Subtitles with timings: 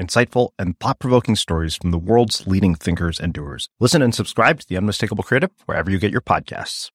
[0.00, 3.68] insightful, and thought provoking stories from the world's leading thinkers and doers.
[3.80, 6.90] Listen and subscribe to The Unmistakable Creative wherever you get your podcasts.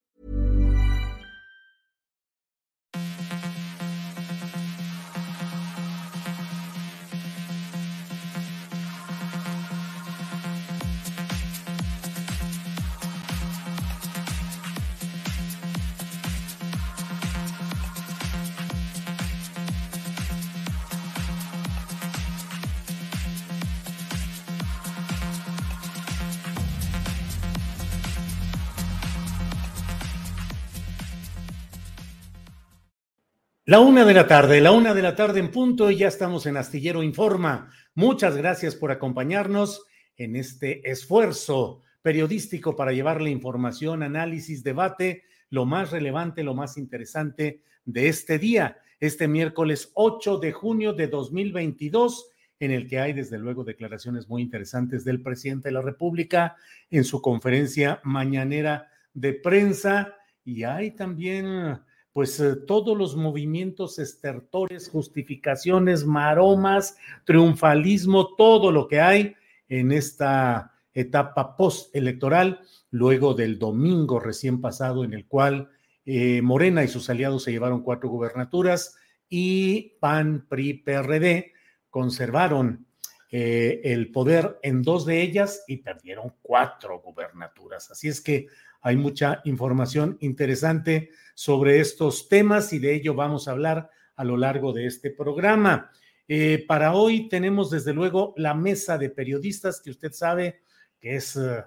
[33.69, 36.47] La una de la tarde, la una de la tarde en punto y ya estamos
[36.47, 37.69] en Astillero Informa.
[37.93, 39.85] Muchas gracias por acompañarnos
[40.17, 47.61] en este esfuerzo periodístico para llevarle información, análisis, debate, lo más relevante, lo más interesante
[47.85, 52.27] de este día, este miércoles 8 de junio de 2022,
[52.59, 56.55] en el que hay desde luego declaraciones muy interesantes del presidente de la República
[56.89, 61.77] en su conferencia mañanera de prensa y hay también
[62.19, 69.35] pues eh, todos los movimientos estertores, justificaciones, maromas, triunfalismo, todo lo que hay
[69.69, 72.59] en esta etapa postelectoral,
[72.91, 75.69] luego del domingo recién pasado en el cual
[76.05, 78.97] eh, Morena y sus aliados se llevaron cuatro gubernaturas
[79.29, 81.53] y PAN, PRI, PRD
[81.89, 82.85] conservaron
[83.31, 87.91] eh, el poder en dos de ellas y perdieron cuatro gubernaturas.
[87.91, 88.47] Así es que
[88.81, 94.35] hay mucha información interesante sobre estos temas y de ello vamos a hablar a lo
[94.35, 95.89] largo de este programa.
[96.27, 100.59] Eh, para hoy tenemos desde luego la mesa de periodistas que usted sabe
[100.99, 101.63] que es eh,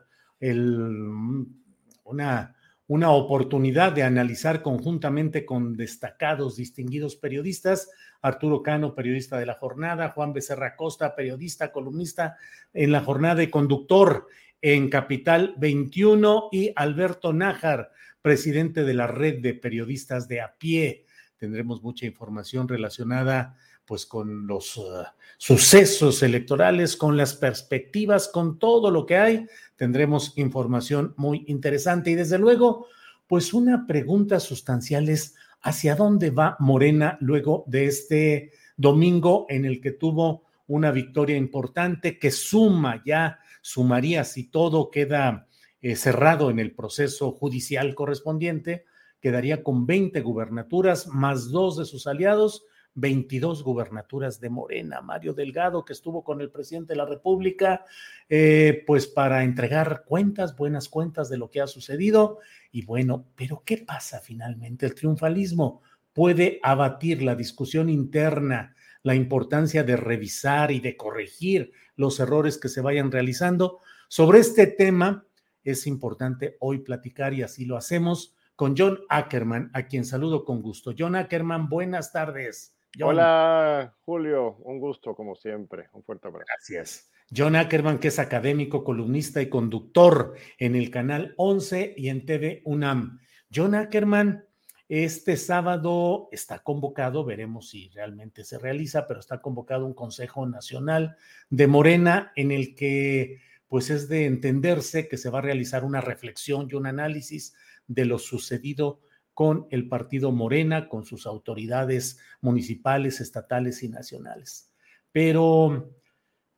[2.04, 2.54] una,
[2.86, 7.88] una oportunidad de analizar conjuntamente con destacados, distinguidos periodistas.
[8.20, 12.36] Arturo Cano, periodista de la jornada, Juan Becerra Costa, periodista, columnista
[12.74, 14.26] en la jornada y conductor
[14.60, 17.90] en Capital 21 y Alberto Nájar,
[18.22, 21.04] presidente de la red de periodistas de a pie.
[21.36, 25.04] Tendremos mucha información relacionada pues con los uh,
[25.36, 29.46] sucesos electorales, con las perspectivas, con todo lo que hay.
[29.76, 32.86] Tendremos información muy interesante y desde luego,
[33.26, 39.80] pues una pregunta sustancial es hacia dónde va Morena luego de este domingo en el
[39.80, 45.46] que tuvo una victoria importante que suma ya sumaría si todo queda
[45.82, 48.84] eh, cerrado en el proceso judicial correspondiente,
[49.20, 55.00] quedaría con 20 gubernaturas más dos de sus aliados, 22 gubernaturas de Morena.
[55.00, 57.84] Mario Delgado, que estuvo con el presidente de la República,
[58.28, 62.38] eh, pues para entregar cuentas, buenas cuentas de lo que ha sucedido.
[62.70, 64.86] Y bueno, pero ¿qué pasa finalmente?
[64.86, 65.82] El triunfalismo
[66.12, 72.68] puede abatir la discusión interna, la importancia de revisar y de corregir los errores que
[72.68, 73.80] se vayan realizando.
[74.08, 75.24] Sobre este tema
[75.64, 80.62] es importante hoy platicar y así lo hacemos con John Ackerman, a quien saludo con
[80.62, 80.92] gusto.
[80.96, 82.76] John Ackerman, buenas tardes.
[83.02, 85.88] Hola, Julio, un gusto como siempre.
[85.92, 86.44] Un fuerte abrazo.
[86.46, 87.10] Gracias.
[87.34, 92.60] John Ackerman, que es académico, columnista y conductor en el canal 11 y en TV
[92.66, 93.20] UNAM.
[93.54, 94.44] John Ackerman,
[94.88, 101.16] este sábado está convocado, veremos si realmente se realiza, pero está convocado un Consejo Nacional
[101.48, 103.40] de Morena en el que
[103.72, 108.04] pues es de entenderse que se va a realizar una reflexión y un análisis de
[108.04, 109.00] lo sucedido
[109.32, 114.70] con el partido Morena, con sus autoridades municipales, estatales y nacionales.
[115.10, 115.96] Pero,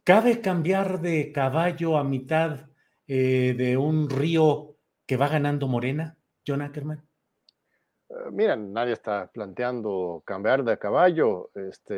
[0.02, 2.68] ¿cabe cambiar de caballo a mitad
[3.06, 4.76] eh, de un río
[5.06, 7.06] que va ganando Morena, John Ackerman?
[8.32, 11.94] miren, nadie está planteando cambiar de caballo este,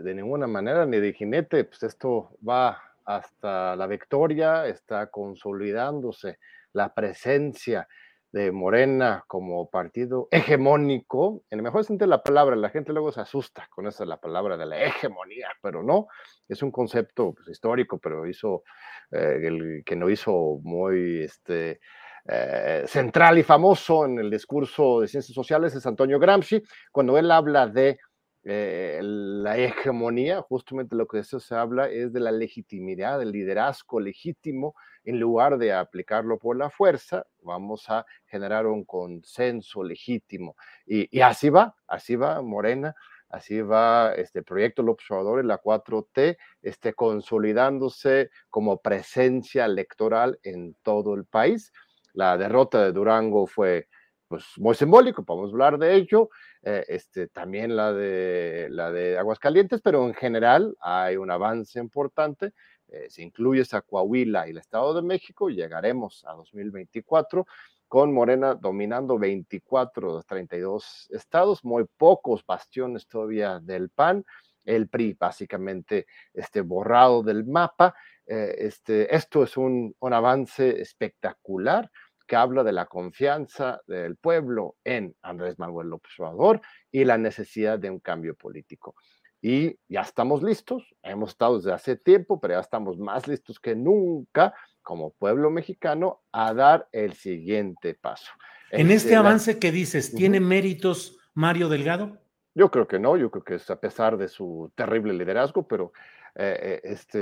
[0.00, 6.38] de ninguna manera, ni de jinete, pues esto va hasta la victoria, está consolidándose
[6.72, 7.86] la presencia
[8.34, 13.12] de Morena como partido hegemónico, en el mejor sentido de la palabra, la gente luego
[13.12, 16.08] se asusta con esa la palabra de la hegemonía, pero no,
[16.48, 18.64] es un concepto pues, histórico, pero hizo,
[19.12, 21.78] eh, el que no hizo muy este,
[22.26, 26.60] eh, central y famoso en el discurso de ciencias sociales es Antonio Gramsci,
[26.90, 27.98] cuando él habla de
[28.46, 34.00] eh, la hegemonía, justamente lo que eso se habla es de la legitimidad, del liderazgo
[34.00, 34.74] legítimo,
[35.04, 40.56] en lugar de aplicarlo por la fuerza, vamos a generar un consenso legítimo.
[40.86, 42.94] Y, así va, así va Morena,
[43.30, 50.74] así va este proyecto el observador y la 4T, este, consolidándose como presencia electoral en
[50.82, 51.72] todo el país.
[52.12, 53.88] La derrota de Durango fue
[54.28, 56.30] pues muy simbólico, podemos hablar de ello,
[56.62, 62.52] eh, este, también la de, la de Aguascalientes, pero en general hay un avance importante,
[62.88, 67.46] eh, se incluye esa Coahuila y el Estado de México, llegaremos a 2024
[67.88, 74.24] con Morena dominando 24 de los 32 estados, muy pocos bastiones todavía del PAN,
[74.64, 77.94] el PRI básicamente este, borrado del mapa.
[78.26, 81.90] Eh, este, esto es un, un avance espectacular
[82.26, 86.60] que habla de la confianza del pueblo en Andrés Manuel López Obrador
[86.90, 88.94] y la necesidad de un cambio político.
[89.40, 93.76] Y ya estamos listos, hemos estado desde hace tiempo, pero ya estamos más listos que
[93.76, 98.32] nunca como pueblo mexicano a dar el siguiente paso.
[98.70, 102.18] En este, este avance que dices, ¿tiene méritos Mario Delgado?
[102.54, 105.92] Yo creo que no, yo creo que es a pesar de su terrible liderazgo, pero
[106.36, 107.18] eh, eh, este,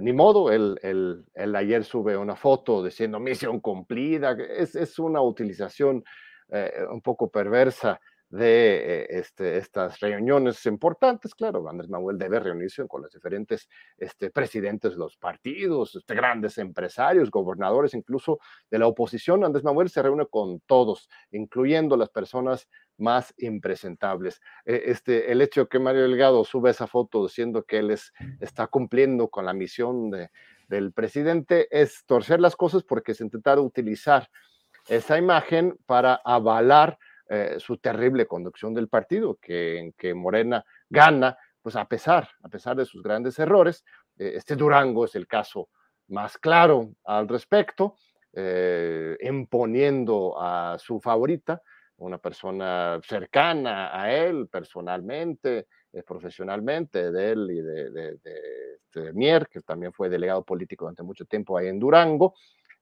[0.00, 1.24] ni modo, él,
[1.54, 6.02] ayer sube una foto diciendo misión cumplida, es, es una utilización
[6.50, 8.00] eh, un poco perversa
[8.34, 11.34] de este, estas reuniones importantes.
[11.34, 16.58] Claro, Andrés Manuel debe reunirse con los diferentes este, presidentes de los partidos, este, grandes
[16.58, 18.40] empresarios, gobernadores, incluso
[18.70, 19.44] de la oposición.
[19.44, 24.40] Andrés Manuel se reúne con todos, incluyendo las personas más impresentables.
[24.64, 28.66] E, este, el hecho que Mario Delgado sube esa foto diciendo que él es, está
[28.66, 30.30] cumpliendo con la misión de,
[30.66, 34.28] del presidente es torcer las cosas porque se intentaron utilizar
[34.88, 36.98] esa imagen para avalar
[37.28, 42.48] eh, su terrible conducción del partido, que en que Morena gana, pues a pesar, a
[42.50, 43.84] pesar de sus grandes errores.
[44.18, 45.70] Eh, este Durango es el caso
[46.08, 47.96] más claro al respecto,
[48.34, 51.62] eh, imponiendo a su favorita,
[51.96, 58.18] una persona cercana a él personalmente, eh, profesionalmente, de él y de,
[58.76, 62.34] este, Mier, que también fue delegado político durante mucho tiempo ahí en Durango,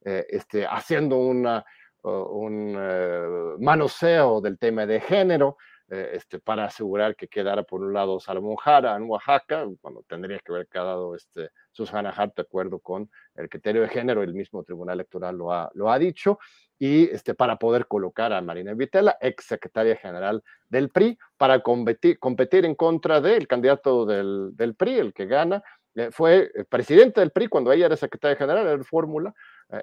[0.05, 1.65] este, haciendo una,
[2.03, 5.57] un eh, manoseo del tema de género,
[5.89, 10.51] este, para asegurar que quedara por un lado Salomón Jara en Oaxaca, cuando tendría que
[10.51, 14.95] haber quedado este, Susana Hart de acuerdo con el criterio de género, el mismo Tribunal
[14.95, 16.39] Electoral lo ha, lo ha dicho,
[16.79, 22.19] y este, para poder colocar a Marina Vitela, ex secretaria general del PRI, para competir,
[22.19, 25.63] competir en contra del candidato del, del PRI, el que gana,
[25.95, 29.35] eh, fue presidente del PRI cuando ella era secretaria general, era fórmula, eh,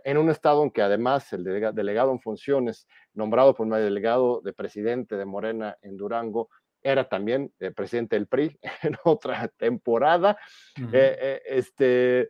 [0.04, 4.54] en un estado en que además el delegado en funciones, nombrado por un delegado de
[4.54, 6.50] presidente de Morena en Durango,
[6.82, 10.38] era también eh, presidente del PRI en otra temporada,
[11.46, 12.30] este,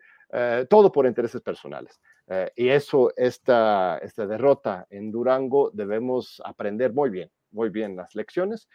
[0.69, 1.99] todo por intereses personales.
[2.31, 8.13] Eh, y eso, esta, esta derrota en Durango, debemos aprender muy bien, muy bien las
[8.13, 8.69] lecciones,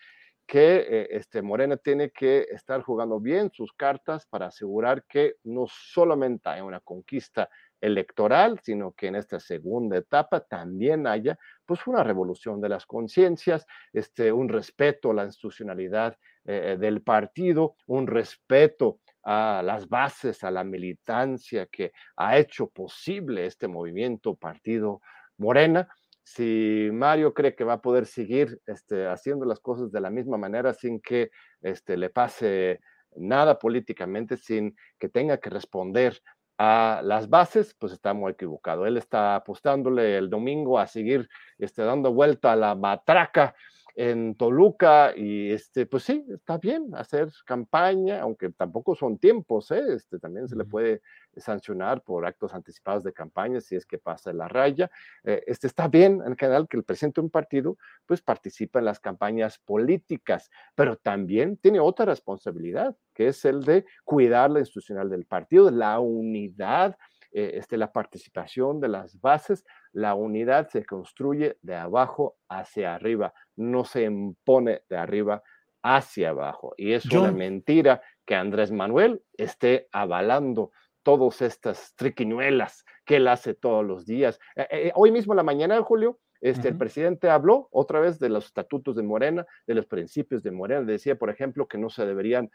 [0.45, 5.67] que eh, este, Morena tiene que estar jugando bien sus cartas para asegurar que no
[5.69, 7.49] solamente hay una conquista
[7.85, 13.67] electoral, sino que en esta segunda etapa también haya pues una revolución de las conciencias,
[13.93, 20.51] este, un respeto a la institucionalidad eh, del partido, un respeto a las bases, a
[20.51, 25.01] la militancia que ha hecho posible este movimiento Partido
[25.37, 25.89] Morena.
[26.23, 30.39] Si Mario cree que va a poder seguir este, haciendo las cosas de la misma
[30.39, 32.81] manera sin que este, le pase
[33.17, 36.21] nada políticamente, sin que tenga que responder
[36.59, 38.87] a las bases, pues está muy equivocado.
[38.87, 43.55] Él está apostándole el domingo a seguir este, dando vuelta a la matraca
[43.95, 49.83] en Toluca y este, pues sí, está bien hacer campaña, aunque tampoco son tiempos, ¿eh?
[49.95, 51.01] este, también se le puede
[51.37, 54.91] sancionar por actos anticipados de campaña si es que pasa la raya.
[55.23, 58.87] Eh, este, está bien en general que el presidente de un partido pues participa en
[58.87, 65.09] las campañas políticas, pero también tiene otra responsabilidad, que es el de cuidar la institucional
[65.09, 66.97] del partido, la unidad
[67.37, 73.35] eh, este, la participación de las bases, la unidad se construye de abajo hacia arriba,
[73.57, 75.43] no se impone de arriba
[75.83, 76.75] hacia abajo.
[76.77, 83.55] Y es una mentira que Andrés Manuel esté avalando todas estas triquiñuelas que él hace
[83.55, 84.41] todos los días.
[84.57, 88.29] Eh, eh, hoy mismo en la mañana, Julio, este, el presidente habló otra vez de
[88.29, 90.83] los estatutos de Morena, de los principios de Morena.
[90.83, 92.51] Decía, por ejemplo, que no se deberían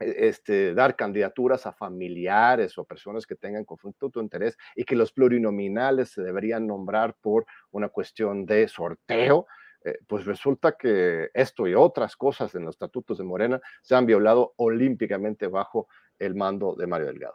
[0.00, 4.96] e, este, dar candidaturas a familiares o personas que tengan conflicto de interés y que
[4.96, 9.46] los plurinominales se deberían nombrar por una cuestión de sorteo.
[9.84, 14.06] Eh, pues resulta que esto y otras cosas en los estatutos de Morena se han
[14.06, 17.34] violado olímpicamente bajo el mando de Mario Delgado.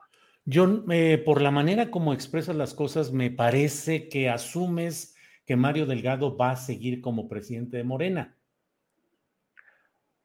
[0.52, 5.86] John, eh, por la manera como expresas las cosas, me parece que asumes que Mario
[5.86, 8.38] Delgado va a seguir como presidente de Morena.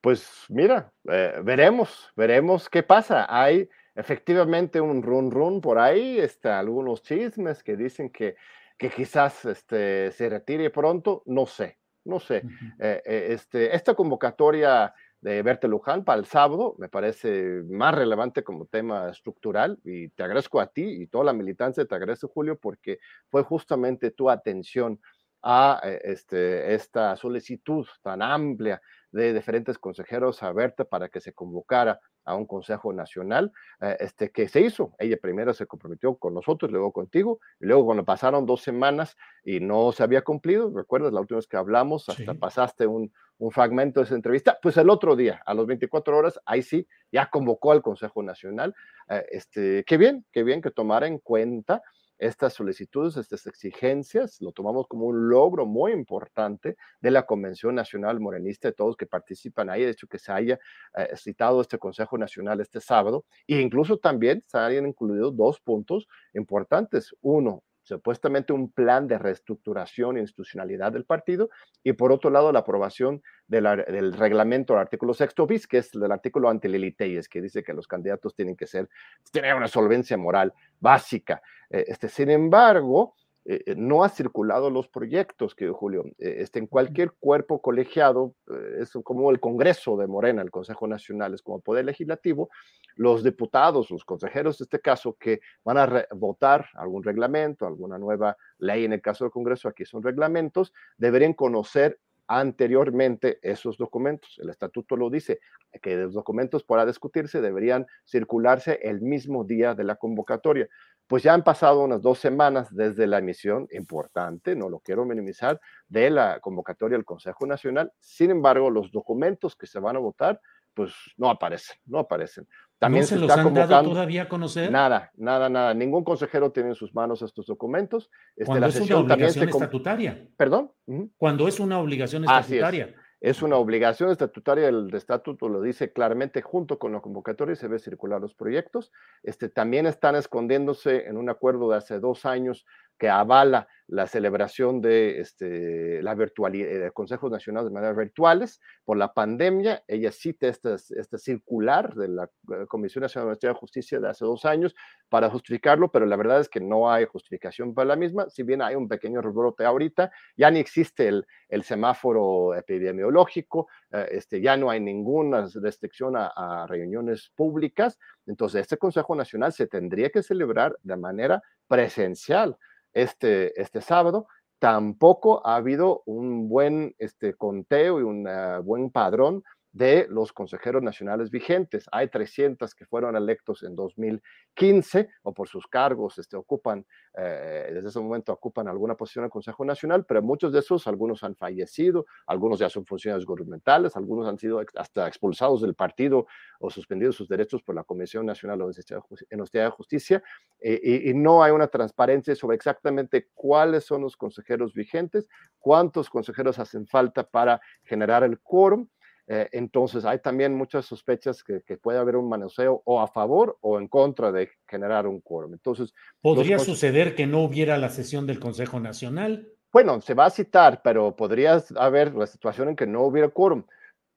[0.01, 3.27] Pues mira, eh, veremos, veremos qué pasa.
[3.29, 8.37] Hay efectivamente un run run por ahí, este, algunos chismes que dicen que,
[8.79, 12.45] que quizás este, se retire pronto, no sé, no sé.
[12.79, 18.67] Eh, este, esta convocatoria de Berta Luján para el sábado, me parece más relevante como
[18.67, 22.99] tema estructural y te agradezco a ti y toda la militancia, te agradezco Julio, porque
[23.29, 25.01] fue justamente tu atención
[25.43, 28.81] a eh, este, esta solicitud tan amplia
[29.11, 34.31] de diferentes consejeros a Berta para que se convocara a un Consejo Nacional, eh, este,
[34.31, 34.95] que se hizo.
[34.99, 39.61] Ella primero se comprometió con nosotros, luego contigo, y luego cuando pasaron dos semanas y
[39.61, 44.01] no se había cumplido, recuerdas la última vez que hablamos, hasta pasaste un, un, fragmento
[44.01, 47.73] de esa entrevista, pues el otro día, a las 24 horas, ahí sí, ya convocó
[47.73, 48.75] al Consejo Nacional.
[49.09, 51.83] Eh, este, qué bien, qué bien que tomara en cuenta
[52.19, 58.21] estas solicitudes, estas exigencias, lo tomamos como un logro muy importante de la Convención Nacional
[58.21, 60.59] Morenista, de todos que participan ahí, de hecho que se haya
[60.97, 66.07] eh, citado este Consejo Nacional este sábado, e incluso también se hayan incluido dos puntos
[66.35, 67.15] importantes.
[67.21, 71.51] Uno, supuestamente un plan de reestructuración e institucionalidad del partido,
[71.83, 76.11] y por otro lado la aprobación del reglamento del artículo sexto bis, que es el
[76.11, 78.89] artículo antililiteyes, que dice que los candidatos tienen que ser,
[79.31, 81.43] tener una solvencia moral básica.
[81.71, 86.05] Eh, este, sin embargo, eh, eh, no ha circulado los proyectos, que Julio.
[86.19, 88.35] este, en cualquier cuerpo colegiado,
[88.79, 92.51] es como el Congreso de Morena, el Consejo Nacional, es como poder legislativo,
[92.95, 98.37] los diputados, los consejeros, en este caso, que van a votar algún reglamento, alguna nueva
[98.59, 101.99] ley en el caso del Congreso, aquí son reglamentos, deberían conocer
[102.39, 104.39] anteriormente esos documentos.
[104.43, 105.41] El estatuto lo dice,
[105.83, 110.69] que los documentos para discutirse deberían circularse el mismo día de la convocatoria.
[111.07, 115.61] Pues ya han pasado unas dos semanas desde la emisión, importante, no lo quiero minimizar,
[115.89, 117.93] de la convocatoria del Consejo Nacional.
[117.99, 120.41] Sin embargo, los documentos que se van a votar,
[120.73, 122.49] pues no aparecen, no aparecen.
[122.83, 124.73] También ¿No se, los han dado todavía a conocer?
[124.73, 125.73] Nada, nada, nada.
[125.73, 128.11] Ningún consejero tiene en sus manos estos documentos.
[128.35, 130.29] Este, Cuando es una obligación estatutaria.
[130.37, 130.73] ¿Perdón?
[131.17, 132.93] Cuando es una obligación estatutaria.
[133.21, 137.79] Es una obligación estatutaria, el estatuto lo dice claramente, junto con la convocatoria se ve
[137.79, 138.91] circular los proyectos.
[139.23, 142.67] Este, también están escondiéndose en un acuerdo de hace dos años
[142.99, 148.97] que avala la celebración de este, la virtualidad, eh, consejos nacionales de manera virtuales por
[148.97, 149.83] la pandemia.
[149.87, 154.47] Ella cita este, este circular de la eh, Comisión Nacional de Justicia de hace dos
[154.47, 154.75] años
[155.11, 158.31] para justificarlo, pero la verdad es que no hay justificación para la misma.
[158.31, 164.09] Si bien hay un pequeño rebrote ahorita, ya ni existe el, el semáforo epidemiológico, eh,
[164.13, 167.99] este, ya no hay ninguna restricción a, a reuniones públicas.
[168.27, 172.59] Entonces, este Consejo Nacional se tendría que celebrar de manera presencial
[172.93, 174.27] este, este sábado,
[174.59, 178.29] tampoco ha habido un buen este, conteo y un
[178.63, 181.87] buen padrón de los consejeros nacionales vigentes.
[181.91, 186.87] Hay 300 que fueron electos en 2015 o por sus cargos este, ocupan,
[187.17, 190.87] eh, desde ese momento ocupan alguna posición en el Consejo Nacional, pero muchos de esos,
[190.87, 196.27] algunos han fallecido, algunos ya son funcionarios gubernamentales, algunos han sido hasta expulsados del partido
[196.61, 200.23] o suspendidos sus derechos por la Comisión Nacional de Honestidad de Justicia,
[200.61, 206.11] eh, y, y no hay una transparencia sobre exactamente cuáles son los consejeros vigentes, cuántos
[206.11, 208.89] consejeros hacen falta para generar el quórum.
[209.29, 213.79] Eh, entonces hay también muchas sospechas que, puede haber un manoseo o a favor o
[213.79, 215.53] en contra de generar un quórum.
[215.53, 219.49] Entonces, ¿podría suceder que no hubiera la sesión del Consejo Nacional?
[219.73, 223.65] Bueno, se va a citar, pero podría haber la situación en que no hubiera quórum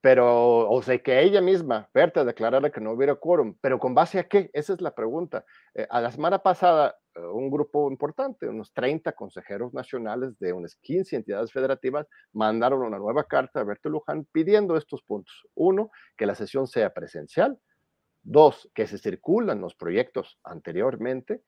[0.06, 4.20] pero, o sea, que ella misma, Berta, declarara que no hubiera quórum, pero ¿con base
[4.20, 4.50] a qué?
[4.52, 5.44] Esa es la pregunta.
[5.74, 6.96] Eh, a la semana pasada,
[7.32, 13.24] un grupo importante, unos 30 consejeros nacionales de unas 15 entidades federativas, mandaron una nueva
[13.24, 15.46] carta a Berta Luján pidiendo estos puntos.
[15.54, 17.58] Uno, que la sesión sea presencial.
[18.22, 21.42] Dos, que se circulan los proyectos anteriormente.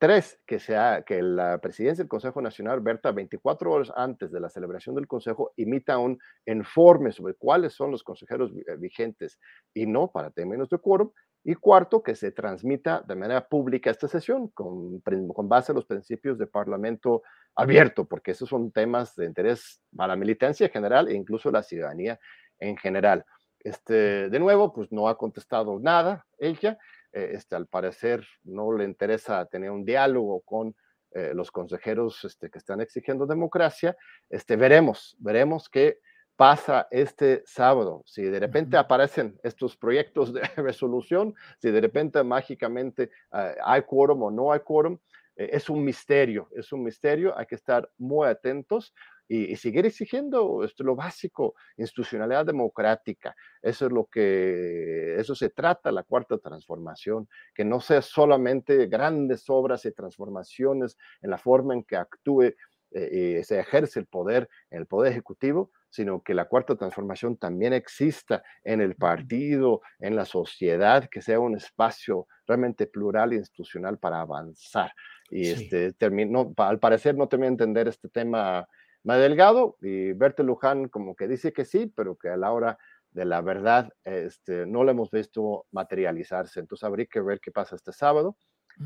[0.00, 4.48] Tres, que, sea, que la presidencia del Consejo Nacional, Berta, 24 horas antes de la
[4.48, 9.40] celebración del Consejo, emita un informe sobre cuáles son los consejeros eh, vigentes
[9.74, 11.10] y no para términos de quórum.
[11.48, 15.86] Y cuarto, que se transmita de manera pública esta sesión con, con base a los
[15.86, 17.22] principios de parlamento
[17.54, 22.20] abierto, porque esos son temas de interés para la militancia general e incluso la ciudadanía
[22.58, 23.24] en general.
[23.60, 26.76] Este, de nuevo, pues no ha contestado nada ella.
[27.14, 30.76] Eh, este, al parecer no le interesa tener un diálogo con
[31.12, 33.96] eh, los consejeros este, que están exigiendo democracia.
[34.28, 35.98] Este, veremos, veremos qué
[36.38, 38.04] pasa este sábado.
[38.06, 44.22] Si de repente aparecen estos proyectos de resolución, si de repente mágicamente ah, hay quórum
[44.22, 44.98] o no hay quórum,
[45.34, 48.94] eh, es un misterio, es un misterio, hay que estar muy atentos
[49.28, 53.36] y, seguir exigiendo esto, lo básico, institucionalidad democrática.
[53.60, 59.44] Eso es lo que, eso se trata la cuarta transformación, que no sea solamente grandes
[59.50, 62.54] obras y transformaciones en la forma en que actúe
[62.92, 67.36] eh, y se ejerce el poder en el poder ejecutivo, sino que la cuarta transformación
[67.36, 73.36] también exista en el partido, en la sociedad, que sea un espacio realmente plural e
[73.36, 74.92] institucional para avanzar.
[75.30, 78.66] Y este, terminó, al parecer no termina de entender este tema
[79.04, 82.78] más delgado y Bertel Luján como que dice que sí, pero que a la hora
[83.10, 86.60] de la verdad este, no lo hemos visto materializarse.
[86.60, 88.36] Entonces habría que ver qué pasa este sábado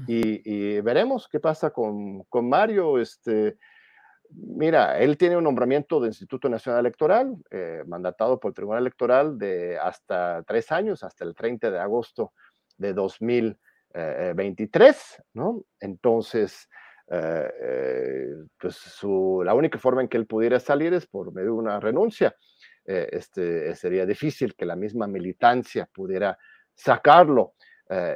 [0.06, 2.98] y, veremos qué pasa con, con, Mario.
[2.98, 3.58] Este,
[4.34, 9.38] mira, él tiene un nombramiento del Instituto Nacional Electoral, eh, mandatado por el Tribunal Electoral
[9.38, 12.32] de hasta tres años, hasta el 30 de agosto
[12.76, 15.64] de 2023, ¿no?
[15.80, 16.68] Entonces,
[17.10, 18.26] eh, eh,
[18.58, 21.80] pues su, la única forma en que él pudiera salir es por medio de una
[21.80, 22.34] renuncia.
[22.84, 26.36] Este, sería difícil que la misma militancia pudiera
[26.74, 27.54] sacarlo.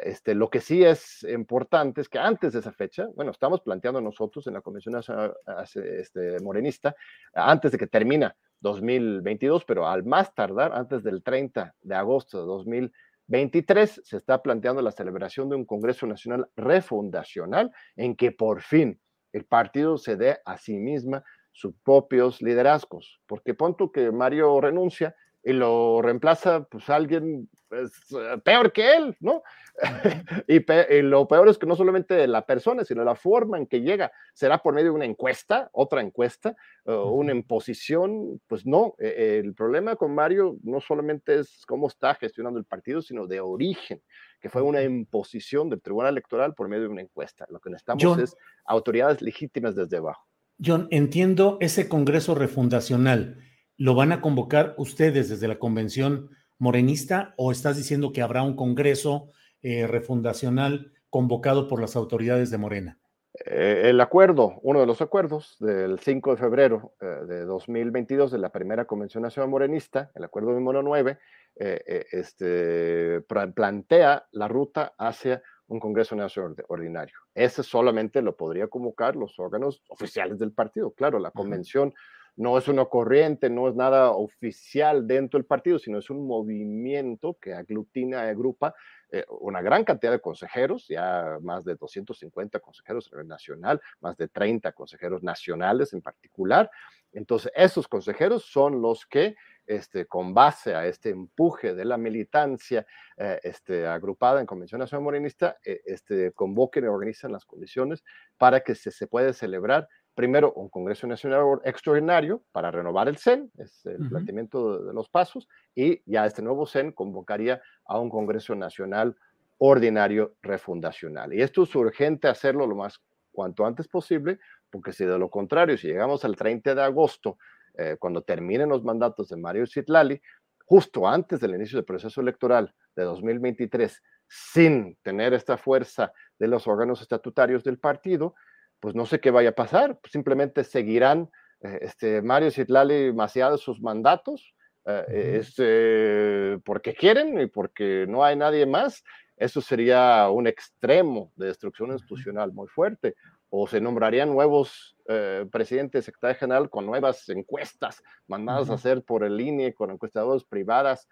[0.04, 4.00] Este, lo que sí es importante es que antes de esa fecha, bueno, estamos planteando
[4.00, 5.34] nosotros en la Convención Nacional
[5.74, 6.94] este, Morenista,
[7.34, 12.46] antes de que termina 2022, pero al más tardar, antes del 30 de agosto de
[12.46, 18.62] 2022, 23 se está planteando la celebración de un Congreso Nacional refundacional en que por
[18.62, 19.00] fin
[19.32, 25.16] el partido se dé a sí misma sus propios liderazgos, porque punto que Mario renuncia
[25.46, 29.44] y lo reemplaza pues alguien pues, eh, peor que él, ¿no?
[30.48, 30.60] y,
[31.02, 34.58] lo peor es que no solamente la persona, sino la forma en que llega será
[34.58, 40.14] por medio de una encuesta, otra encuesta, una imposición, pues no, e, el problema con
[40.14, 44.02] Mario no solamente es cómo está gestionando el partido, sino de origen,
[44.40, 47.46] que fue una imposición del Tribunal Electoral por medio de una encuesta.
[47.50, 50.26] Lo que necesitamos es autoridades legítimas desde abajo.
[50.64, 53.38] John, entiendo ese Congreso refundacional.
[53.78, 58.56] ¿Lo van a convocar ustedes desde la convención morenista o estás diciendo que habrá un
[58.56, 62.98] Congreso eh, refundacional convocado por las autoridades de Morena?
[63.44, 68.38] Eh, el acuerdo, uno de los acuerdos del 5 de febrero eh, de 2022 de
[68.38, 71.18] la primera Convención Nacional Morenista, el acuerdo número 9,
[71.58, 77.16] este, plantea la ruta hacia un Congreso Nacional Ordinario.
[77.34, 80.92] Ese solamente lo podría convocar los órganos oficiales del partido.
[80.92, 81.94] Claro, la convención
[82.36, 87.38] no es una corriente, no es nada oficial dentro del partido, sino es un movimiento
[87.40, 88.74] que aglutina, agrupa
[89.10, 94.16] eh, una gran cantidad de consejeros, ya más de 250 consejeros a nivel nacional, más
[94.16, 96.70] de 30 consejeros nacionales en particular.
[97.12, 102.86] Entonces, esos consejeros son los que, este, con base a este empuje de la militancia
[103.16, 108.04] eh, este, agrupada en Convención Nacional Morenista, eh, este, convoquen y organizan las condiciones
[108.36, 113.52] para que se, se pueda celebrar primero un Congreso Nacional extraordinario para renovar el CEN,
[113.58, 118.54] es el planteamiento de, los pasos, y ya este nuevo CEN convocaría a un Congreso
[118.54, 119.14] Nacional
[119.58, 121.34] ordinario refundacional.
[121.34, 122.98] Y esto es urgente hacerlo lo más
[123.30, 124.38] cuanto antes posible,
[124.70, 127.36] porque si de lo contrario, si llegamos al 30 de agosto,
[127.76, 130.20] eh, cuando terminen los mandatos de Mario Citlali,
[130.64, 136.66] justo antes del inicio del proceso electoral de 2023, sin tener esta fuerza de los
[136.66, 138.34] órganos estatutarios del partido,
[138.80, 141.30] pues no sé qué vaya a pasar, pues, simplemente seguirán
[141.62, 148.36] eh, este, Mario Citlali maciados sus mandatos, eh, este, porque quieren y porque no hay
[148.36, 149.02] nadie más.
[149.36, 153.16] Eso sería un extremo de destrucción institucional muy fuerte.
[153.48, 159.24] O se nombrarían nuevos eh, presidentes secretario general con nuevas encuestas mandadas a hacer por
[159.24, 161.08] el INE, con encuestadoras privadas,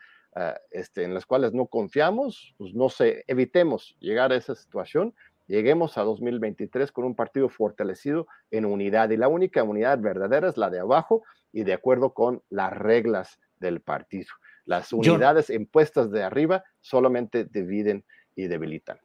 [0.73, 5.15] este, en las cuales no confiamos, pues no sé, evitemos llegar a esa situación
[5.47, 9.11] lleguemos a 2023 con un partido fortalecido en unidad.
[9.11, 13.39] Y la única unidad verdadera es la de abajo y de acuerdo con las reglas
[13.59, 14.29] del partido.
[14.65, 18.05] Las unidades impuestas de arriba solamente dividen
[18.35, 18.99] y debilitan.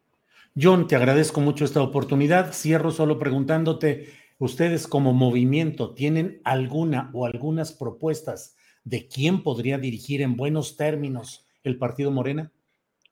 [0.60, 2.54] John, te agradezco mucho esta oportunidad.
[2.54, 10.22] Cierro solo preguntándote, ¿ustedes como movimiento tienen alguna o algunas propuestas de quién podría dirigir
[10.22, 12.52] en buenos términos el partido Morena?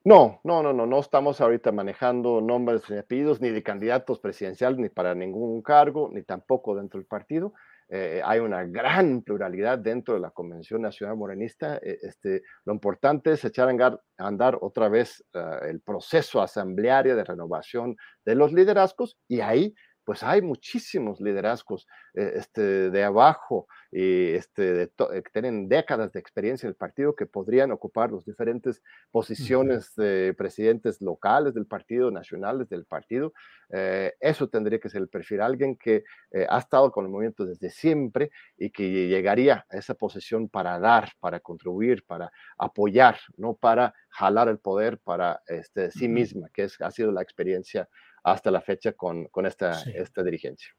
[0.07, 4.79] No, no, no, no, no estamos ahorita manejando nombres ni apellidos ni de candidatos presidenciales
[4.79, 7.53] ni para ningún cargo, ni tampoco dentro del partido.
[7.89, 11.75] Eh, hay una gran pluralidad dentro de la Convención Nacional Morenista.
[11.83, 17.25] Eh, este, lo importante es echar a andar, otra vez ah, el proceso asambleario de
[17.25, 19.75] renovación de los liderazgos y ahí
[20.07, 26.21] pues hay muchísimos liderazgos eh, este, de abajo y este, eh, que tienen décadas de
[26.21, 32.09] experiencia en el partido que podrían ocupar las diferentes posiciones de presidentes locales del partido,
[32.09, 33.33] nacionales del partido.
[33.69, 36.05] Eh, eso tendría que ser el perfil, alguien que
[36.47, 41.11] ha estado con el movimiento desde siempre y que llegaría a esa posición para dar,
[41.19, 46.79] para contribuir, para apoyar, no para jalar el poder para este, sí misma, que es,
[46.79, 47.89] ha sido la experiencia
[48.31, 50.69] hasta la fecha con, con esta, esta dirigencia.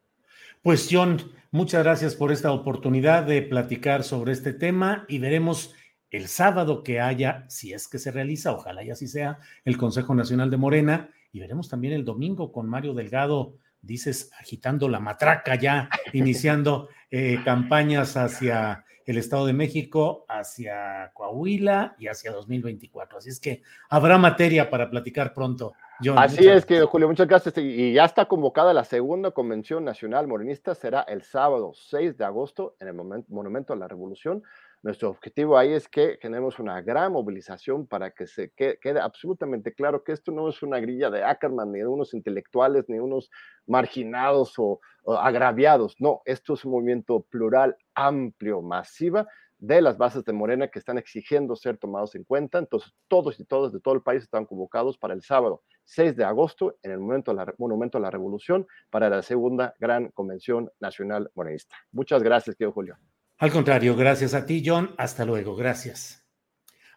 [0.63, 5.75] Pues John, muchas gracias por esta oportunidad de platicar sobre este tema y veremos
[6.11, 10.15] el sábado que haya, si es que se realiza, ojalá y así sea, el Consejo
[10.15, 15.55] Nacional de Morena y veremos también el domingo con Mario Delgado, dices, agitando la matraca
[15.55, 23.19] ya, iniciando eh, campañas hacia el Estado de México, hacia Coahuila y hacia 2024.
[23.19, 25.73] Así es que habrá materia para platicar pronto.
[26.17, 27.59] Así es, que Julio, muchas gracias.
[27.59, 32.77] Y ya está convocada la segunda Convención Nacional Morenista, será el sábado 6 de agosto
[32.79, 32.95] en el
[33.29, 34.45] Monumento a la Revolución.
[34.81, 40.05] Nuestro objetivo ahí es que tenemos una gran movilización para que se quede, absolutamente claro
[40.05, 43.29] que esto no es una grilla de Ackerman, ni de unos intelectuales, ni unos
[43.67, 45.97] marginados o, o agraviados.
[45.99, 49.27] No, esto es un movimiento plural, amplio, masiva,
[49.59, 52.59] de las bases de Morena que están exigiendo ser tomados en cuenta.
[52.59, 56.25] Entonces, todos y todas de todo el país están convocados para el sábado 6 de
[56.25, 61.31] agosto en el momento la, Monumento a la Revolución para la segunda gran convención nacional
[61.35, 61.77] morenista.
[61.92, 62.97] Muchas gracias, querido Julio.
[63.38, 64.94] Al contrario, gracias a ti, John.
[64.99, 66.25] Hasta luego, gracias.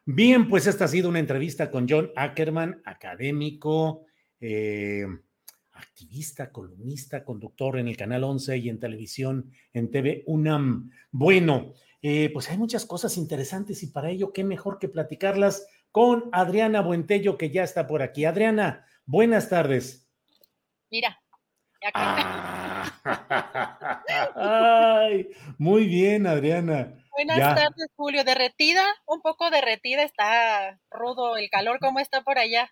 [0.05, 4.05] Bien, pues esta ha sido una entrevista con John Ackerman, académico,
[4.39, 5.05] eh,
[5.73, 10.89] activista, columnista, conductor en el Canal 11 y en televisión en TV UNAM.
[11.11, 16.29] Bueno, eh, pues hay muchas cosas interesantes y para ello, qué mejor que platicarlas con
[16.31, 18.25] Adriana Buentello, que ya está por aquí.
[18.25, 20.09] Adriana, buenas tardes.
[20.89, 21.21] Mira.
[21.93, 22.61] Ah.
[24.35, 26.95] Ay, muy bien, Adriana.
[27.11, 28.23] Buenas tardes, Julio.
[28.23, 28.83] ¿Derretida?
[29.05, 31.79] Un poco derretida, está rudo el calor.
[31.79, 32.71] ¿Cómo está por allá?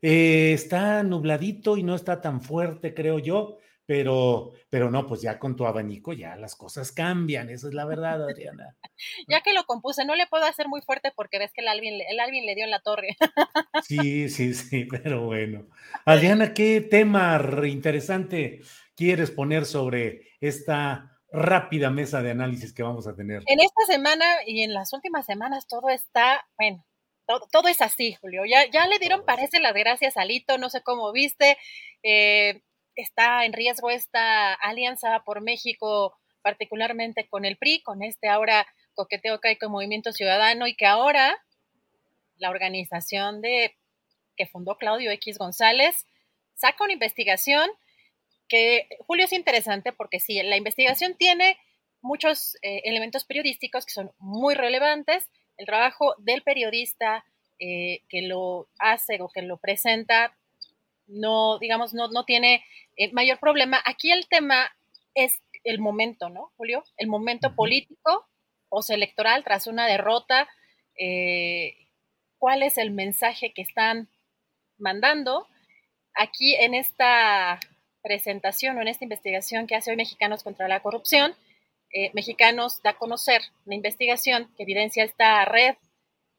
[0.00, 5.38] Eh, está nubladito y no está tan fuerte, creo yo pero, pero no, pues ya
[5.38, 8.76] con tu abanico ya las cosas cambian, esa es la verdad, Adriana.
[9.28, 12.00] ya que lo compuse, no le puedo hacer muy fuerte porque ves que el Alvin,
[12.08, 13.16] el Alvin le dio en la torre.
[13.82, 15.66] sí, sí, sí, pero bueno.
[16.04, 18.60] Adriana, ¿qué tema interesante
[18.96, 23.42] quieres poner sobre esta rápida mesa de análisis que vamos a tener?
[23.46, 26.86] En esta semana y en las últimas semanas todo está, bueno,
[27.26, 28.42] todo, todo, es así, Julio.
[28.46, 31.56] Ya, ya le dieron, parece, las gracias a Lito, no sé cómo viste.
[32.02, 32.62] Eh,
[32.96, 39.40] está en riesgo esta alianza por México, particularmente con el PRI, con este ahora coqueteo
[39.40, 41.36] que hay con Movimiento Ciudadano y que ahora
[42.36, 43.76] la organización de
[44.36, 46.06] que fundó Claudio X González
[46.54, 47.70] saca una investigación
[48.48, 51.58] que, Julio, es interesante porque sí, la investigación tiene
[52.02, 55.28] muchos eh, elementos periodísticos que son muy relevantes.
[55.56, 57.24] El trabajo del periodista
[57.58, 60.36] eh, que lo hace o que lo presenta
[61.06, 62.64] no, digamos, no, no tiene
[62.96, 63.80] eh, mayor problema.
[63.84, 64.70] Aquí el tema
[65.14, 66.84] es el momento, ¿no, Julio?
[66.96, 68.26] El momento político
[68.90, 70.48] electoral tras una derrota.
[70.98, 71.76] Eh,
[72.38, 74.08] ¿Cuál es el mensaje que están
[74.78, 75.46] mandando?
[76.14, 77.60] Aquí en esta
[78.02, 81.34] presentación o en esta investigación que hace hoy Mexicanos contra la Corrupción,
[81.92, 85.76] eh, Mexicanos da a conocer una investigación que evidencia esta red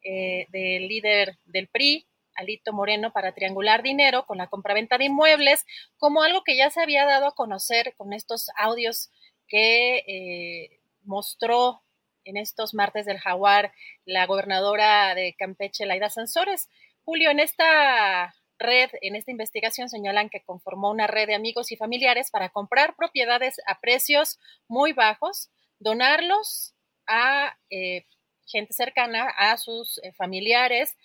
[0.03, 5.65] del líder del PRI, Alito Moreno para triangular dinero con la compraventa de inmuebles,
[5.97, 9.11] como algo que ya se había dado a conocer con estos audios
[9.47, 11.81] que eh, mostró
[12.23, 13.71] en estos martes del Jaguar
[14.05, 16.69] la gobernadora de Campeche, Laida Sansores.
[17.03, 21.77] Julio, en esta red, en esta investigación señalan que conformó una red de amigos y
[21.77, 26.73] familiares para comprar propiedades a precios muy bajos, donarlos
[27.07, 28.05] a eh,
[28.47, 30.95] gente cercana, a sus eh, familiares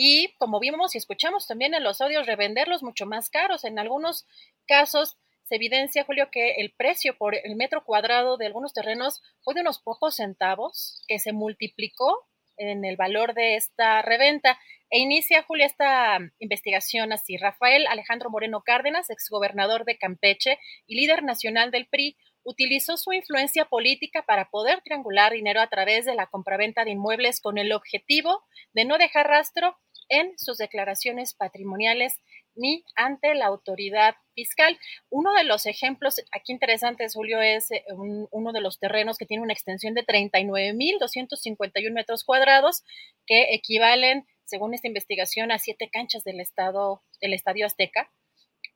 [0.00, 3.64] y como vimos y escuchamos también en los audios, revenderlos mucho más caros.
[3.64, 4.28] En algunos
[4.64, 9.54] casos se evidencia, Julio, que el precio por el metro cuadrado de algunos terrenos fue
[9.54, 14.56] de unos pocos centavos, que se multiplicó en el valor de esta reventa.
[14.88, 17.36] E inicia, Julia, esta investigación así.
[17.36, 23.66] Rafael Alejandro Moreno Cárdenas, exgobernador de Campeche y líder nacional del PRI, utilizó su influencia
[23.66, 28.42] política para poder triangular dinero a través de la compraventa de inmuebles con el objetivo
[28.72, 29.76] de no dejar rastro
[30.08, 32.20] en sus declaraciones patrimoniales
[32.58, 34.78] ni ante la autoridad fiscal.
[35.10, 37.84] Uno de los ejemplos aquí interesantes, Julio, es eh,
[38.30, 42.84] uno de los terrenos que tiene una extensión de 39.251 metros cuadrados,
[43.26, 48.10] que equivalen, según esta investigación, a siete canchas del estado, del Estadio Azteca.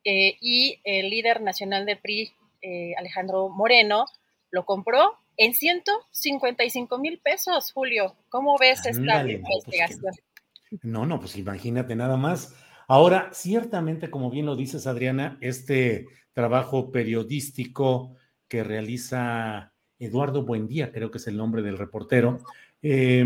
[0.04, 4.06] Eh, y el líder nacional del PRI, eh, Alejandro Moreno,
[4.50, 8.16] lo compró en 155 mil pesos, Julio.
[8.28, 10.14] ¿Cómo ves esta pues, investigación?
[10.82, 12.56] No, no, pues imagínate nada más.
[12.88, 18.16] Ahora, ciertamente, como bien lo dices, Adriana, este trabajo periodístico
[18.48, 22.38] que realiza Eduardo Buendía, creo que es el nombre del reportero,
[22.82, 23.24] eh,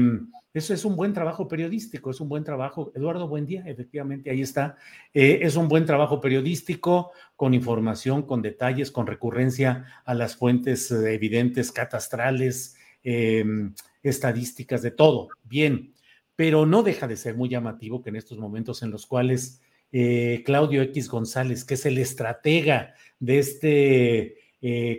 [0.56, 2.90] eso es un buen trabajo periodístico, es un buen trabajo.
[2.94, 4.76] Eduardo Buendía, efectivamente, ahí está.
[5.12, 10.90] Eh, es un buen trabajo periodístico con información, con detalles, con recurrencia a las fuentes
[10.90, 15.28] eh, evidentes, catastrales, em, estadísticas, de todo.
[15.44, 15.92] Bien,
[16.36, 20.42] pero no deja de ser muy llamativo que en estos momentos en los cuales eh,
[20.44, 24.36] Claudio X González, que es el estratega de este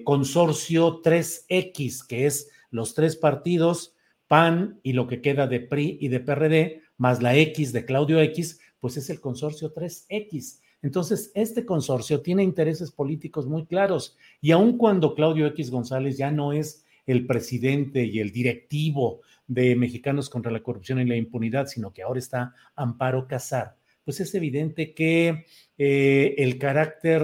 [0.06, 3.96] consorcio 3X, que es los tres partidos,
[4.28, 8.22] PAN y lo que queda de PRI y de PRD, más la X de Claudio
[8.22, 10.60] X, pues es el consorcio 3X.
[10.82, 16.32] Entonces, este consorcio tiene intereses políticos muy claros y aun cuando Claudio X González ya
[16.32, 21.68] no es el presidente y el directivo de Mexicanos contra la Corrupción y la Impunidad,
[21.68, 25.46] sino que ahora está Amparo Casar, pues es evidente que
[25.78, 27.24] eh, el carácter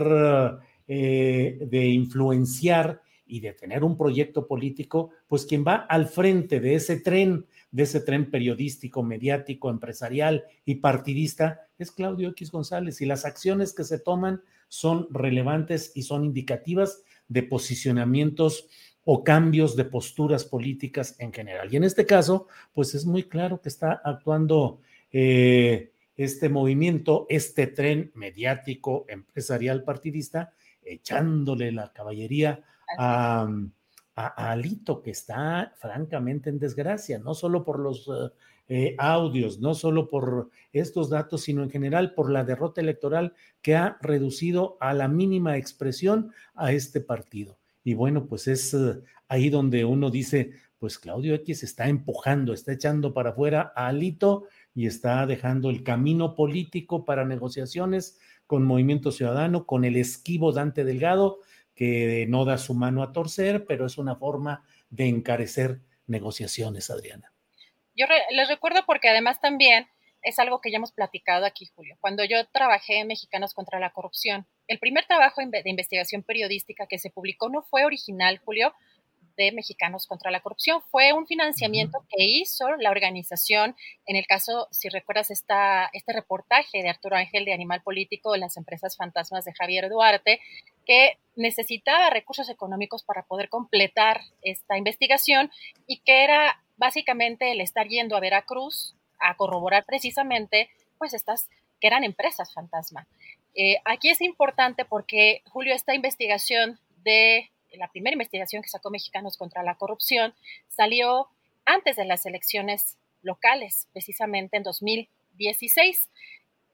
[0.87, 6.75] eh, de influenciar y de tener un proyecto político, pues quien va al frente de
[6.75, 13.01] ese tren, de ese tren periodístico, mediático, empresarial y partidista, es Claudio X González.
[13.01, 18.67] Y las acciones que se toman son relevantes y son indicativas de posicionamientos
[19.05, 21.71] o cambios de posturas políticas en general.
[21.71, 24.79] Y en este caso, pues es muy claro que está actuando
[25.11, 32.63] eh, este movimiento, este tren mediático, empresarial, partidista, echándole la caballería
[32.97, 33.47] a,
[34.15, 38.07] Alito, que está francamente en desgracia, no solo por los
[38.67, 43.75] eh, audios, no solo por estos datos, sino en general por la derrota electoral que
[43.75, 47.57] ha reducido a la mínima expresión a este partido.
[47.83, 52.73] Y bueno, pues es eh, ahí donde uno dice, pues Claudio X está empujando, está
[52.73, 59.11] echando para afuera a Alito y está dejando el camino político para negociaciones con Movimiento
[59.11, 61.39] Ciudadano, con el esquivo Dante Delgado
[61.75, 67.33] que no da su mano a torcer, pero es una forma de encarecer negociaciones, Adriana.
[67.95, 69.87] Yo les recuerdo porque además también
[70.21, 71.97] es algo que ya hemos platicado aquí, Julio.
[71.99, 76.99] Cuando yo trabajé en Mexicanos contra la Corrupción, el primer trabajo de investigación periodística que
[76.99, 78.73] se publicó no fue original, Julio,
[79.37, 80.81] de Mexicanos contra la Corrupción.
[80.91, 86.81] Fue un financiamiento que hizo la organización, en el caso, si recuerdas, esta, este reportaje
[86.81, 90.39] de Arturo Ángel de Animal Político de las empresas fantasmas de Javier Duarte,
[90.85, 95.51] que necesitaba recursos económicos para poder completar esta investigación
[95.87, 101.49] y que era básicamente el estar yendo a Veracruz a corroborar precisamente pues estas
[101.79, 103.07] que eran empresas fantasma.
[103.55, 109.37] Eh, aquí es importante porque, Julio, esta investigación de la primera investigación que sacó Mexicanos
[109.37, 110.33] contra la corrupción
[110.67, 111.27] salió
[111.65, 116.09] antes de las elecciones locales, precisamente en 2016.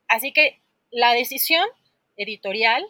[0.08, 0.60] Así que
[0.92, 1.65] la decisión
[2.18, 2.86] editorial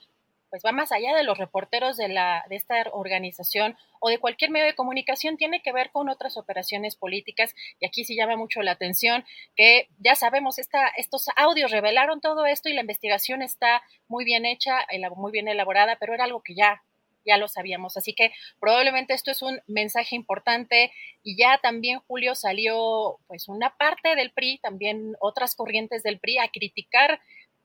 [0.50, 4.52] pues va más allá de los reporteros de, la, de esta organización o de cualquier
[4.52, 8.62] medio de comunicación, tiene que ver con otras operaciones políticas y aquí sí llama mucho
[8.62, 13.82] la atención que ya sabemos, esta, estos audios revelaron todo esto y la investigación está
[14.08, 14.86] muy bien hecha,
[15.16, 16.82] muy bien elaborada, pero era algo que ya
[17.26, 17.98] ya lo sabíamos.
[17.98, 20.92] Así que probablemente esto es un mensaje importante
[21.24, 26.40] y ya también Julio salió pues una parte del PRI, también otras corrientes del PRI
[26.40, 27.22] a criticar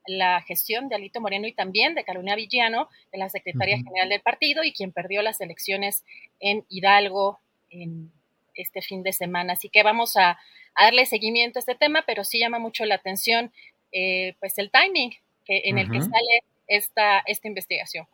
[0.07, 4.21] la gestión de Alito Moreno y también de Carolina Villano, de la Secretaría General del
[4.21, 6.05] partido y quien perdió las elecciones
[6.41, 7.41] en Hidalgo
[7.71, 8.13] en
[8.55, 9.55] este fin de semana.
[9.55, 10.39] Así que vamos a,
[10.77, 13.53] darle seguimiento a este tema, pero sí llama mucho la atención
[13.93, 15.13] eh, pues el timing
[15.45, 18.07] que, en el que sale esta, esta investigación.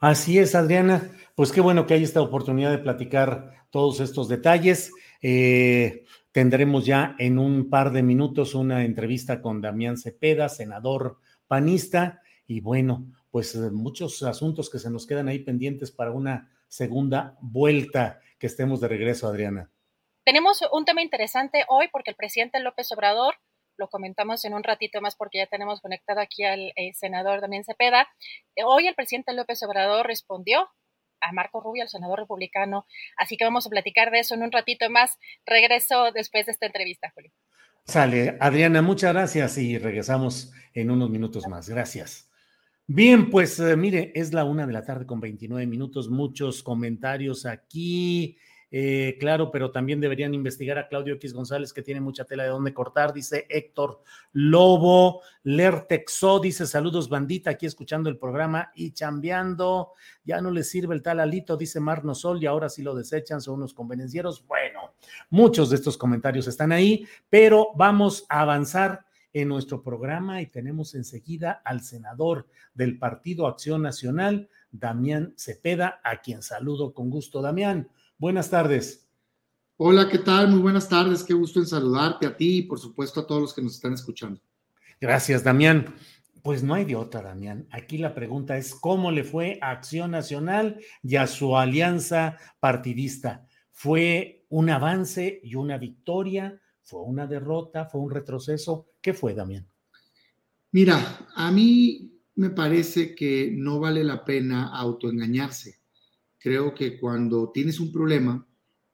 [0.00, 1.10] Así es, Adriana.
[1.34, 4.92] Pues qué bueno que hay esta oportunidad de platicar todos estos detalles.
[5.22, 6.04] Eh,
[6.38, 12.22] tendremos ya en un par de minutos una entrevista con Damián Cepeda, senador panista.
[12.46, 17.36] Y bueno, pues eh, muchos asuntos que se nos quedan ahí pendientes para una segunda
[17.40, 19.72] vuelta que estemos de regreso, Adriana.
[20.24, 23.34] tenemos un tema interesante hoy porque el presidente López Obrador,
[23.76, 27.64] lo comentamos en un ratito más porque ya tenemos conectado aquí al eh, senador Damián
[27.64, 28.06] Cepeda,
[28.54, 30.68] eh, hoy el presidente López Obrador respondió
[31.20, 34.52] a Marco Rubio, el senador republicano, así que vamos a platicar de eso en un
[34.52, 35.18] ratito más.
[35.46, 37.32] Regreso después de esta entrevista, Julio.
[37.84, 41.68] Sale, Adriana, muchas gracias y regresamos en unos minutos más.
[41.68, 42.28] Gracias.
[42.86, 47.44] Bien, pues eh, mire, es la una de la tarde con 29 minutos, muchos comentarios
[47.44, 48.38] aquí.
[48.70, 52.50] Eh, claro, pero también deberían investigar a Claudio X González, que tiene mucha tela de
[52.50, 54.02] dónde cortar, dice Héctor
[54.32, 55.22] Lobo.
[55.42, 59.92] Lertexo dice: Saludos, bandita, aquí escuchando el programa y chambeando.
[60.24, 63.40] Ya no les sirve el tal alito, dice Marno Sol, y ahora sí lo desechan,
[63.40, 64.46] son unos convenencieros.
[64.46, 64.92] Bueno,
[65.30, 70.94] muchos de estos comentarios están ahí, pero vamos a avanzar en nuestro programa y tenemos
[70.94, 77.42] enseguida al senador del Partido Acción Nacional, Damián Cepeda, a quien saludo con gusto.
[77.42, 77.88] Damián,
[78.20, 79.08] Buenas tardes.
[79.76, 80.48] Hola, ¿qué tal?
[80.48, 81.22] Muy buenas tardes.
[81.22, 83.92] Qué gusto en saludarte a ti y por supuesto a todos los que nos están
[83.92, 84.40] escuchando.
[85.00, 85.94] Gracias, Damián.
[86.42, 87.68] Pues no hay de otra, Damián.
[87.70, 93.46] Aquí la pregunta es, ¿cómo le fue a Acción Nacional y a su alianza partidista?
[93.70, 96.60] ¿Fue un avance y una victoria?
[96.82, 97.84] ¿Fue una derrota?
[97.84, 98.88] ¿Fue un retroceso?
[99.00, 99.68] ¿Qué fue, Damián?
[100.72, 105.77] Mira, a mí me parece que no vale la pena autoengañarse
[106.38, 108.46] creo que cuando tienes un problema,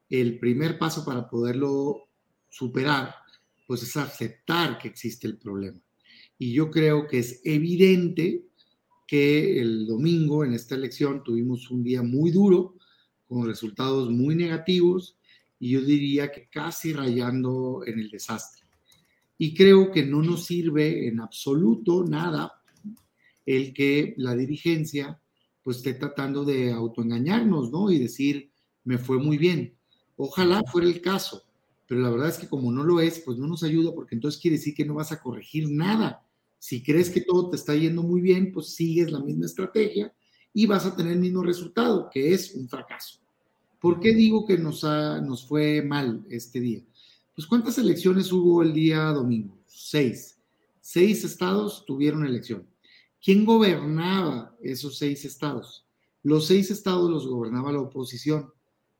[0.09, 2.09] el primer paso para poderlo
[2.49, 3.15] superar,
[3.67, 5.81] pues es aceptar que existe el problema.
[6.39, 8.45] Y yo creo que es evidente
[9.07, 12.77] que el domingo en esta elección tuvimos un día muy duro,
[13.27, 15.19] con resultados muy negativos,
[15.59, 18.65] y yo diría que casi rayando en el desastre.
[19.39, 22.53] Y creo que no nos sirve en absoluto nada
[23.47, 25.21] el que la dirigencia
[25.65, 27.91] pues esté tratando de autoengañarnos, ¿no?
[27.91, 28.51] Y decir,
[28.85, 29.75] me fue muy bien.
[30.17, 31.43] Ojalá fuera el caso,
[31.89, 34.41] pero la verdad es que como no lo es, pues no nos ayuda porque entonces
[34.41, 36.23] quiere decir que no vas a corregir nada.
[36.59, 40.15] Si crees que todo te está yendo muy bien, pues sigues la misma estrategia
[40.53, 43.19] y vas a tener el mismo resultado, que es un fracaso.
[43.81, 46.83] ¿Por qué digo que nos, nos fue mal este día?
[47.35, 49.59] Pues ¿cuántas elecciones hubo el día domingo?
[49.67, 50.39] Seis.
[50.81, 52.67] Seis estados tuvieron elección.
[53.25, 55.87] ¿Quién gobernaba esos seis estados?
[56.23, 58.53] Los seis estados los gobernaba la oposición,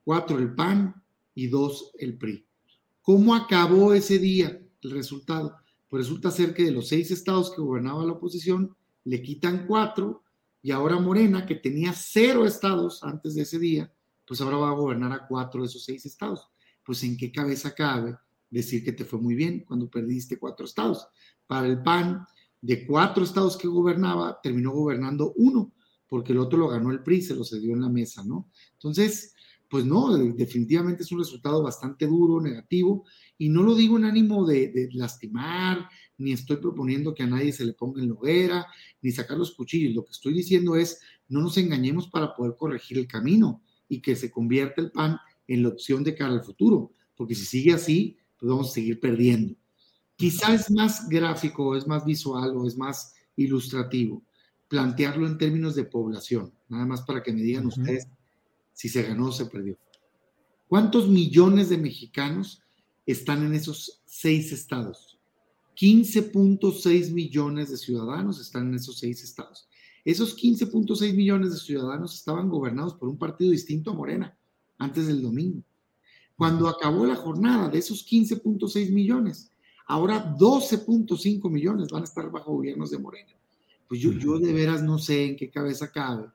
[0.03, 0.95] cuatro el PAN
[1.35, 2.47] y dos el PRI.
[3.03, 5.59] ¿Cómo acabó ese día el resultado?
[5.91, 10.23] Pues resulta ser que de los seis estados que gobernaba la oposición, le quitan cuatro
[10.63, 13.93] y ahora Morena, que tenía cero estados antes de ese día,
[14.27, 16.49] pues ahora va a gobernar a cuatro de esos seis estados.
[16.83, 18.17] Pues en qué cabeza cabe
[18.49, 21.07] decir que te fue muy bien cuando perdiste cuatro estados.
[21.47, 22.25] Para el PAN,
[22.65, 25.75] de cuatro estados que gobernaba, terminó gobernando uno,
[26.09, 28.49] porque el otro lo ganó el PRI, se lo cedió en la mesa, ¿no?
[28.73, 29.35] Entonces,
[29.69, 33.05] pues no, definitivamente es un resultado bastante duro, negativo,
[33.37, 37.67] y no lo digo en ánimo de, lastimar, ni estoy proponiendo que a nadie se
[37.67, 38.67] le ponga en la hoguera,
[39.03, 39.95] ni sacar los cuchillos.
[39.95, 44.17] Lo que estoy diciendo es, no nos engañemos para poder corregir el camino y que
[44.17, 48.17] se convierta el PAN en la opción de cara al futuro, porque si sigue así,
[48.39, 49.55] pues vamos a seguir perdiendo.
[50.17, 54.23] Quizá es más gráfico, es más visual o es más ilustrativo
[54.69, 58.09] plantearlo en términos de población, nada más para que me digan ustedes
[58.73, 59.77] si se ganó o se perdió.
[60.69, 62.63] ¿Cuántos millones de mexicanos
[63.07, 65.19] están en esos seis estados?
[65.77, 69.69] 15.6 millones de ciudadanos están en esos seis estados.
[70.05, 74.37] Esos 15.6 millones de ciudadanos estaban gobernados por un partido distinto a Morena
[74.79, 75.63] antes del domingo.
[76.37, 79.51] Cuando acabó la jornada de esos 15.6 millones,
[79.87, 83.33] Ahora 12.5 millones van a estar bajo gobiernos de Morena.
[83.89, 86.27] Pues yo, yo de veras no sé en qué cabeza cabe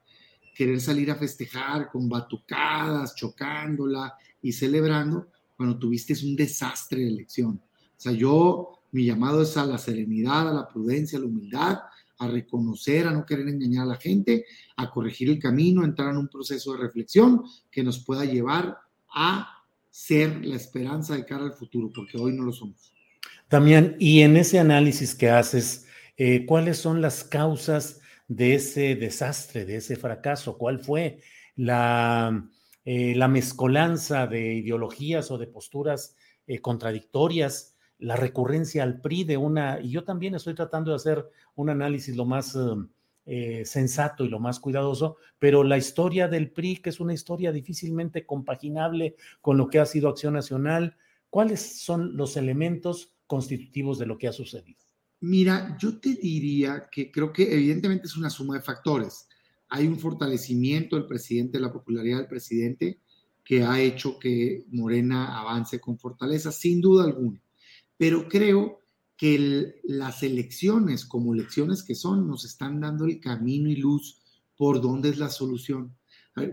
[0.60, 7.62] querer salir a festejar con batucadas, chocándola y celebrando cuando tuviste un desastre de elección.
[7.62, 11.80] O sea, yo, mi llamado es a la serenidad, a la prudencia, a la humildad,
[12.18, 16.10] a reconocer, a no querer engañar a la gente, a corregir el camino, a entrar
[16.12, 18.80] en un proceso de reflexión que nos pueda llevar
[19.14, 22.94] a ser la esperanza de cara al futuro, porque hoy no lo somos.
[23.50, 29.66] También, y en ese análisis que haces, eh, ¿cuáles son las causas de ese desastre,
[29.66, 30.58] de ese fracaso?
[30.58, 31.20] ¿Cuál fue
[31.56, 32.48] la,
[32.86, 36.16] eh, la mezcolanza de ideologías o de posturas
[36.46, 37.76] eh, contradictorias?
[37.98, 42.16] La recurrencia al PRI de una, y yo también estoy tratando de hacer un análisis
[42.16, 42.56] lo más
[43.64, 48.26] sensato y lo más cuidadoso, pero la historia del PRI, que es una historia difícilmente
[48.26, 50.96] compaginable con lo que ha sido Acción Nacional,
[51.30, 54.80] ¿cuáles son los elementos constitutivos de lo que ha sucedido?
[55.22, 59.28] Mira, yo te diría que creo que evidentemente es una suma de factores.
[59.70, 63.02] Hay un fortalecimiento del presidente, la popularidad del presidente,
[63.44, 67.42] que ha hecho que Morena avance con fortaleza, sin duda alguna.
[67.98, 68.80] Pero creo
[69.18, 74.22] que las elecciones, como elecciones que son, nos están dando el camino y luz
[74.56, 75.96] por dónde es la solución.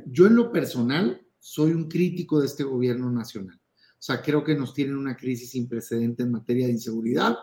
[0.06, 3.60] yo en lo personal soy un crítico de este gobierno nacional.
[3.98, 7.36] O sea, creo que nos tienen una crisis sin precedente en materia de inseguridad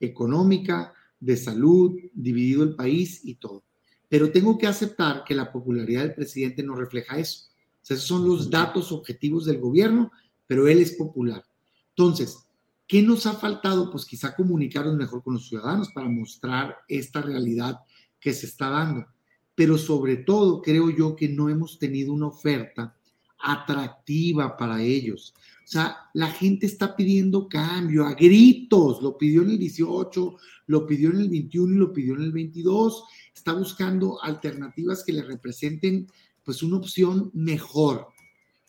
[0.00, 3.62] económica, de salud, dividido el país y todo.
[4.08, 7.46] Pero tengo que aceptar que la popularidad del presidente no refleja eso.
[7.82, 10.10] O sea, esos son los datos objetivos del gobierno,
[10.46, 11.44] pero él es popular.
[11.90, 12.46] Entonces,
[12.86, 13.90] ¿qué nos ha faltado?
[13.90, 17.78] Pues quizá comunicarnos mejor con los ciudadanos para mostrar esta realidad
[18.20, 19.06] que se está dando.
[19.54, 22.96] Pero sobre todo, creo yo que no hemos tenido una oferta
[23.42, 25.34] atractiva para ellos.
[25.64, 29.02] O sea, la gente está pidiendo cambio a gritos.
[29.02, 30.36] Lo pidió en el 18,
[30.66, 33.04] lo pidió en el 21 y lo pidió en el 22
[33.42, 36.06] está buscando alternativas que le representen
[36.44, 38.06] pues una opción mejor.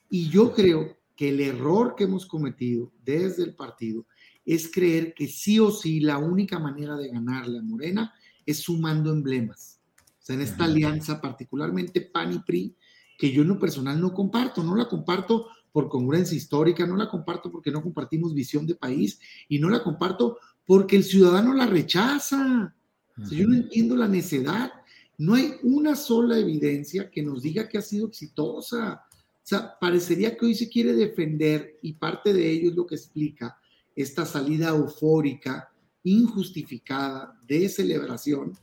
[0.10, 4.08] Y yo creo que el error que hemos cometido desde el partido
[4.44, 8.14] es creer que sí o sí la única manera de ganarle a Morena
[8.48, 9.80] es sumando emblemas.
[9.96, 12.76] O sea, en esta alianza, particularmente PAN y PRI,
[13.24, 17.10] que yo en lo personal no comparto, no la comparto por congruencia histórica, no la
[17.10, 19.18] comparto porque no compartimos visión de país
[19.48, 22.76] y no la comparto porque el ciudadano la rechaza
[23.16, 24.74] yo no entiendo la necedad.
[25.18, 29.06] No hay una sola evidencia que nos diga que ha sido exitosa.
[29.10, 32.96] O sea, parecería que hoy se quiere defender y parte de ello es lo que
[32.96, 33.58] explica
[33.96, 35.72] esta salida eufórica,
[36.04, 38.58] injustificada de celebración,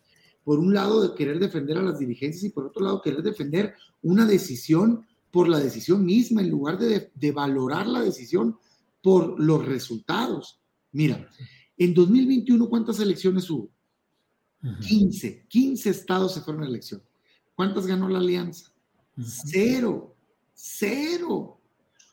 [0.45, 3.75] por un lado de querer defender a las dirigencias y por otro lado querer defender
[4.03, 8.59] una decisión por la decisión misma en lugar de, de valorar la decisión
[9.03, 10.61] por los resultados.
[10.93, 11.29] Mira,
[11.77, 13.71] en 2021, ¿cuántas elecciones hubo?
[14.87, 17.03] 15, 15 estados se fueron a elección.
[17.55, 18.73] ¿Cuántas ganó la alianza?
[19.23, 20.15] Cero,
[20.53, 21.61] cero.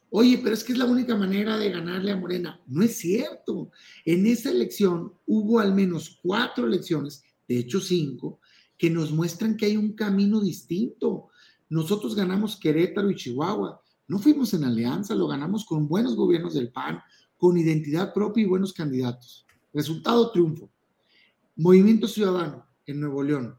[0.10, 2.62] Oye, pero es que es la única manera de ganarle a Morena.
[2.68, 3.72] No es cierto.
[4.06, 8.40] En esa elección hubo al menos cuatro elecciones, de hecho cinco,
[8.78, 11.30] que nos muestran que hay un camino distinto.
[11.70, 13.82] Nosotros ganamos Querétaro y Chihuahua.
[14.08, 17.02] No fuimos en alianza, lo ganamos con buenos gobiernos del PAN,
[17.38, 19.46] con identidad propia y buenos candidatos.
[19.74, 20.70] Resultado, triunfo.
[21.56, 23.58] Movimiento Ciudadano en Nuevo León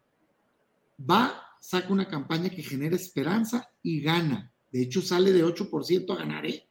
[0.99, 4.53] va, saca una campaña que genera esperanza y gana.
[4.73, 6.47] De hecho, sale de 8% a ganar.
[6.47, 6.69] ¿eh?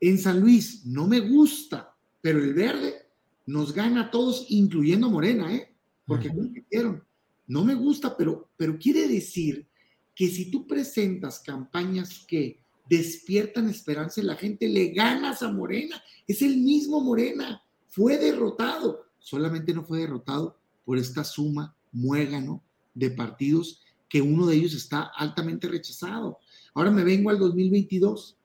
[0.00, 3.08] En San Luis no me gusta, pero el verde
[3.46, 5.74] nos gana a todos, incluyendo Morena, ¿eh?
[6.08, 7.04] Porque compitieron.
[7.46, 9.68] No me gusta, pero, pero quiere decir
[10.12, 16.02] que si tú presentas campañas que despiertan esperanza en la gente, le ganas a Morena.
[16.26, 17.62] Es el mismo Morena.
[17.86, 22.62] Fue derrotado solamente no fue derrotado por esta suma muégano
[22.94, 26.38] de partidos que uno de ellos está altamente rechazado.
[26.74, 28.36] Ahora me vengo al 2022.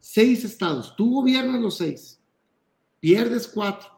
[0.00, 2.20] Seis estados, tú gobiernas los seis,
[3.00, 3.88] pierdes cuatro.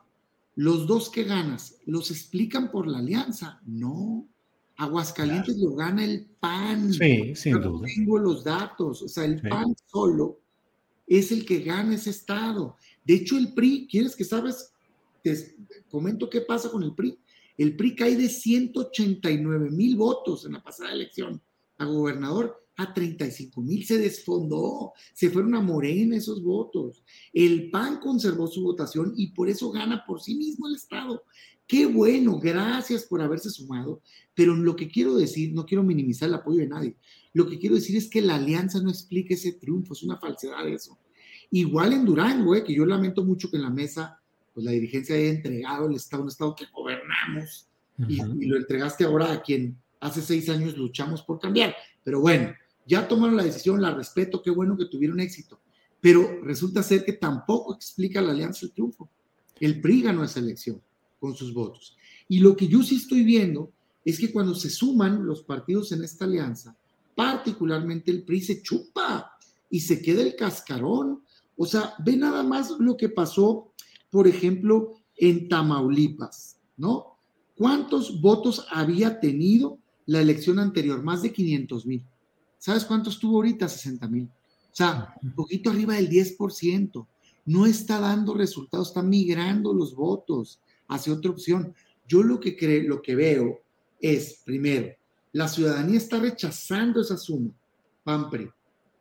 [0.58, 3.60] Los dos que ganas, ¿los explican por la alianza?
[3.64, 4.26] No.
[4.76, 6.92] Aguascalientes lo gana el PAN.
[6.92, 7.86] Sí, sin duda.
[7.94, 9.02] Tengo los datos.
[9.02, 10.40] O sea, el PAN solo
[11.06, 12.74] es el que gana ese estado.
[13.04, 14.72] De hecho, el PRI, ¿quieres que sabes
[15.22, 15.56] te
[15.92, 17.16] comento qué pasa con el PRI.
[17.56, 21.40] El PRI cae de 189 mil votos en la pasada elección
[21.78, 27.02] a gobernador a 35 mil, se desfondó, se fueron a Morena esos votos.
[27.32, 31.24] El PAN conservó su votación y por eso gana por sí mismo el Estado.
[31.66, 34.00] Qué bueno, gracias por haberse sumado,
[34.32, 36.96] pero lo que quiero decir, no quiero minimizar el apoyo de nadie,
[37.34, 40.66] lo que quiero decir es que la alianza no explica ese triunfo, es una falsedad
[40.66, 40.98] eso.
[41.50, 44.18] Igual en Durango, eh, que yo lamento mucho que en la mesa
[44.54, 47.68] pues la dirigencia haya entregado el Estado, un Estado que gobernamos,
[48.08, 51.74] y, lo entregaste ahora a quien hace seis años luchamos por cambiar.
[52.04, 52.52] Pero bueno,
[52.88, 55.60] ya tomaron la decisión, la respeto, qué bueno que tuvieron éxito.
[56.00, 59.08] Pero resulta ser que tampoco explica la alianza el triunfo.
[59.60, 60.80] El PRI ganó esa elección
[61.20, 61.96] con sus votos.
[62.28, 63.70] Y lo que yo sí estoy viendo
[64.04, 66.76] es que cuando se suman los partidos en esta alianza,
[67.14, 69.32] particularmente el PRI se chupa
[69.70, 71.22] y se queda el cascarón.
[71.56, 73.72] O sea, ve nada más lo que pasó
[74.10, 77.18] por ejemplo, en Tamaulipas, ¿no?
[77.56, 81.02] ¿Cuántos votos había tenido la elección anterior?
[81.02, 82.04] Más de 500 mil.
[82.58, 83.68] ¿Sabes cuántos tuvo ahorita?
[83.68, 84.24] 60 mil.
[84.24, 87.06] O sea, un poquito arriba del 10%.
[87.46, 91.74] No está dando resultados, está migrando los votos hacia otra opción.
[92.06, 93.60] Yo lo que creo, lo que veo
[94.00, 94.94] es, primero,
[95.32, 97.50] la ciudadanía está rechazando esa suma,
[98.04, 98.50] PAMPRE.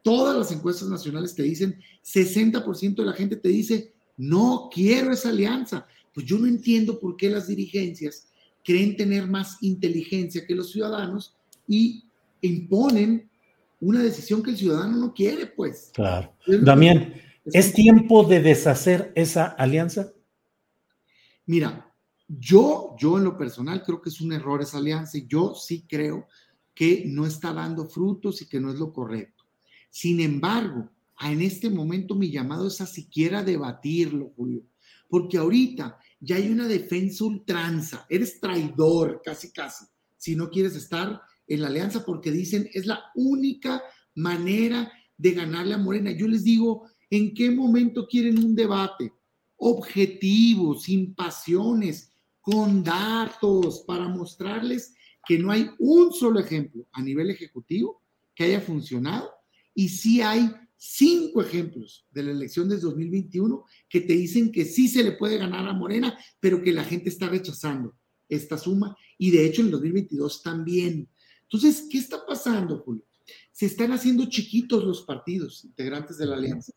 [0.01, 5.29] Todas las encuestas nacionales te dicen, 60% de la gente te dice, no quiero esa
[5.29, 5.85] alianza.
[6.13, 8.27] Pues yo no entiendo por qué las dirigencias
[8.63, 11.35] creen tener más inteligencia que los ciudadanos
[11.67, 12.03] y
[12.41, 13.29] imponen
[13.79, 15.91] una decisión que el ciudadano no quiere, pues.
[15.93, 16.33] Claro.
[16.45, 17.13] Damián,
[17.45, 20.11] ¿es tiempo de deshacer esa alianza?
[21.45, 21.93] Mira,
[22.27, 25.85] yo, yo en lo personal creo que es un error esa alianza y yo sí
[25.87, 26.27] creo
[26.73, 29.45] que no está dando frutos y que no es lo correcto.
[29.89, 30.89] Sin embargo,
[31.21, 34.63] en este momento mi llamado es a siquiera debatirlo, Julio,
[35.09, 39.85] porque ahorita ya hay una defensa ultranza, eres traidor casi casi,
[40.17, 43.81] si no quieres estar en la alianza porque dicen es la única
[44.15, 46.11] manera de ganarle a Morena.
[46.11, 49.13] Yo les digo, ¿en qué momento quieren un debate?
[49.55, 54.93] Objetivo, sin pasiones, con datos, para mostrarles
[55.27, 58.01] que no hay un solo ejemplo a nivel ejecutivo
[58.33, 59.29] que haya funcionado
[59.73, 64.87] y sí hay cinco ejemplos de la elección de 2021 que te dicen que sí
[64.87, 67.97] se le puede ganar a Morena, pero que la gente está rechazando
[68.29, 71.09] esta suma y de hecho en el 2022 también.
[71.49, 73.03] Entonces, ¿qué está pasando, Julio?
[73.51, 76.73] Se están haciendo chiquitos los partidos integrantes de la alianza.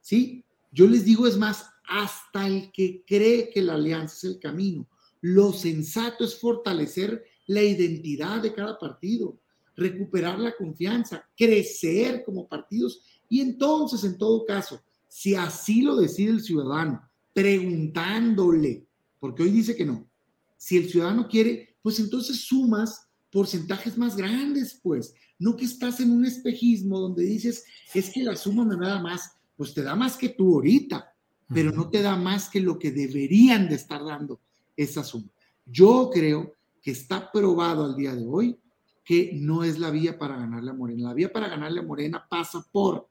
[0.00, 0.44] ¿Sí?
[0.72, 4.88] Yo les digo, es más, hasta el que cree que la alianza es el camino.
[5.20, 9.38] Lo sensato es fortalecer la identidad de cada partido,
[9.76, 16.30] recuperar la confianza, crecer como partidos y entonces, en todo caso, si así lo decide
[16.30, 18.86] el ciudadano, preguntándole,
[19.18, 20.08] porque hoy dice que no,
[20.56, 26.12] si el ciudadano quiere, pues entonces sumas porcentajes más grandes, pues, no que estás en
[26.12, 30.16] un espejismo donde dices, es que la suma me da más, pues te da más
[30.16, 31.12] que tú ahorita,
[31.52, 34.38] pero no te da más que lo que deberían de estar dando
[34.76, 35.28] esa suma.
[35.66, 38.56] Yo creo que está probado al día de hoy
[39.04, 41.08] que no es la vía para ganarle a Morena.
[41.08, 43.08] La vía para ganarle a Morena pasa por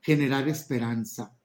[0.00, 1.36] generar esperanza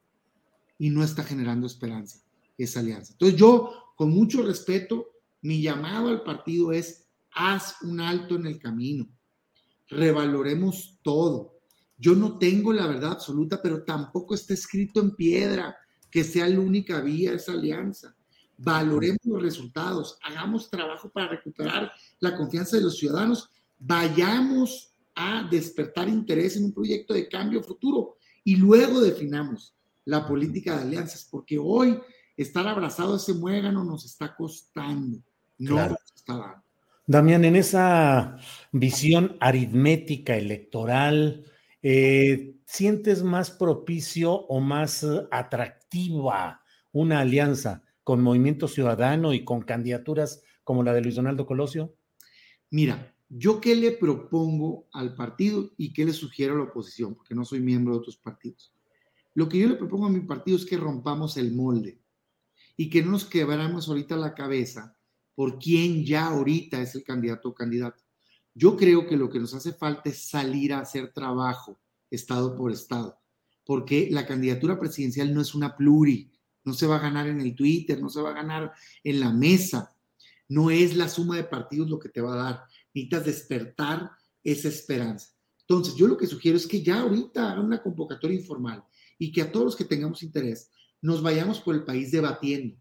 [0.78, 2.22] y no está generando esperanza
[2.58, 3.12] esa alianza.
[3.12, 5.08] Entonces yo, con mucho respeto,
[5.42, 7.01] mi llamado al partido es
[7.34, 9.08] haz un alto en el camino,
[9.88, 11.60] revaloremos todo.
[11.98, 15.78] Yo no tengo la verdad absoluta, pero tampoco está escrito en piedra
[16.10, 18.16] que sea la única vía esa alianza.
[18.58, 26.08] Valoremos los resultados, hagamos trabajo para recuperar la confianza de los ciudadanos, vayamos a despertar
[26.08, 29.76] interés en un proyecto de cambio futuro y luego definamos
[30.06, 32.00] la política de alianzas, porque hoy
[32.38, 35.20] estar abrazado a ese muégano nos está costando,
[35.58, 36.61] no nos está dando.
[37.12, 38.38] Damián, en esa
[38.72, 41.44] visión aritmética electoral,
[41.82, 46.62] eh, ¿sientes más propicio o más atractiva
[46.94, 51.94] una alianza con Movimiento Ciudadano y con candidaturas como la de Luis Donaldo Colosio?
[52.70, 57.36] Mira, yo qué le propongo al partido y qué le sugiero a la oposición, porque
[57.36, 58.74] no soy miembro de otros partidos.
[59.34, 62.00] Lo que yo le propongo a mi partido es que rompamos el molde
[62.78, 64.96] y que no nos quebramos ahorita la cabeza
[65.42, 68.00] por quién ya ahorita es el candidato o candidata.
[68.54, 71.80] Yo creo que lo que nos hace falta es salir a hacer trabajo
[72.12, 73.18] estado por estado,
[73.66, 76.32] porque la candidatura presidencial no es una pluri,
[76.64, 78.72] no se va a ganar en el Twitter, no se va a ganar
[79.04, 79.98] en la mesa,
[80.48, 82.64] no es la suma de partidos lo que te va a dar,
[82.94, 84.12] necesitas despertar
[84.44, 85.30] esa esperanza.
[85.62, 88.84] Entonces, yo lo que sugiero es que ya ahorita hagan una convocatoria informal
[89.18, 90.70] y que a todos los que tengamos interés
[91.02, 92.78] nos vayamos por el país debatiendo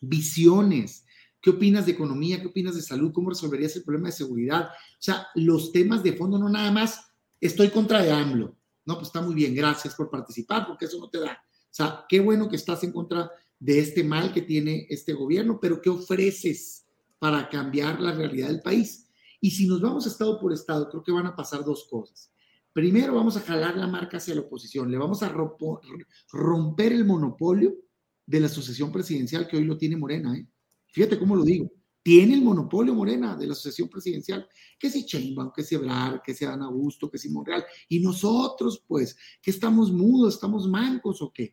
[0.00, 1.05] visiones,
[1.40, 2.40] ¿Qué opinas de economía?
[2.40, 3.12] ¿Qué opinas de salud?
[3.12, 4.68] ¿Cómo resolverías el problema de seguridad?
[4.68, 7.06] O sea, los temas de fondo, no nada más
[7.40, 8.56] estoy contra de AMLO.
[8.84, 11.32] No, pues está muy bien, gracias por participar, porque eso no te da.
[11.32, 15.58] O sea, qué bueno que estás en contra de este mal que tiene este gobierno,
[15.60, 16.86] pero ¿qué ofreces
[17.18, 19.08] para cambiar la realidad del país?
[19.40, 22.32] Y si nos vamos estado por estado, creo que van a pasar dos cosas.
[22.72, 27.74] Primero, vamos a jalar la marca hacia la oposición, le vamos a romper el monopolio
[28.26, 30.46] de la sucesión presidencial que hoy lo tiene Morena, ¿eh?
[30.96, 31.70] Fíjate cómo lo digo.
[32.02, 34.48] Tiene el monopolio Morena de la sucesión presidencial.
[34.78, 37.62] Que si Sheinbaum, que si Ebrard, que si Dan Augusto, que si Monreal.
[37.90, 41.52] Y nosotros, pues, que estamos mudos, estamos mancos o qué.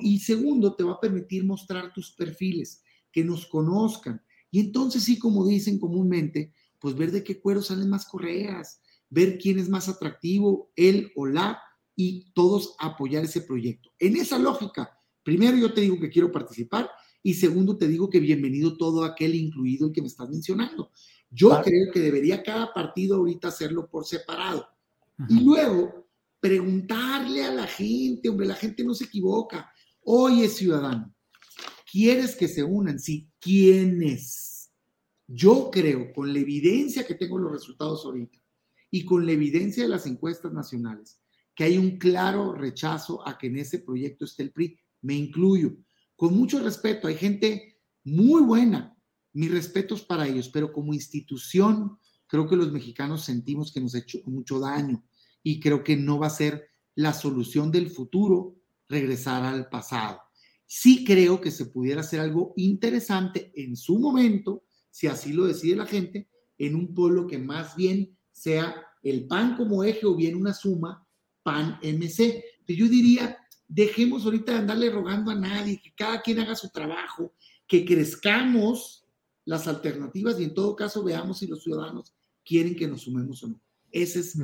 [0.00, 2.82] Y segundo, te va a permitir mostrar tus perfiles,
[3.12, 4.22] que nos conozcan.
[4.50, 8.80] Y entonces sí, como dicen comúnmente, pues ver de qué cuero salen más correas,
[9.10, 11.60] ver quién es más atractivo, él o la,
[11.94, 13.90] y todos apoyar ese proyecto.
[13.98, 16.88] En esa lógica, primero yo te digo que quiero participar
[17.22, 20.90] y segundo, te digo que bienvenido todo aquel incluido el que me estás mencionando.
[21.30, 24.66] Yo creo que debería cada partido ahorita hacerlo por separado.
[25.28, 26.08] Y luego
[26.40, 29.70] preguntarle a la gente, hombre, la gente no se equivoca.
[30.04, 31.14] Oye, ciudadano,
[31.90, 32.98] ¿quieres que se unan?
[32.98, 34.70] Sí, ¿quiénes?
[35.26, 38.38] Yo creo, con la evidencia que tengo los resultados ahorita
[38.90, 41.20] y con la evidencia de las encuestas nacionales,
[41.54, 44.78] que hay un claro rechazo a que en ese proyecto esté el PRI.
[45.02, 45.76] Me incluyo
[46.18, 48.98] con mucho respeto, hay gente muy buena,
[49.34, 51.96] mis respetos para ellos, pero como institución,
[52.26, 55.04] creo que los mexicanos sentimos que nos ha hecho mucho daño
[55.44, 58.56] y creo que no va a ser la solución del futuro
[58.88, 60.18] regresar al pasado.
[60.66, 65.76] Sí creo que se pudiera hacer algo interesante en su momento, si así lo decide
[65.76, 70.34] la gente, en un pueblo que más bien sea el PAN como eje o bien
[70.34, 71.06] una suma
[71.44, 72.42] PAN-MC.
[72.66, 73.38] Yo diría,
[73.68, 77.34] dejemos ahorita de andarle rogando a nadie, que cada quien haga su trabajo,
[77.66, 79.06] que crezcamos
[79.44, 82.14] las alternativas y en todo caso veamos si los ciudadanos
[82.44, 83.60] quieren que nos sumemos o no.
[83.90, 84.36] Esa es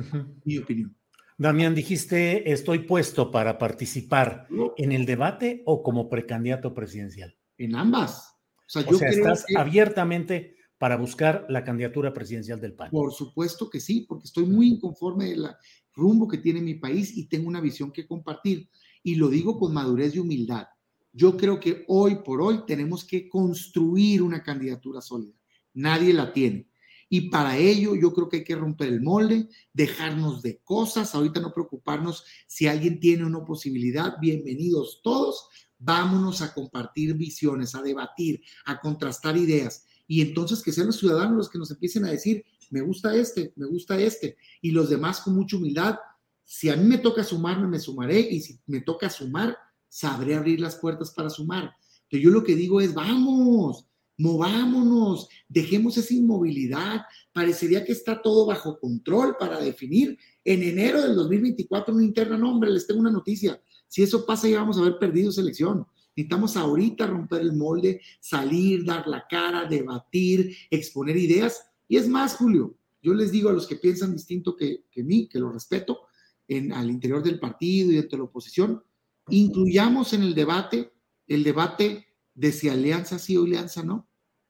[0.45, 0.95] mi opinión.
[1.37, 4.47] Damián, dijiste, estoy puesto para participar
[4.77, 7.35] en el debate o como precandidato presidencial.
[7.57, 8.35] En ambas.
[8.59, 12.89] O sea, yo estás abiertamente para buscar la candidatura presidencial del PAN.
[12.89, 15.47] Por supuesto que sí, porque estoy muy inconforme del
[15.93, 18.69] rumbo que tiene mi país y tengo una visión que compartir.
[19.05, 20.65] Y lo digo con madurez y humildad.
[21.13, 25.35] Yo creo que hoy por hoy tenemos que construir una candidatura sólida.
[25.75, 26.71] Nadie la tiene.
[27.07, 31.39] Y para ello yo creo que hay que romper el molde, dejarnos de cosas, ahorita
[31.39, 38.41] no preocuparnos si alguien tiene una posibilidad, bienvenidos todos, vámonos a compartir visiones, a debatir,
[38.65, 39.85] a contrastar ideas.
[40.07, 43.53] Y entonces que sean los ciudadanos los que nos empiecen a decir, me gusta este,
[43.55, 45.97] me gusta este, y los demás con mucha humildad.
[46.45, 49.57] Si a mí me toca sumarme, me sumaré, y si me toca sumar,
[49.89, 51.73] sabré abrir las puertas para sumar.
[52.09, 53.87] Pero yo lo que digo es, vamos,
[54.17, 57.01] movámonos, dejemos esa inmovilidad.
[57.33, 62.37] Parecería que está todo bajo control para definir en enero del 2024 una interna.
[62.37, 63.59] No, hombre, les tengo una noticia.
[63.87, 65.85] Si eso pasa, ya vamos a haber perdido selección.
[66.15, 71.61] Necesitamos ahorita romper el molde, salir, dar la cara, debatir, exponer ideas.
[71.87, 75.27] Y es más, Julio, yo les digo a los que piensan distinto que, que mí,
[75.27, 76.07] que lo respeto,
[76.47, 78.83] en, al interior del partido y dentro de la oposición,
[79.29, 80.91] incluyamos en el debate
[81.27, 84.07] el debate de si alianza sí o alianza no,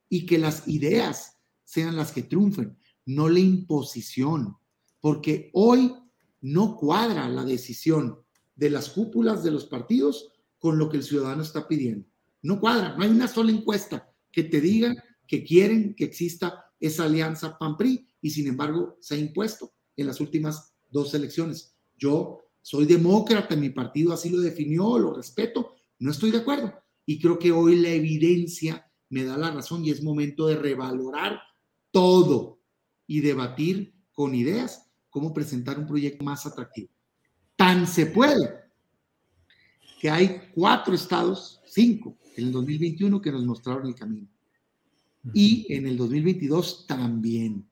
[0.09, 4.57] y que las ideas sean las que triunfen, no la imposición,
[4.99, 5.95] porque hoy
[6.41, 8.19] no cuadra la decisión
[8.55, 12.07] de las cúpulas de los partidos con lo que el ciudadano está pidiendo.
[12.41, 14.93] No cuadra, no hay una sola encuesta que te diga
[15.27, 20.19] que quieren que exista esa alianza PAN-PRI y sin embargo se ha impuesto en las
[20.19, 21.74] últimas dos elecciones.
[21.97, 26.73] Yo soy demócrata, mi partido así lo definió, lo respeto, no estoy de acuerdo,
[27.05, 31.39] y creo que hoy la evidencia me da la razón y es momento de revalorar
[31.91, 32.59] todo
[33.07, 36.89] y debatir con ideas cómo presentar un proyecto más atractivo.
[37.55, 38.49] Tan se puede
[40.01, 44.27] que hay cuatro estados, cinco, en el 2021 que nos mostraron el camino.
[45.33, 47.65] Y en el 2022 también.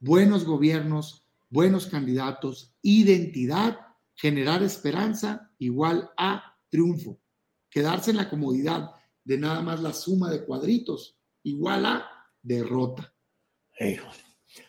[0.00, 3.78] Buenos gobiernos, buenos candidatos, identidad,
[4.14, 7.20] generar esperanza igual a triunfo
[7.76, 8.92] quedarse en la comodidad
[9.22, 12.08] de nada más la suma de cuadritos, igual a
[12.40, 13.12] derrota.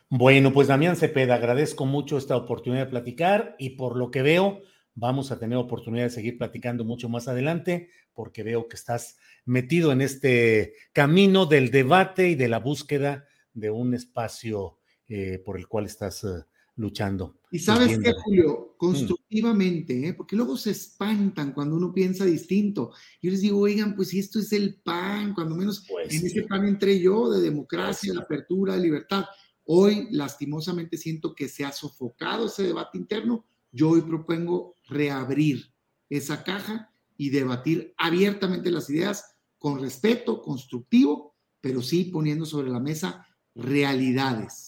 [0.09, 4.61] Bueno, pues Damián Cepeda, agradezco mucho esta oportunidad de platicar y por lo que veo,
[4.93, 9.93] vamos a tener oportunidad de seguir platicando mucho más adelante, porque veo que estás metido
[9.93, 15.69] en este camino del debate y de la búsqueda de un espacio eh, por el
[15.69, 16.43] cual estás eh,
[16.77, 17.35] luchando.
[17.51, 18.77] Y sabes qué, Julio, mm.
[18.77, 20.13] constructivamente, ¿eh?
[20.13, 22.91] porque luego se espantan cuando uno piensa distinto.
[23.21, 26.43] Yo les digo, oigan, pues si esto es el pan, cuando menos pues en ese
[26.43, 29.25] pan entré yo de democracia, de apertura, de libertad.
[29.65, 33.45] Hoy, lastimosamente, siento que se ha sofocado ese debate interno.
[33.71, 35.73] Yo hoy propongo reabrir
[36.09, 42.79] esa caja y debatir abiertamente las ideas con respeto, constructivo, pero sí poniendo sobre la
[42.79, 43.25] mesa
[43.55, 44.66] realidades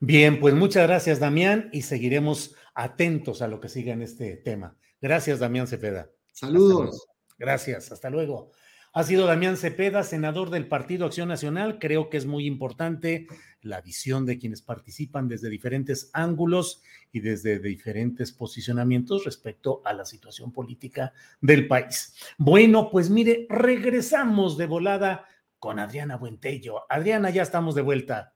[0.00, 4.76] Bien, pues muchas gracias, Damián, y seguiremos atentos a lo que siga en este tema.
[5.00, 6.10] Gracias, Damián Cepeda.
[6.32, 7.06] Saludos.
[7.38, 8.52] Gracias, hasta luego.
[8.92, 11.78] Ha sido Damián Cepeda, senador del Partido Acción Nacional.
[11.78, 13.26] Creo que es muy importante
[13.60, 16.82] la visión de quienes participan desde diferentes ángulos
[17.12, 22.14] y desde diferentes posicionamientos respecto a la situación política del país.
[22.38, 25.26] Bueno, pues mire, regresamos de volada
[25.58, 26.90] con Adriana Buentello.
[26.90, 28.35] Adriana, ya estamos de vuelta.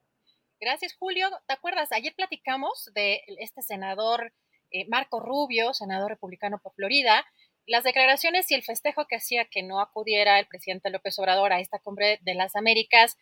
[0.63, 1.27] Gracias, Julio.
[1.47, 1.91] ¿Te acuerdas?
[1.91, 4.31] Ayer platicamos de este senador
[4.69, 7.25] eh, Marco Rubio, senador republicano por Florida,
[7.65, 11.59] las declaraciones y el festejo que hacía que no acudiera el presidente López Obrador a
[11.59, 13.17] esta cumbre de las Américas,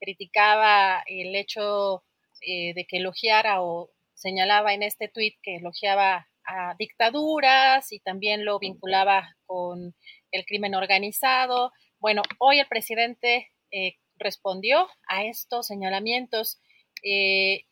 [0.00, 2.04] criticaba el hecho
[2.40, 8.46] eh, de que elogiara o señalaba en este tuit que elogiaba a dictaduras y también
[8.46, 9.94] lo vinculaba con
[10.30, 11.70] el crimen organizado.
[11.98, 16.58] Bueno, hoy el presidente eh, respondió a estos señalamientos
[17.02, 17.64] eh,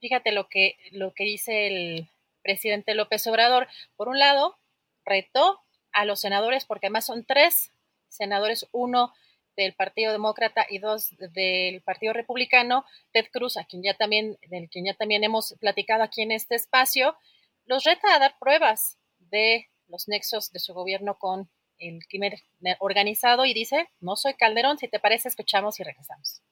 [0.00, 2.08] fíjate lo que, lo que dice el
[2.42, 3.68] presidente López Obrador.
[3.96, 4.56] Por un lado,
[5.04, 5.60] retó
[5.92, 7.72] a los senadores, porque además son tres
[8.08, 9.12] senadores, uno
[9.56, 14.68] del Partido Demócrata y dos del Partido Republicano, Ted Cruz, a quien ya también, del
[14.68, 17.16] quien ya también hemos platicado aquí en este espacio,
[17.64, 22.34] los reta a dar pruebas de los nexos de su gobierno con el crimen
[22.78, 26.42] organizado y dice, no soy Calderón, si te parece, escuchamos y regresamos.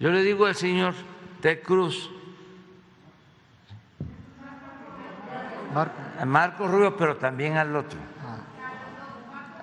[0.00, 0.94] Yo le digo al señor
[1.40, 2.10] Ted Cruz,
[5.72, 8.00] Marco, Marco Rubio, pero también al otro,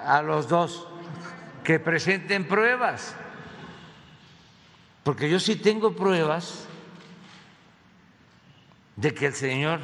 [0.06, 0.88] a los dos,
[1.64, 3.16] que presenten pruebas,
[5.04, 6.66] porque yo sí tengo pruebas
[8.96, 9.82] de que el señor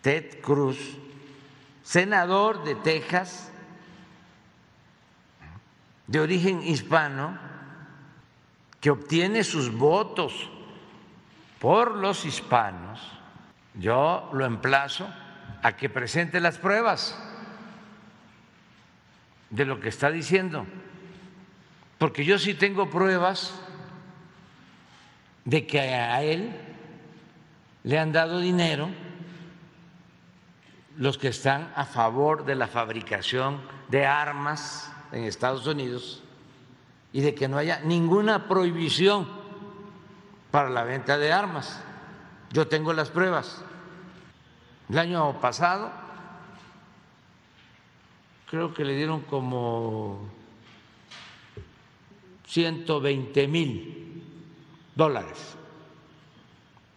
[0.00, 0.98] Ted Cruz
[1.82, 3.50] senador de Texas,
[6.06, 7.38] de origen hispano,
[8.82, 10.50] que obtiene sus votos
[11.60, 13.00] por los hispanos,
[13.74, 15.08] yo lo emplazo
[15.62, 17.16] a que presente las pruebas
[19.50, 20.66] de lo que está diciendo,
[21.98, 23.54] porque yo sí tengo pruebas
[25.44, 26.52] de que a él
[27.84, 28.90] le han dado dinero
[30.96, 33.60] los que están a favor de la fabricación
[33.90, 36.24] de armas en Estados Unidos
[37.12, 39.28] y de que no haya ninguna prohibición
[40.50, 41.82] para la venta de armas.
[42.52, 43.62] Yo tengo las pruebas.
[44.88, 45.90] El año pasado
[48.48, 50.28] creo que le dieron como
[52.46, 54.22] 120 mil
[54.94, 55.56] dólares.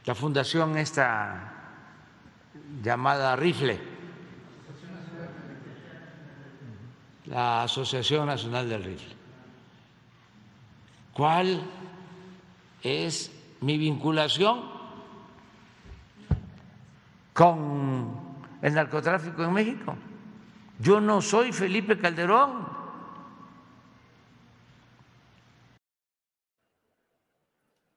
[0.05, 1.53] La fundación esta
[2.83, 3.79] llamada Rifle,
[7.25, 9.15] la Asociación Nacional del Rifle.
[11.15, 11.61] ¿Cuál
[12.83, 14.65] es mi vinculación
[17.31, 18.19] con
[18.61, 19.95] el narcotráfico en México?
[20.77, 22.67] Yo no soy Felipe Calderón.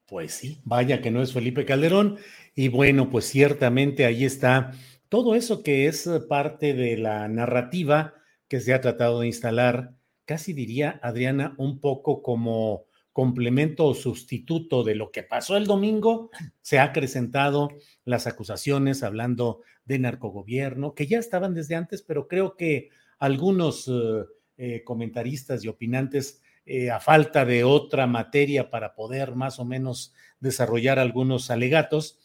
[0.06, 2.18] Pues sí, vaya que no es Felipe Calderón.
[2.54, 4.70] Y bueno, pues ciertamente ahí está
[5.08, 8.14] todo eso que es parte de la narrativa
[8.46, 12.87] que se ha tratado de instalar, casi diría Adriana, un poco como
[13.18, 16.30] complemento o sustituto de lo que pasó el domingo,
[16.62, 17.70] se ha acrecentado
[18.04, 24.24] las acusaciones hablando de narcogobierno, que ya estaban desde antes, pero creo que algunos eh,
[24.56, 30.14] eh, comentaristas y opinantes eh, a falta de otra materia para poder más o menos
[30.38, 32.20] desarrollar algunos alegatos,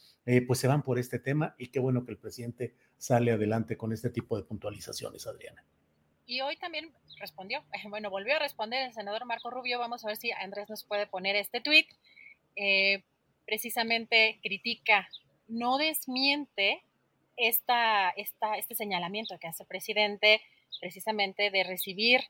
[0.46, 3.94] pues se van por este tema y qué bueno que el presidente sale adelante con
[3.94, 5.66] este tipo de puntualizaciones, Adriana.
[6.26, 10.18] Y hoy también respondió, bueno, volvió a responder el senador Marco Rubio, vamos a ver
[10.18, 11.88] si Andrés nos puede poner este tuit,
[12.56, 13.04] eh,
[13.46, 15.10] precisamente critica,
[15.48, 16.84] no desmiente
[17.36, 20.42] esta, esta, este señalamiento que hace el presidente
[20.80, 22.22] precisamente de recibir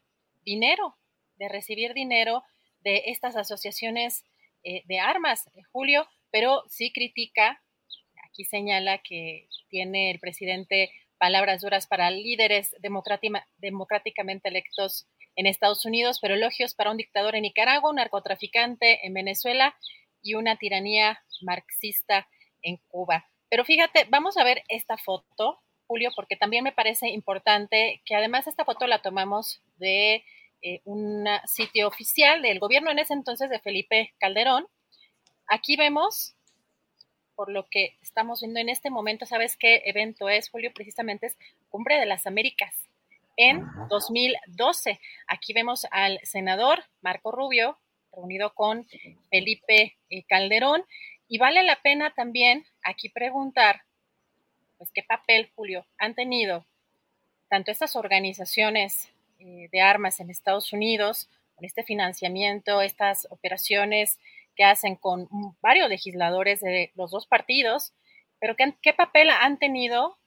[0.43, 0.95] dinero
[1.37, 2.43] de recibir dinero
[2.83, 4.23] de estas asociaciones
[4.63, 7.61] eh, de armas, Julio, pero sí critica,
[8.25, 10.91] aquí señala que tiene el presidente
[11.23, 15.07] palabras duras para líderes democráticamente electos
[15.37, 19.73] en Estados Unidos, pero elogios para un dictador en Nicaragua, un narcotraficante en Venezuela
[20.21, 22.27] y una tiranía marxista
[22.61, 23.25] en Cuba.
[23.47, 28.47] Pero fíjate, vamos a ver esta foto, Julio, porque también me parece importante que además
[28.47, 30.25] esta foto la tomamos de
[30.61, 34.67] eh, un sitio oficial del gobierno en ese entonces de Felipe Calderón.
[35.47, 36.35] Aquí vemos,
[37.35, 40.71] por lo que estamos viendo en este momento, ¿sabes qué evento es, Julio?
[40.73, 41.37] Precisamente es
[41.69, 42.75] Cumbre de las Américas
[43.37, 44.99] en 2012.
[45.27, 47.77] Aquí vemos al senador Marco Rubio
[48.11, 48.85] reunido con
[49.29, 50.83] Felipe eh, Calderón
[51.27, 53.81] y vale la pena también aquí preguntar,
[54.77, 56.65] pues, qué papel, Julio, han tenido
[57.49, 59.09] tanto estas organizaciones
[59.39, 64.19] eh, de armas en Estados Unidos, con este financiamiento, estas operaciones
[64.55, 65.27] que hacen con
[65.61, 67.93] varios legisladores de los dos partidos,
[68.39, 70.17] pero ¿qué, papel han tenido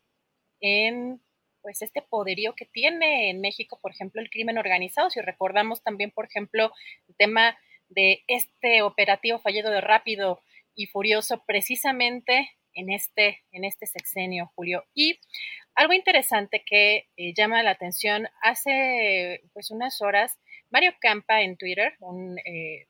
[0.61, 1.21] en
[1.61, 5.11] pues este poderío que tiene en México, por ejemplo, el crimen organizado?
[5.11, 6.73] Si recordamos también, por ejemplo,
[7.09, 7.59] el tema
[7.89, 10.41] de este operativo fallido de rápido
[10.75, 14.85] y furioso precisamente en este, en este sexenio, Julio.
[14.95, 15.19] Y
[15.75, 20.39] algo interesante que eh, llama la atención, hace pues unas horas,
[20.71, 22.87] Mario Campa en Twitter, un, eh,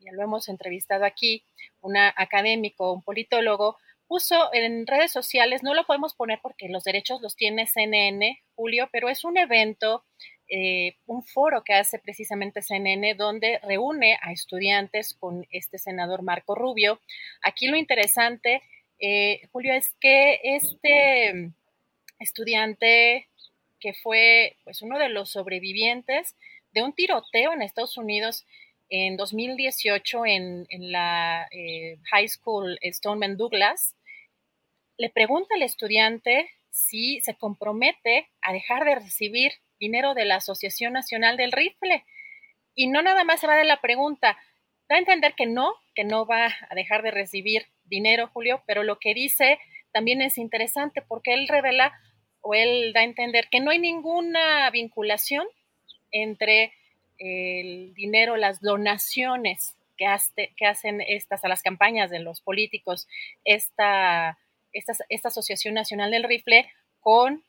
[0.00, 1.44] ya lo hemos entrevistado aquí,
[1.80, 7.20] un académico, un politólogo, puso en redes sociales, no lo podemos poner porque los derechos
[7.20, 10.04] los tiene CNN, Julio, pero es un evento,
[10.48, 16.54] eh, un foro que hace precisamente CNN donde reúne a estudiantes con este senador Marco
[16.54, 17.00] Rubio.
[17.42, 18.62] Aquí lo interesante,
[19.52, 21.52] Julio, es que este
[22.18, 23.28] estudiante
[23.78, 26.36] que fue pues uno de los sobrevivientes
[26.72, 28.44] de un tiroteo en Estados Unidos
[28.90, 33.94] en 2018 en, la eh, High School Stoneman Douglas.
[34.96, 40.92] Le pregunta al estudiante si se compromete a dejar de recibir dinero de la Asociación
[40.92, 42.04] Nacional del Rifle.
[42.74, 44.38] Y no nada más se va de la pregunta,
[44.88, 48.82] da a entender que no, que no va a dejar de recibir dinero, Julio, pero
[48.82, 49.58] lo que dice
[49.92, 51.92] también es interesante porque él revela
[52.40, 55.46] o él da a entender que no hay ninguna vinculación
[56.10, 56.72] entre
[57.18, 60.06] el dinero, las donaciones que,
[60.56, 63.08] que hacen estas a las campañas de los políticos,
[63.44, 64.38] esta,
[64.72, 67.42] esta, esta Asociación Nacional del Rifle con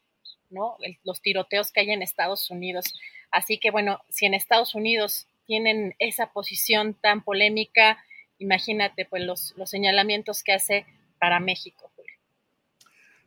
[0.50, 0.78] ¿no?
[1.04, 2.86] los tiroteos que hay en Estados Unidos.
[3.32, 8.04] Así que bueno, si en Estados Unidos tienen esa posición tan polémica,
[8.40, 10.86] imagínate pues los, los señalamientos que hace
[11.20, 11.92] para México.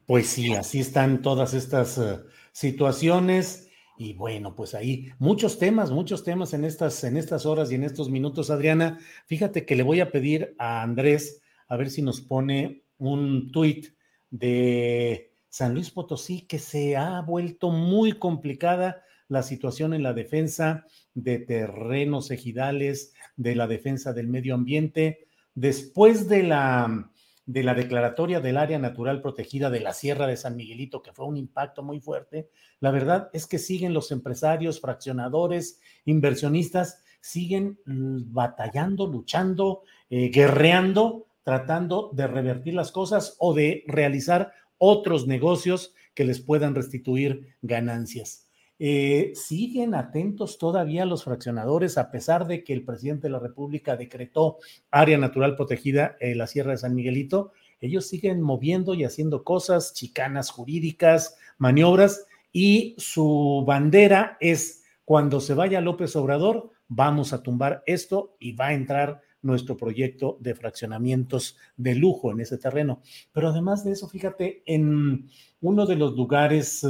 [0.07, 2.19] Pues sí, así están todas estas eh,
[2.53, 3.71] situaciones.
[3.97, 7.85] Y bueno, pues ahí muchos temas, muchos temas en estas, en estas horas y en
[7.85, 8.99] estos minutos, Adriana.
[9.27, 13.95] Fíjate que le voy a pedir a Andrés a ver si nos pone un tuit
[14.31, 20.87] de San Luis Potosí que se ha vuelto muy complicada la situación en la defensa
[21.15, 25.27] de terrenos ejidales, de la defensa del medio ambiente.
[25.55, 27.11] Después de la
[27.47, 31.27] de la declaratoria del área natural protegida de la Sierra de San Miguelito, que fue
[31.27, 32.49] un impacto muy fuerte,
[32.81, 42.11] la verdad es que siguen los empresarios, fraccionadores, inversionistas, siguen batallando, luchando, eh, guerreando, tratando
[42.13, 48.42] de revertir las cosas o de realizar otros negocios que les puedan restituir ganancias.
[48.85, 53.97] Eh, siguen atentos todavía los fraccionadores, a pesar de que el presidente de la República
[53.97, 54.59] decretó
[54.91, 57.53] área natural protegida en la Sierra de San Miguelito.
[57.81, 65.55] Ellos siguen moviendo y haciendo cosas, chicanas jurídicas, maniobras, y su bandera es cuando se
[65.55, 71.57] vaya López Obrador, vamos a tumbar esto y va a entrar nuestro proyecto de fraccionamientos
[71.77, 73.01] de lujo en ese terreno.
[73.31, 75.31] Pero además de eso, fíjate, en
[75.61, 76.85] uno de los lugares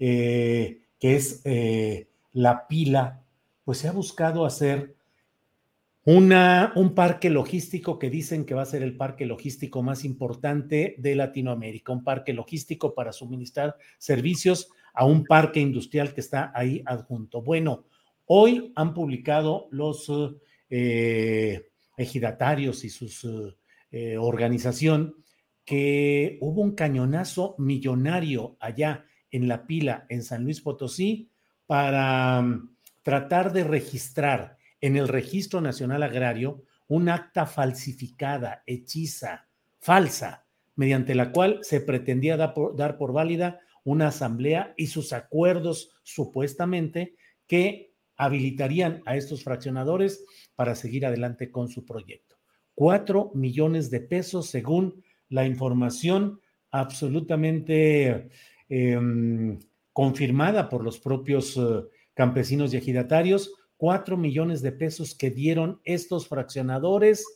[0.00, 3.24] eh, que es eh, la pila,
[3.64, 4.94] pues se ha buscado hacer
[6.04, 10.94] una, un parque logístico que dicen que va a ser el parque logístico más importante
[10.98, 16.82] de Latinoamérica, un parque logístico para suministrar servicios a un parque industrial que está ahí
[16.84, 17.42] adjunto.
[17.42, 17.84] Bueno,
[18.26, 20.10] hoy han publicado los
[20.68, 23.54] eh, ejidatarios y su
[23.90, 25.16] eh, organización
[25.64, 31.30] que hubo un cañonazo millonario allá en la pila en San Luis Potosí
[31.66, 39.46] para mm, tratar de registrar en el Registro Nacional Agrario un acta falsificada, hechiza,
[39.78, 45.12] falsa, mediante la cual se pretendía dar por, dar por válida una asamblea y sus
[45.12, 47.14] acuerdos supuestamente
[47.46, 50.24] que habilitarían a estos fraccionadores
[50.54, 52.36] para seguir adelante con su proyecto.
[52.74, 58.30] Cuatro millones de pesos según la información absolutamente
[58.72, 59.58] Em,
[59.92, 61.82] confirmada por los propios eh,
[62.14, 67.26] campesinos y ejidatarios, cuatro millones de pesos que dieron estos fraccionadores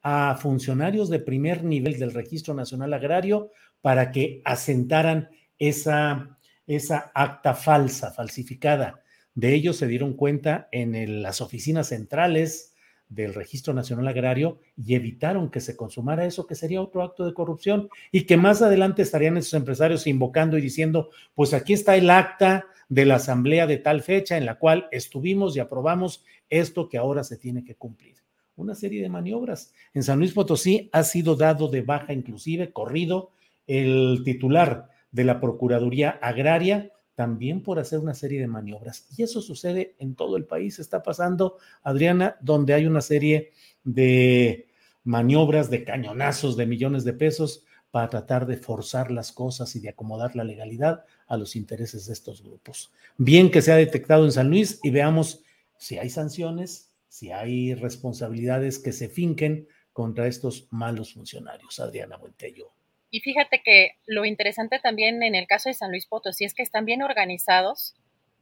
[0.00, 3.50] a funcionarios de primer nivel del Registro Nacional Agrario
[3.82, 5.28] para que asentaran
[5.58, 9.02] esa, esa acta falsa, falsificada.
[9.34, 12.74] De ellos se dieron cuenta en las oficinas centrales
[13.08, 17.34] del Registro Nacional Agrario y evitaron que se consumara eso, que sería otro acto de
[17.34, 22.10] corrupción y que más adelante estarían esos empresarios invocando y diciendo, pues aquí está el
[22.10, 26.98] acta de la asamblea de tal fecha en la cual estuvimos y aprobamos esto que
[26.98, 28.16] ahora se tiene que cumplir.
[28.56, 29.72] Una serie de maniobras.
[29.94, 33.30] En San Luis Potosí ha sido dado de baja inclusive, corrido,
[33.66, 39.08] el titular de la Procuraduría Agraria también por hacer una serie de maniobras.
[39.16, 43.50] Y eso sucede en todo el país, está pasando, Adriana, donde hay una serie
[43.82, 44.68] de
[45.02, 49.88] maniobras, de cañonazos de millones de pesos para tratar de forzar las cosas y de
[49.88, 52.92] acomodar la legalidad a los intereses de estos grupos.
[53.16, 55.42] Bien que se ha detectado en San Luis y veamos
[55.76, 61.80] si hay sanciones, si hay responsabilidades que se finquen contra estos malos funcionarios.
[61.80, 62.77] Adriana Buentello.
[63.10, 66.62] Y fíjate que lo interesante también en el caso de San Luis Potosí es que
[66.62, 67.94] están bien organizados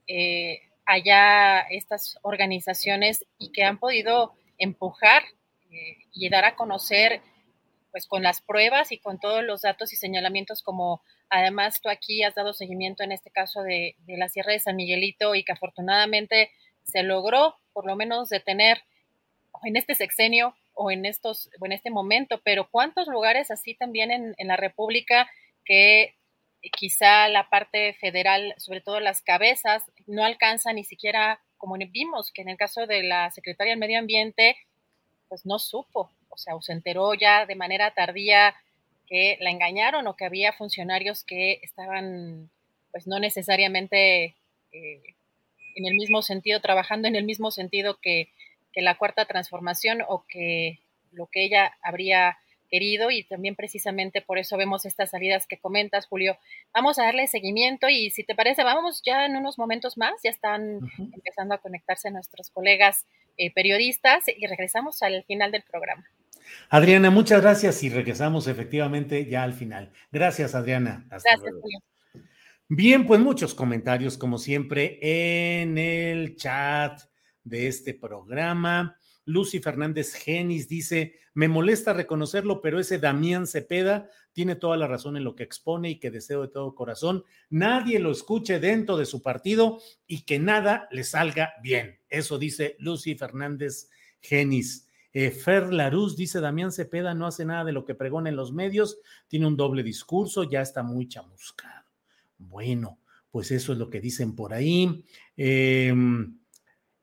[0.09, 5.23] eh, allá estas organizaciones y que han podido empujar
[5.71, 7.21] eh, y dar a conocer
[7.91, 12.23] pues con las pruebas y con todos los datos y señalamientos como además tú aquí
[12.23, 15.53] has dado seguimiento en este caso de, de la Sierra de San Miguelito y que
[15.53, 16.51] afortunadamente
[16.83, 18.83] se logró por lo menos detener
[19.65, 24.35] en este sexenio o en, estos, en este momento, pero ¿cuántos lugares así también en,
[24.37, 25.29] en la República
[25.65, 26.15] que
[26.73, 32.43] quizá la parte federal, sobre todo las cabezas, no alcanza ni siquiera como vimos que
[32.43, 34.57] en el caso de la secretaria del Medio Ambiente,
[35.29, 38.55] pues no supo, o sea, se enteró ya de manera tardía
[39.07, 42.51] que la engañaron o que había funcionarios que estaban,
[42.93, 44.37] pues no necesariamente
[44.73, 45.03] eh,
[45.77, 48.31] en el mismo sentido, trabajando en el mismo sentido que,
[48.77, 52.37] que la cuarta transformación o que lo que ella habría
[52.69, 56.37] querido y también precisamente por eso vemos estas salidas que comentas, Julio.
[56.75, 60.29] Vamos a darle seguimiento y si te parece, vamos ya en unos momentos más, ya
[60.29, 63.07] están empezando a conectarse nuestros colegas
[63.39, 66.05] eh, periodistas y regresamos al final del programa.
[66.69, 69.91] Adriana, muchas gracias y regresamos efectivamente ya al final.
[70.13, 71.07] Gracias, Adriana.
[71.09, 71.79] gracias, Julio.
[72.69, 77.01] Bien, pues muchos comentarios como siempre en el chat
[77.47, 78.99] de este programa.
[79.25, 85.17] Lucy Fernández Genis dice, me molesta reconocerlo, pero ese Damián Cepeda tiene toda la razón
[85.17, 89.07] en lo que expone y que deseo de todo corazón, nadie lo escuche dentro de
[89.07, 91.99] su partido y que nada le salga bien.
[92.09, 93.91] Eso dice Lucy Fernández
[94.21, 94.89] Genis.
[95.13, 98.53] Eh, Fer Laruz dice, Damián Cepeda no hace nada de lo que pregona en los
[98.53, 101.87] medios, tiene un doble discurso, ya está muy chamuscado.
[102.39, 105.05] Bueno, pues eso es lo que dicen por ahí.
[105.37, 105.93] Eh,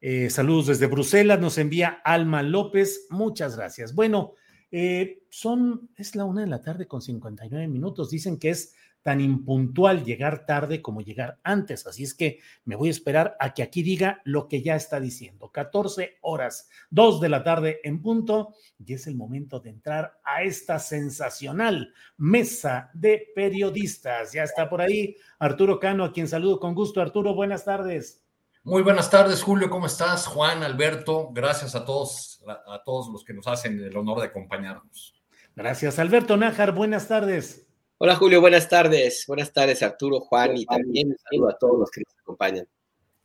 [0.05, 3.95] eh, saludos desde Bruselas, nos envía Alma López, muchas gracias.
[3.95, 4.33] Bueno,
[4.69, 9.21] eh, son, es la una de la tarde con 59 minutos, dicen que es tan
[9.21, 13.63] impuntual llegar tarde como llegar antes, así es que me voy a esperar a que
[13.63, 15.51] aquí diga lo que ya está diciendo.
[15.53, 20.43] 14 horas, 2 de la tarde en punto, y es el momento de entrar a
[20.43, 24.33] esta sensacional mesa de periodistas.
[24.33, 26.99] Ya está por ahí Arturo Cano, a quien saludo con gusto.
[26.99, 28.22] Arturo, buenas tardes.
[28.65, 30.25] Muy buenas tardes, Julio, ¿cómo estás?
[30.25, 35.21] Juan, Alberto, gracias a todos, a todos los que nos hacen el honor de acompañarnos.
[35.53, 37.67] Gracias, Alberto Nájar, buenas tardes.
[37.97, 39.25] Hola, Julio, buenas tardes.
[39.27, 42.65] Buenas tardes, Arturo, Juan, y también un saludo a todos los que nos acompañan.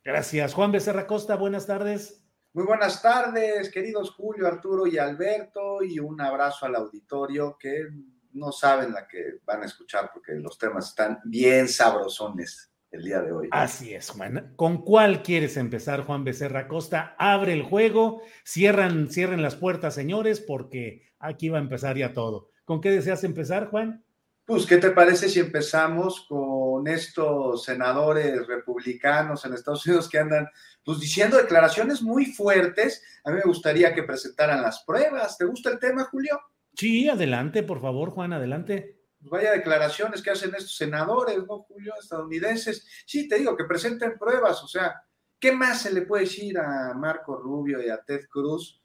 [0.02, 2.20] Gracias, Juan Becerra Costa, buenas tardes.
[2.52, 7.86] Muy buenas tardes, queridos Julio, Arturo y Alberto, y un abrazo al auditorio que
[8.32, 13.20] no saben la que van a escuchar porque los temas están bien sabrosones el día
[13.20, 13.48] de hoy.
[13.50, 14.52] Así es, Juan.
[14.56, 17.14] ¿Con cuál quieres empezar, Juan Becerra Costa?
[17.18, 22.50] Abre el juego, cierran, cierren las puertas, señores, porque aquí va a empezar ya todo.
[22.64, 24.04] ¿Con qué deseas empezar, Juan?
[24.44, 30.48] Pues, ¿qué te parece si empezamos con estos senadores republicanos en Estados Unidos que andan
[30.82, 33.02] pues diciendo declaraciones muy fuertes?
[33.24, 35.36] A mí me gustaría que presentaran las pruebas.
[35.36, 36.40] ¿Te gusta el tema, Julio?
[36.74, 38.97] Sí, adelante, por favor, Juan, adelante.
[39.18, 41.94] Pues vaya declaraciones que hacen estos senadores, ¿no, Julio?
[42.00, 42.86] Estadounidenses.
[43.06, 45.02] Sí, te digo, que presenten pruebas, o sea,
[45.40, 48.80] ¿qué más se le puede decir a Marco Rubio y a Ted Cruz?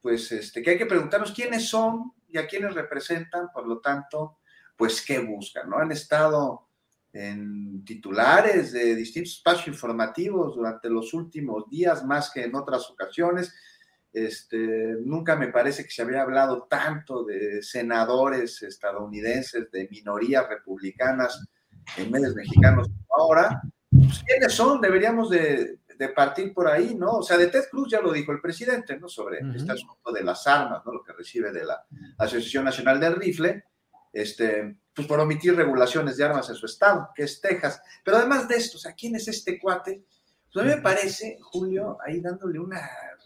[0.00, 4.38] Pues este, que hay que preguntarnos quiénes son y a quiénes representan, por lo tanto,
[4.76, 5.78] pues qué buscan, ¿no?
[5.78, 6.68] Han estado
[7.12, 13.54] en titulares de distintos espacios informativos durante los últimos días, más que en otras ocasiones.
[14.12, 21.46] Este, nunca me parece que se había hablado tanto de senadores estadounidenses, de minorías republicanas
[21.96, 23.62] en medios mexicanos ahora.
[23.90, 24.80] Pues, ¿Quiénes son?
[24.80, 25.78] Deberíamos de,
[26.16, 27.18] partir por ahí, ¿no?
[27.18, 29.08] O sea, de Ted Cruz ya lo dijo el presidente, ¿no?
[29.08, 30.92] Sobre este asunto de las armas, ¿no?
[30.92, 31.86] Lo que recibe de la
[32.18, 33.66] Asociación Nacional del Rifle,
[34.12, 37.80] este, pues por omitir regulaciones de armas en su estado, que es Texas.
[38.04, 40.02] Pero además de esto, o sea, ¿quién es este cuate?
[40.52, 42.80] Pues a mí me parece, Julio, ahí dándole una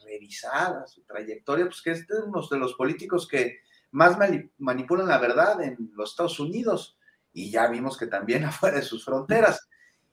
[0.06, 3.58] revisada su trayectoria, pues que es uno de los políticos que
[3.90, 4.16] más
[4.58, 6.96] manipulan la verdad en los Estados Unidos
[7.32, 9.68] y ya vimos que también afuera de sus fronteras.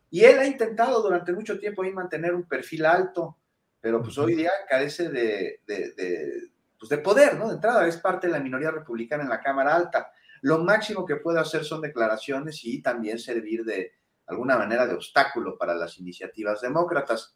[0.09, 3.37] Y él ha intentado durante mucho tiempo ahí mantener un perfil alto,
[3.81, 7.47] pero pues hoy día carece de, de, pues de poder, ¿no?
[7.47, 10.11] De entrada, es parte de la minoría republicana en la Cámara Alta.
[10.41, 13.93] Lo máximo que puede hacer son declaraciones y también servir de
[14.27, 17.35] alguna manera de obstáculo para las iniciativas demócratas.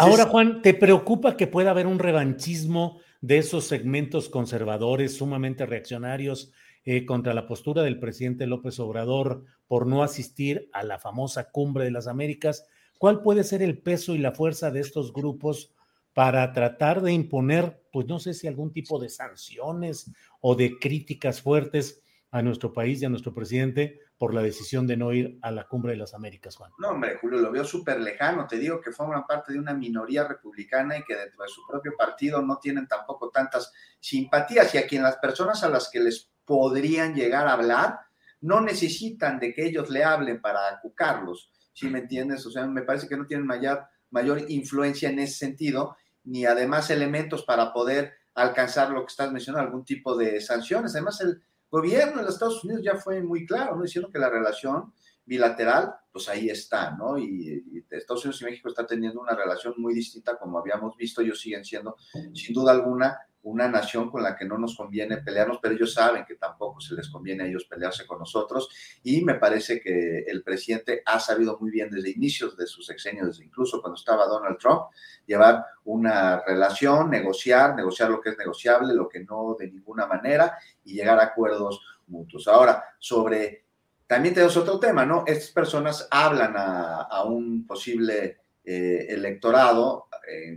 [0.00, 6.52] Ahora, Juan, ¿te preocupa que pueda haber un revanchismo de esos segmentos conservadores sumamente reaccionarios
[6.84, 11.84] eh, contra la postura del presidente López Obrador por no asistir a la famosa cumbre
[11.84, 12.66] de las Américas?
[12.98, 15.74] ¿Cuál puede ser el peso y la fuerza de estos grupos
[16.14, 21.42] para tratar de imponer, pues no sé si algún tipo de sanciones o de críticas
[21.42, 25.50] fuertes a nuestro país y a nuestro presidente por la decisión de no ir a
[25.50, 26.70] la cumbre de las Américas, Juan.
[26.76, 28.46] No, hombre, Julio, lo veo súper lejano.
[28.46, 31.94] Te digo que forman parte de una minoría republicana y que dentro de su propio
[31.96, 36.30] partido no tienen tampoco tantas simpatías y a quien las personas a las que les
[36.44, 38.00] podrían llegar a hablar
[38.42, 42.44] no necesitan de que ellos le hablen para acucarlos, ¿sí me entiendes?
[42.44, 46.90] O sea, me parece que no tienen mayor, mayor influencia en ese sentido, ni además
[46.90, 50.94] elementos para poder alcanzar lo que estás mencionando, algún tipo de sanciones.
[50.94, 53.82] Además, el, gobierno de los Estados Unidos ya fue muy claro, ¿no?
[53.82, 54.92] Diciendo que la relación
[55.24, 57.16] bilateral, pues ahí está, ¿no?
[57.16, 61.20] Y, y, Estados Unidos y México está teniendo una relación muy distinta, como habíamos visto,
[61.20, 61.96] ellos siguen siendo,
[62.34, 66.24] sin duda alguna, una nación con la que no nos conviene pelearnos, pero ellos saben
[66.26, 68.68] que tampoco se les conviene a ellos pelearse con nosotros
[69.02, 73.40] y me parece que el presidente ha sabido muy bien desde inicios de sus sexenios,
[73.40, 74.82] incluso cuando estaba Donald Trump,
[75.26, 80.58] llevar una relación, negociar, negociar lo que es negociable, lo que no de ninguna manera
[80.84, 82.46] y llegar a acuerdos mutuos.
[82.48, 83.64] Ahora, sobre,
[84.06, 85.24] también tenemos otro tema, ¿no?
[85.26, 90.08] Estas personas hablan a, un posible eh, electorado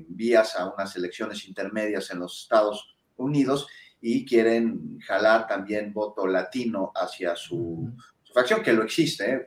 [0.07, 3.67] vías a unas elecciones intermedias en los Estados Unidos
[4.01, 7.89] y quieren jalar también voto latino hacia su,
[8.33, 9.31] facción, que lo existe.
[9.31, 9.45] ¿eh?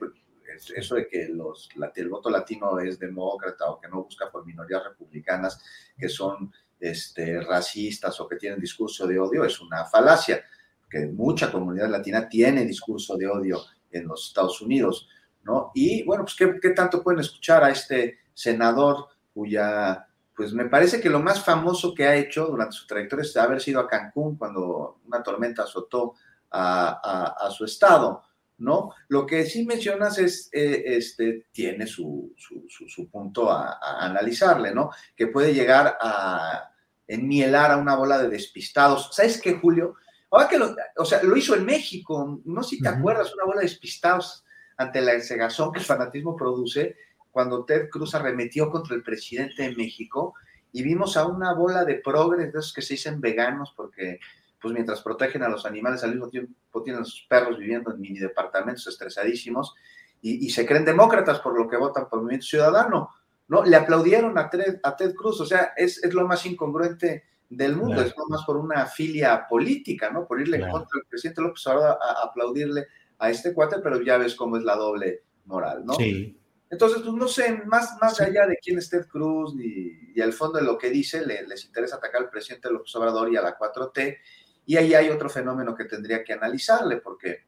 [0.74, 5.62] Eso de que el voto latino es demócrata o que no busca por minorías republicanas
[5.98, 10.44] que son este, racistas o que tienen discurso de odio es una falacia,
[10.88, 13.60] que mucha comunidad latina tiene discurso de odio
[13.90, 15.08] en los Estados Unidos,
[15.42, 15.70] ¿no?
[15.74, 20.06] Y bueno, pues ¿qué, qué tanto pueden escuchar a este senador cuya,
[20.36, 23.60] pues me parece que lo más famoso que ha hecho durante su trayectoria es haber
[23.60, 26.14] sido a Cancún cuando una tormenta azotó
[26.50, 28.22] a, a, su estado,
[28.58, 28.92] ¿no?
[29.08, 34.74] Lo que sí mencionas es, eh, este, tiene su, su, su, punto a, a, analizarle,
[34.74, 34.90] ¿no?
[35.16, 36.70] Que puede llegar a
[37.06, 39.10] enmielar a una bola de despistados.
[39.12, 39.94] ¿Sabes qué, Julio?
[40.30, 42.98] Ahora que lo, o sea, lo hizo en México, no sé si te uh -huh.
[42.98, 44.44] acuerdas, una bola de despistados
[44.76, 46.96] ante la cegazón que el fanatismo produce,
[47.36, 50.32] cuando Ted Cruz arremetió contra el presidente de México
[50.72, 54.20] y vimos a una bola de progres, de esos que se dicen veganos, porque
[54.58, 58.00] pues mientras protegen a los animales, al mismo tiempo tienen a sus perros viviendo en
[58.00, 59.74] mini departamentos estresadísimos
[60.22, 63.10] y, y se creen demócratas por lo que votan por el Movimiento Ciudadano,
[63.48, 63.62] ¿no?
[63.66, 67.76] Le aplaudieron a Ted, a Ted Cruz, o sea, es, es, lo más incongruente del
[67.76, 68.08] mundo, claro.
[68.08, 70.26] es lo más por una filia política, ¿no?
[70.26, 70.72] Por irle claro.
[70.72, 72.86] contra el presidente López Obrador a, a aplaudirle
[73.18, 75.92] a este cuate, pero ya ves cómo es la doble moral, ¿no?
[75.96, 76.34] Sí.
[76.68, 78.24] Entonces, pues no sé, más, más sí.
[78.24, 81.46] allá de quién es Ted Cruz ni, y al fondo de lo que dice, le,
[81.46, 84.18] les interesa atacar al presidente López Obrador y a la 4T.
[84.66, 87.44] Y ahí hay otro fenómeno que tendría que analizarle, porque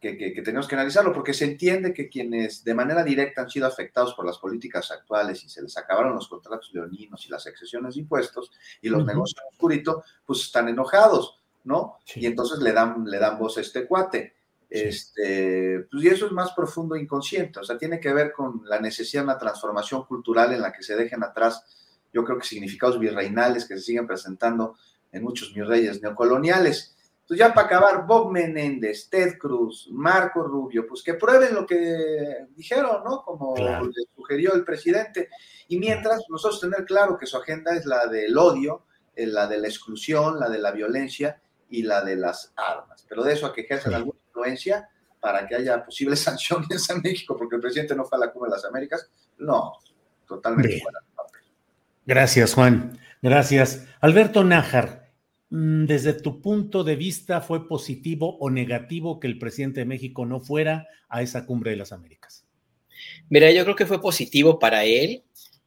[0.00, 3.50] que, que, que, tenemos que analizarlo, porque se entiende que quienes de manera directa han
[3.50, 7.46] sido afectados por las políticas actuales y se les acabaron los contratos leoninos y las
[7.46, 8.50] excesiones de impuestos
[8.80, 9.08] y los uh -huh.
[9.08, 11.98] negocios oscuritos, pues están enojados, ¿no?
[12.06, 12.20] Sí.
[12.20, 14.34] Y entonces le dan, le dan voz a este cuate.
[14.70, 18.78] Este, pues y eso es más profundo inconsciente, o sea, tiene que ver con la
[18.80, 21.64] necesidad de una transformación cultural en la que se dejen atrás,
[22.12, 24.76] yo creo que significados virreinales que se siguen presentando
[25.10, 26.96] en muchos mis reyes neocoloniales.
[27.22, 32.46] Entonces, ya para acabar, Bob Menéndez, Ted Cruz, Marco Rubio, pues que prueben lo que
[32.56, 33.22] dijeron, ¿no?
[33.22, 33.86] Como claro.
[33.86, 35.28] le sugirió el presidente.
[35.68, 39.58] Y mientras, nosotros tener claro que su agenda es la del odio, eh, la de
[39.58, 43.06] la exclusión, la de la violencia y la de las armas.
[43.08, 43.96] Pero de eso a que ejercen sí.
[43.96, 44.88] alguna influencia
[45.20, 48.50] para que haya posibles sanciones a México, porque el presidente no fue a la Cumbre
[48.50, 49.72] de las Américas, no,
[50.26, 51.00] totalmente fuera.
[52.06, 52.98] Gracias, Juan.
[53.22, 53.86] Gracias.
[54.00, 55.12] Alberto Nájar,
[55.50, 60.24] mm, desde tu punto de vista, ¿fue positivo o negativo que el presidente de México
[60.26, 62.46] no fuera a esa Cumbre de las Américas?
[63.28, 65.22] Mira, yo creo que fue positivo para él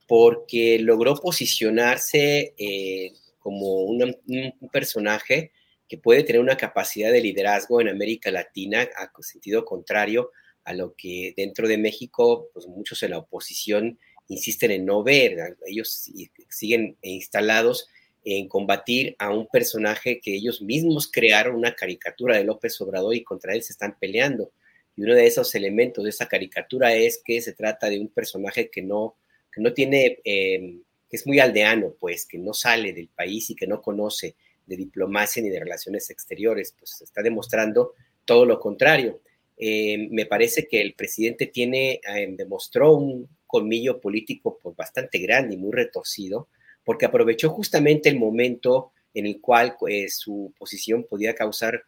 [0.07, 5.51] porque logró posicionarse eh, como un, un personaje
[5.93, 10.31] que puede tener una capacidad de liderazgo en América Latina, a sentido contrario
[10.63, 15.55] a lo que dentro de México, pues muchos en la oposición insisten en no ver,
[15.67, 16.09] ellos
[16.49, 17.89] siguen instalados
[18.23, 23.23] en combatir a un personaje que ellos mismos crearon una caricatura de López Obrador y
[23.23, 24.51] contra él se están peleando.
[24.97, 28.71] Y uno de esos elementos de esa caricatura es que se trata de un personaje
[28.71, 29.15] que no,
[29.53, 33.55] que no tiene, eh, que es muy aldeano, pues, que no sale del país y
[33.55, 37.93] que no conoce de diplomacia ni de relaciones exteriores, pues está demostrando
[38.25, 39.21] todo lo contrario.
[39.57, 45.55] Eh, me parece que el presidente tiene, eh, demostró un colmillo político pues, bastante grande
[45.55, 46.49] y muy retorcido,
[46.83, 51.83] porque aprovechó justamente el momento en el cual eh, su posición podía causar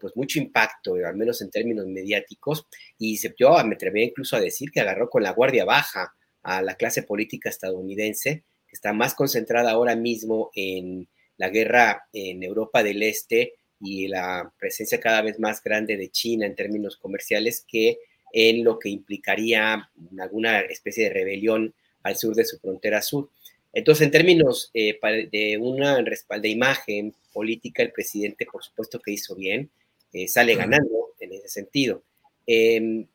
[0.00, 4.40] pues mucho impacto, al menos en términos mediáticos, y se, yo me atrevería incluso a
[4.40, 6.14] decir que agarró con la guardia baja
[6.44, 12.42] a la clase política estadounidense, que está más concentrada ahora mismo en la guerra en
[12.42, 17.64] Europa del Este y la presencia cada vez más grande de China en términos comerciales
[17.66, 17.98] que
[18.32, 23.30] en lo que implicaría alguna especie de rebelión al sur de su frontera sur.
[23.72, 24.98] Entonces, en términos eh,
[25.30, 29.70] de una de imagen política, el presidente, por supuesto que hizo bien,
[30.12, 32.02] eh, sale ganando en ese sentido.
[32.46, 33.06] Eh,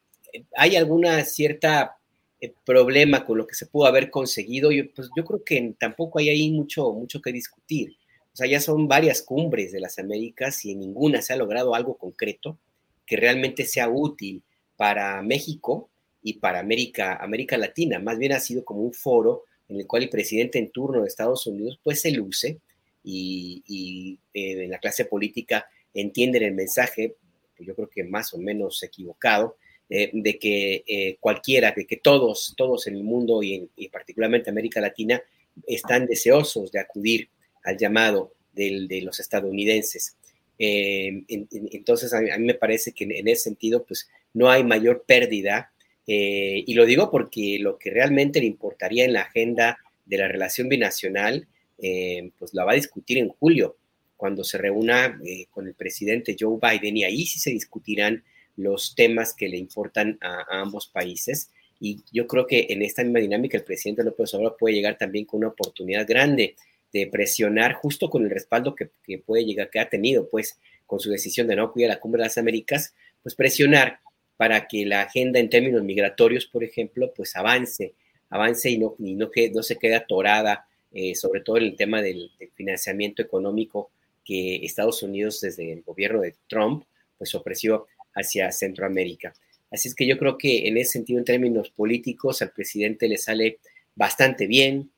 [0.56, 1.98] hay alguna cierta
[2.42, 6.20] eh, problema con lo que se pudo haber conseguido, yo, pues yo creo que tampoco
[6.20, 7.96] hay ahí mucho, mucho que discutir.
[8.34, 11.76] O sea, ya son varias cumbres de las Américas y en ninguna se ha logrado
[11.76, 12.58] algo concreto
[13.06, 14.44] que realmente sea útil
[14.78, 15.90] para México
[16.22, 18.00] y para América, América Latina.
[18.00, 21.08] Más bien ha sido como un foro en el cual el presidente en turno de
[21.08, 22.60] Estados Unidos pues se luce
[23.04, 27.16] y, eh, en la clase política entienden el mensaje,
[27.58, 29.58] yo creo que más o menos equivocado,
[29.90, 34.82] eh, de que eh, cualquiera, de que todos, todos en el mundo y, particularmente América
[34.82, 35.22] Latina
[35.66, 37.30] están deseosos de acudir
[37.64, 40.16] al llamado de los estadounidenses.
[40.58, 45.72] entonces, a mí, me parece que en, ese sentido, pues no hay mayor pérdida
[46.12, 50.28] eh, y lo digo porque lo que realmente le importaría en la agenda de la
[50.28, 53.78] relación binacional, eh, pues la va a discutir en julio,
[54.18, 58.24] cuando se reúna eh, con el presidente Joe Biden, y ahí sí se discutirán
[58.58, 61.52] los temas que le importan a, ambos países.
[61.80, 65.26] Y yo creo que en esta misma dinámica el presidente López Obrador puede llegar también
[65.26, 66.56] con una oportunidad grande
[66.92, 71.00] de presionar justo con el respaldo que, que puede llegar, que ha tenido, pues, con
[71.00, 74.00] su decisión de no acudir a la Cumbre de las Américas, pues presionar
[74.38, 77.94] para que la agenda en términos migratorios, por ejemplo, pues avance,
[78.30, 81.76] avance y no, y no, que, no se quede atorada, eh, sobre todo en el
[81.76, 83.92] tema del, financiamiento económico
[84.26, 86.86] que Estados Unidos desde el gobierno de Trump
[87.18, 89.34] pues ofreció hacia Centroamérica.
[89.72, 93.18] Así es que yo creo que en ese sentido, en términos políticos, al presidente le
[93.18, 93.60] sale
[93.94, 94.90] bastante bien.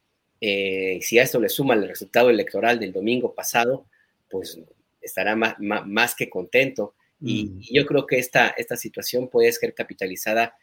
[0.41, 3.85] Eh, si a esto le suma el resultado electoral del domingo pasado,
[4.29, 4.59] pues
[4.99, 6.95] estará más, más que contento.
[7.19, 7.27] Mm.
[7.29, 10.55] Y, yo creo que esta, esta situación puede ser capitalizada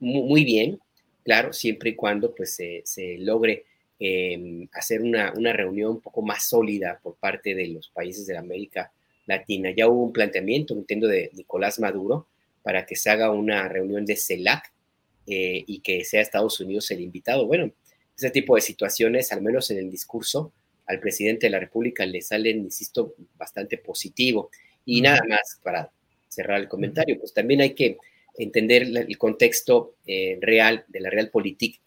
[0.00, 0.80] muy bien,
[1.24, 3.66] claro, siempre y cuando pues, se, logre
[3.98, 8.32] em, hacer una, una, reunión un poco más sólida por parte de los países de
[8.32, 8.92] la América
[9.26, 9.70] Latina.
[9.76, 12.28] Ya hubo un planteamiento, entiendo, de Nicolás Maduro
[12.62, 14.72] para que se haga una reunión de CELAC
[15.26, 17.46] eh, y que sea Estados Unidos el invitado.
[17.46, 17.72] Bueno,
[18.16, 20.52] ese tipo de situaciones, al menos en el discurso,
[20.86, 24.50] al presidente de la República le salen, insisto, bastante positivo.
[24.84, 25.90] Y nada más para
[26.28, 27.98] cerrar el comentario, pues también hay que
[28.36, 31.80] entender el contexto eh, real de la realpolitik.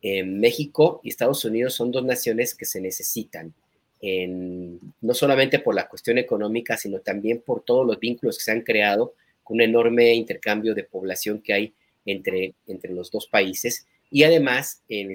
[0.00, 3.52] En México y Estados Unidos son dos naciones que se necesitan,
[4.00, 8.60] no solamente por la cuestión económica, sino también por todos los vínculos que se han
[8.60, 11.74] creado con un enorme intercambio de población que hay
[12.06, 13.86] entre, entre los dos países.
[14.10, 15.14] Y además, el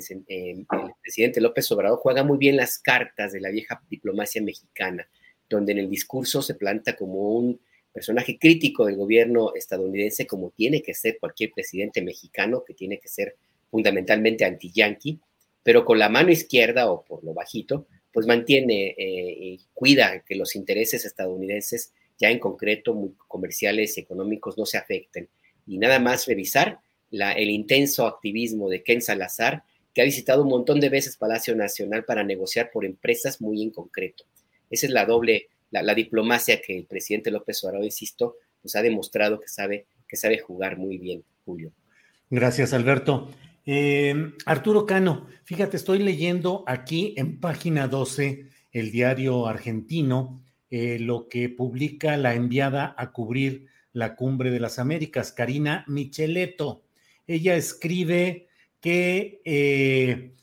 [1.02, 5.08] presidente López Obrador juega muy bien las cartas de la vieja diplomacia mexicana
[5.54, 7.60] donde en el discurso se planta como un
[7.94, 13.08] personaje crítico del gobierno estadounidense, como tiene que ser cualquier presidente mexicano, que tiene que
[13.08, 13.36] ser
[13.70, 15.20] fundamentalmente anti-yanqui,
[15.62, 20.36] pero con la mano izquierda o por lo bajito, pues mantiene eh, y cuida que
[20.36, 25.30] los intereses estadounidenses, ya en concreto muy comerciales y económicos, no se afecten.
[25.66, 26.80] Y nada más revisar
[27.14, 29.64] la, el intenso activismo de Ken Salazar,
[29.94, 33.70] que ha visitado un montón de veces Palacio Nacional para negociar por empresas muy en
[33.70, 34.26] concreto.
[34.70, 39.40] Esa es la doble, la, diplomacia que el presidente López Obrador, insisto, nos ha demostrado
[39.40, 41.72] que sabe, que sabe jugar muy bien, Julio.
[42.32, 43.30] Gracias, Alberto.
[43.68, 51.30] Eh, Arturo Cano, fíjate, estoy leyendo aquí en página 12 el diario argentino, eh, lo
[51.30, 56.83] que publica la enviada a cubrir la cumbre de las Américas, Karina Micheletto.
[57.28, 58.48] Ella escribe
[58.80, 60.34] que eh,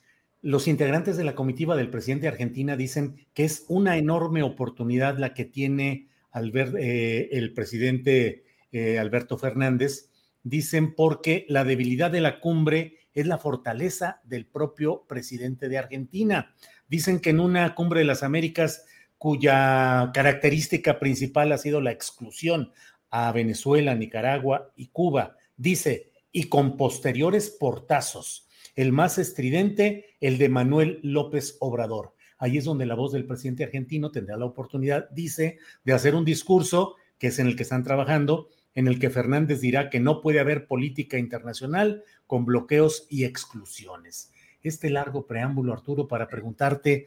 [0.43, 5.19] los integrantes de la comitiva del presidente de Argentina dicen que es una enorme oportunidad
[5.19, 10.09] la que tiene eh, el presidente eh, Alberto Fernández.
[10.43, 16.55] Dicen porque la debilidad de la cumbre es la fortaleza del propio presidente de Argentina.
[16.89, 18.87] Dicen que en una cumbre de las Américas
[19.19, 22.73] cuya característica principal ha sido la exclusión
[23.11, 30.49] a Venezuela, Nicaragua y Cuba, dice, y con posteriores portazos el más estridente, el de
[30.49, 32.15] Manuel López Obrador.
[32.39, 36.25] Ahí es donde la voz del presidente argentino tendrá la oportunidad, dice, de hacer un
[36.25, 40.21] discurso, que es en el que están trabajando, en el que Fernández dirá que no
[40.21, 44.33] puede haber política internacional con bloqueos y exclusiones.
[44.63, 47.07] Este largo preámbulo, Arturo, para preguntarte,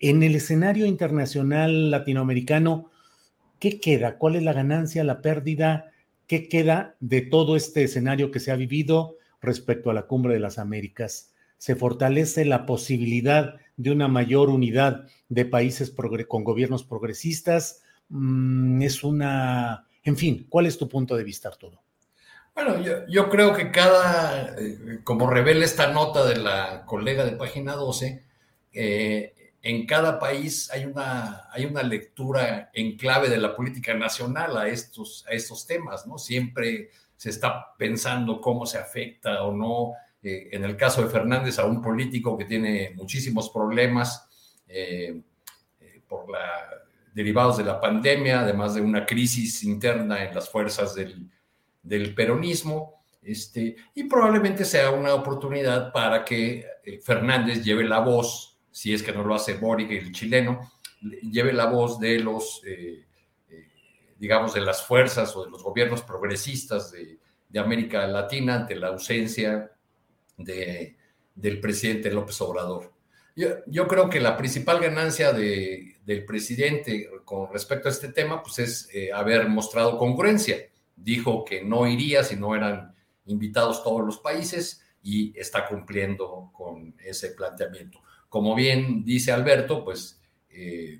[0.00, 2.90] en el escenario internacional latinoamericano,
[3.58, 4.18] ¿qué queda?
[4.18, 5.92] ¿Cuál es la ganancia, la pérdida?
[6.26, 9.18] ¿Qué queda de todo este escenario que se ha vivido?
[9.44, 11.32] respecto a la cumbre de las Américas.
[11.58, 15.94] Se fortalece la posibilidad de una mayor unidad de países
[16.26, 17.82] con gobiernos progresistas.
[18.08, 21.82] Mm, es una, en fin, ¿cuál es tu punto de vista, Arturo?
[22.54, 22.76] Bueno,
[23.08, 28.24] yo, creo que cada, eh, como revela esta nota de la colega de página 12,
[28.72, 34.58] eh, en cada país hay una, hay una lectura en clave de la política nacional
[34.58, 36.18] a estos, a estos temas, ¿no?
[36.18, 41.58] Siempre se está pensando cómo se afecta o no, eh, en el caso de Fernández,
[41.58, 44.28] a un político que tiene muchísimos problemas
[44.68, 45.22] eh,
[45.80, 46.02] eh,
[47.14, 51.30] derivados de la pandemia, además de una crisis interna en las fuerzas del,
[51.82, 56.66] del peronismo, este, y probablemente sea una oportunidad para que
[57.02, 60.72] Fernández lleve la voz, si es que no lo hace Boric, el chileno,
[61.30, 63.04] lleve la voz de los, eh,
[63.48, 63.68] eh,
[64.18, 67.18] digamos, de las fuerzas o de los gobiernos progresistas de,
[67.56, 69.70] América Latina ante la ausencia
[70.36, 70.96] de,
[71.36, 72.92] del presidente López Obrador.
[73.36, 78.58] Yo, creo que la principal ganancia de, del presidente con respecto a este tema pues
[78.58, 80.68] es haber mostrado congruencia.
[80.96, 82.92] Dijo que no iría si no eran
[83.26, 88.03] invitados todos los países y está cumpliendo con ese planteamiento.
[88.34, 90.20] Como bien dice Alberto, pues
[90.50, 90.98] eh,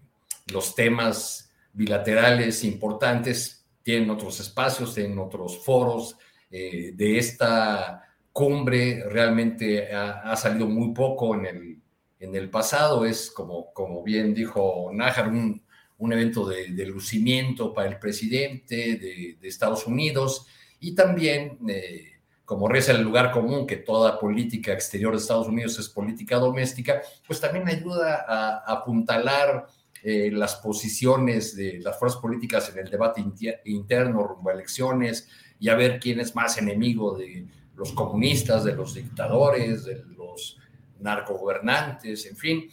[0.53, 6.17] los temas bilaterales importantes tienen otros espacios, tienen otros foros.
[6.49, 11.83] Eh, de esta cumbre realmente ha, salido muy poco en el,
[12.21, 13.05] en el pasado.
[13.05, 15.61] Es como, como bien dijo Nájar, un,
[15.99, 20.47] un evento de, de, lucimiento para el presidente de, Estados Unidos
[20.79, 22.13] y también eh,
[22.45, 27.01] como reza el lugar común que toda política exterior de Estados Unidos es política doméstica,
[27.27, 29.67] pues también ayuda a, apuntalar
[30.03, 33.25] eh, las posiciones de las fuerzas políticas en el debate
[33.65, 38.75] interno rumbo a elecciones y a ver quién es más enemigo de los comunistas, de
[38.75, 40.59] los dictadores, de los
[41.01, 42.71] narcogobernantes, en fin,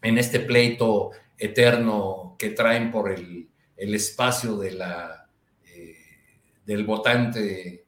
[0.00, 5.28] en este pleito eterno que traen por el, espacio de la,
[5.64, 5.96] eh,
[6.64, 7.81] del votante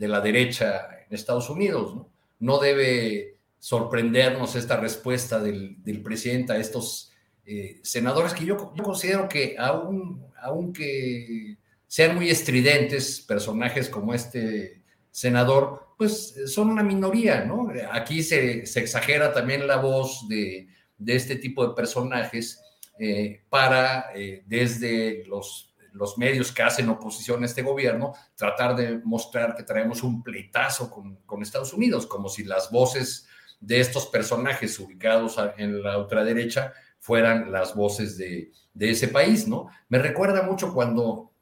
[0.00, 1.94] de la derecha en Estados Unidos.
[1.94, 2.08] No,
[2.38, 7.12] no debe sorprendernos esta respuesta del, presidente a estos
[7.44, 15.88] eh, senadores que yo, considero que aún, aunque sean muy estridentes personajes como este senador,
[15.98, 17.70] pues son una minoría, ¿no?
[17.92, 20.66] Aquí se, exagera también la voz de,
[21.06, 22.62] este tipo de personajes
[22.98, 25.69] eh, para, eh, desde los
[26.00, 30.90] los medios que hacen oposición a este gobierno, tratar de mostrar que traemos un pleitazo
[30.90, 33.28] con, Estados Unidos, como si las voces
[33.60, 39.68] de estos personajes ubicados en la ultraderecha fueran las voces de, ese país, ¿no?
[39.90, 41.32] Me recuerda mucho cuando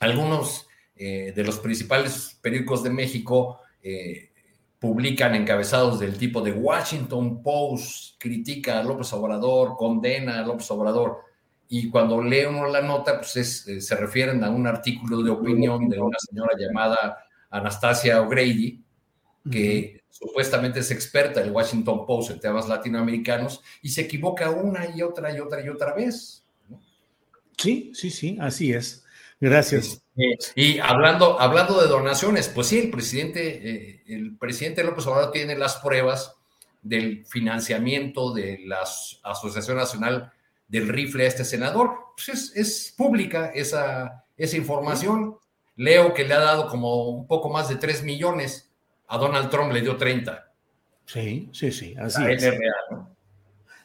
[0.00, 0.66] algunos
[0.96, 4.32] eh, de los principales periódicos de México eh,
[4.80, 11.27] publican encabezados del tipo de Washington Post, critica a López Obrador, condena a López Obrador
[11.68, 15.88] y cuando lee uno la nota, pues eh, se refieren a un artículo de opinión
[15.88, 18.82] de una señora llamada Anastasia O'Grady,
[19.50, 25.02] que supuestamente es experta del Washington Post en temas latinoamericanos y se equivoca una y
[25.02, 26.44] otra y otra y otra vez.
[27.56, 29.04] Sí, sí, sí, así es.
[29.40, 30.02] Gracias.
[30.56, 35.56] y hablando, hablando de donaciones, pues sí, el presidente, eh, el presidente López Obrador tiene
[35.56, 36.34] las pruebas
[36.82, 38.80] del financiamiento de la
[39.22, 40.32] Asociación Nacional
[40.68, 42.14] del rifle a este senador.
[42.14, 45.36] Pues es, pública esa, esa información.
[45.76, 48.70] Leo que le ha dado como un poco más de 3 millones.
[49.08, 50.52] A Donald Trump le dio 30.
[51.06, 52.52] Sí, sí, sí, así es.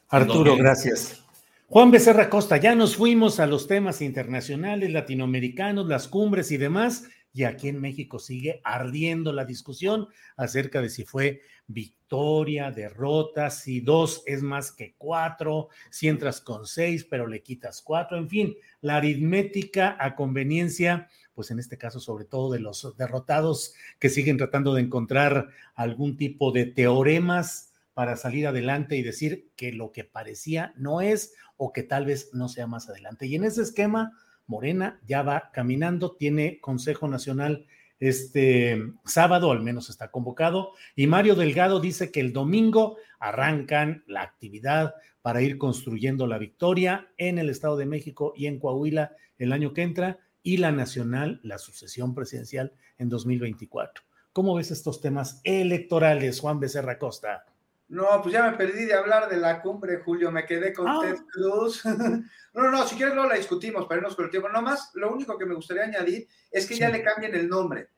[0.10, 1.24] Arturo, gracias.
[1.70, 7.06] Juan Becerra Costa, ya nos fuimos a los temas internacionales, latinoamericanos, las cumbres y demás,
[7.34, 10.08] y aquí en México sigue ardiendo la discusión
[10.38, 16.68] acerca de si fue victoria, derrota, si dos es más que cuatro, si entras con
[16.68, 22.00] seis, pero le quitas cuatro, en fin, la aritmética a conveniencia, pues en este caso
[22.00, 28.16] sobre todo de los derrotados que siguen tratando de encontrar algún tipo de teoremas para
[28.16, 32.48] salir adelante y decir que lo que parecía no es o que tal vez no
[32.50, 33.26] sea más adelante.
[33.26, 34.12] Y en ese esquema,
[34.48, 37.65] Morena ya va caminando, tiene Consejo Nacional
[37.99, 44.22] este sábado, al menos está convocado, y Mario Delgado dice que el domingo arrancan la
[44.22, 49.53] actividad para ir construyendo la victoria en el Estado de México y en Coahuila el
[49.53, 54.03] año que entra y la nacional, la sucesión presidencial en 2024.
[54.34, 57.45] ¿Cómo ves estos temas electorales, Juan Becerra Costa?
[57.94, 60.99] No, pues ya me perdí de hablar de la cumbre, Julio, me quedé con ah.
[60.99, 61.86] Ted Cruz.
[62.53, 64.49] no, no, si quieres no la discutimos para irnos con el tiempo.
[64.49, 67.90] Nomás, lo único que me gustaría añadir es que ya le cambien el nombre.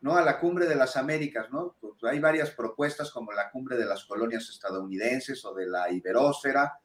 [0.00, 0.16] ¿no?
[0.16, 1.76] A la cumbre de las Américas, ¿no?
[1.80, 6.76] Pues hay varias propuestas como la cumbre de las colonias estadounidenses o de la Iberósfera,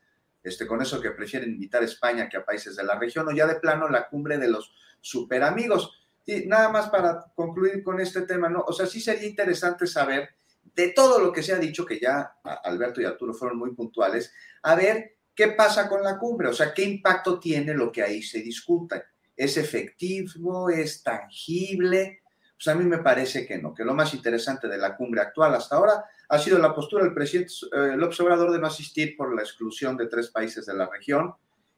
[0.43, 3.31] este, con eso que prefieren invitar a España que a países de la región, o
[3.31, 6.05] ya de plano la cumbre de los superamigos.
[6.23, 8.61] Y nada más para concluir con este tema, ¿no?
[8.61, 10.29] O sea, sí sería interesante saber
[10.79, 14.33] de todo lo que se ha dicho, que ya Alberto y Arturo fueron muy puntuales,
[14.63, 18.23] a ver qué pasa con la cumbre, o sea, qué impacto tiene lo que ahí
[18.23, 19.03] se discuta.
[19.35, 20.69] ¿Es efectivo?
[20.69, 22.21] ¿Es tangible?
[22.55, 25.53] Pues a mí me parece que no, que lo más interesante de la cumbre actual
[25.53, 29.35] hasta ahora ha sido la postura del presidente eh, López Obrador de no asistir por
[29.35, 31.33] la exclusión de tres países de la región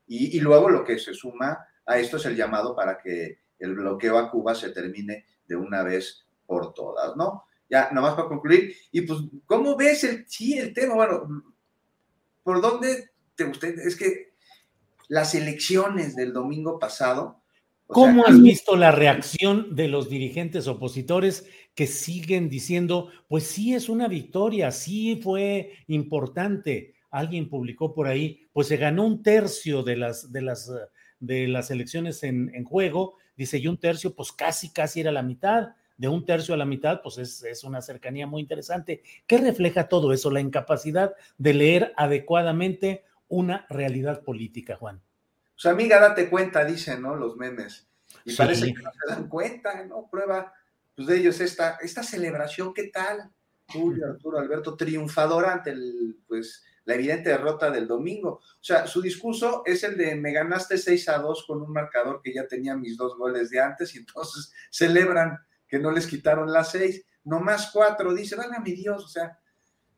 [0.08, 4.18] y, luego lo que se suma a esto es el llamado para que el bloqueo
[4.18, 7.46] a Cuba se termine de una vez por todas, ¿no?
[7.72, 8.76] Ya, nomás para concluir.
[8.92, 10.94] Y pues, ¿cómo ves el, sí, el tema?
[10.94, 11.44] Bueno,
[12.44, 13.80] ¿por dónde te usted?
[13.80, 14.34] Es que
[15.08, 17.42] las elecciones del domingo pasado.
[17.88, 23.88] ¿Cómo has visto la reacción de los dirigentes opositores que siguen diciendo, pues sí es
[23.88, 26.96] una victoria, sí fue importante?
[27.10, 30.72] Alguien publicó por ahí, pues se ganó un tercio de las, de las,
[31.20, 35.24] de las elecciones en, en juego, dice, y un tercio, pues casi, casi era la
[35.24, 35.70] mitad
[36.02, 39.04] de un tercio a la mitad, pues es, es, una cercanía muy interesante.
[39.28, 40.32] ¿Qué refleja todo eso?
[40.32, 45.00] La incapacidad de leer adecuadamente una realidad política, Juan.
[45.54, 47.16] Pues amiga, date cuenta, dicen, ¿no?
[47.16, 47.88] Los memes.
[48.26, 48.38] Y sí.
[48.38, 50.08] parece que no se dan cuenta, ¿no?
[50.10, 50.52] Prueba
[50.96, 53.30] pues, de ellos esta, esta celebración, ¿qué tal?
[53.68, 58.42] Julio Arturo Alberto triunfador ante el, pues, la evidente derrota del domingo.
[58.42, 62.22] O sea, su discurso es el de me ganaste 6 a 2 con un marcador
[62.24, 65.38] que ya tenía mis dos goles de antes y entonces celebran
[65.72, 69.40] que no les quitaron las seis, no más cuatro, dice, válgame Dios, o sea,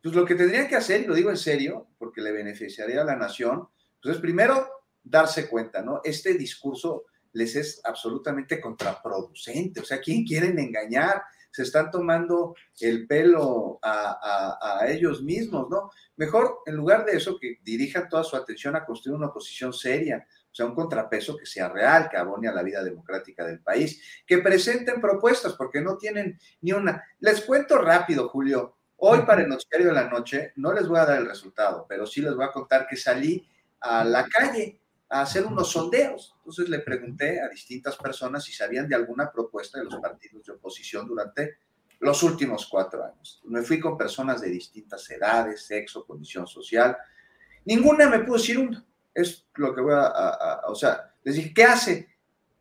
[0.04, 3.06] pues lo que tendrían que hacer, y lo digo en serio, porque le beneficiaría a
[3.06, 3.68] la nación,
[4.00, 4.70] pues es primero
[5.04, 6.02] darse cuenta, ¿no?
[6.04, 11.24] Este discurso les es absolutamente contraproducente, o sea, ¿quién quieren engañar?
[11.50, 14.20] Se están tomando el pelo a,
[14.62, 15.90] a, a ellos mismos, ¿no?
[16.18, 20.28] Mejor, en lugar de eso, que dirijan toda su atención a construir una oposición seria,
[20.54, 24.00] o sea, un contrapeso que sea real, que abone a la vida democrática del país,
[24.24, 27.04] que presenten propuestas, porque no tienen ni una.
[27.22, 28.78] Les cuento rápido, Julio.
[28.98, 32.06] Hoy para el noticiario de la noche no les voy a dar el resultado, pero
[32.06, 33.50] sí les voy a contar que salí
[33.80, 36.36] a la calle a hacer unos sondeos.
[36.38, 40.54] Entonces le pregunté a distintas personas si sabían de alguna propuesta de los partidos de
[40.54, 41.58] oposición durante
[42.00, 43.42] los últimos cuatro años.
[43.46, 46.96] Me fui con personas de distintas edades, sexo, condición social.
[47.66, 51.64] Ninguna me pudo decir una es lo que voy a, a, o sea, les ¿qué
[51.64, 52.10] hace?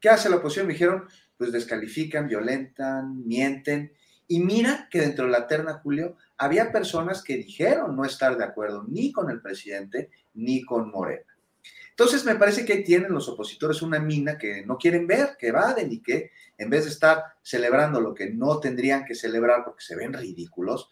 [0.01, 0.67] ¿Qué hace la oposición?
[0.67, 3.93] Me dijeron, pues descalifican, violentan, mienten.
[4.29, 8.45] Y mira que dentro de la terna, Julio, había personas que dijeron no estar de
[8.45, 11.27] acuerdo ni con el presidente ni con Morena.
[11.91, 15.93] Entonces me parece que tienen los opositores una mina que no quieren ver, que evaden
[15.93, 19.97] y que en vez de estar celebrando lo que no tendrían que celebrar porque se
[19.97, 20.89] ven ridículos,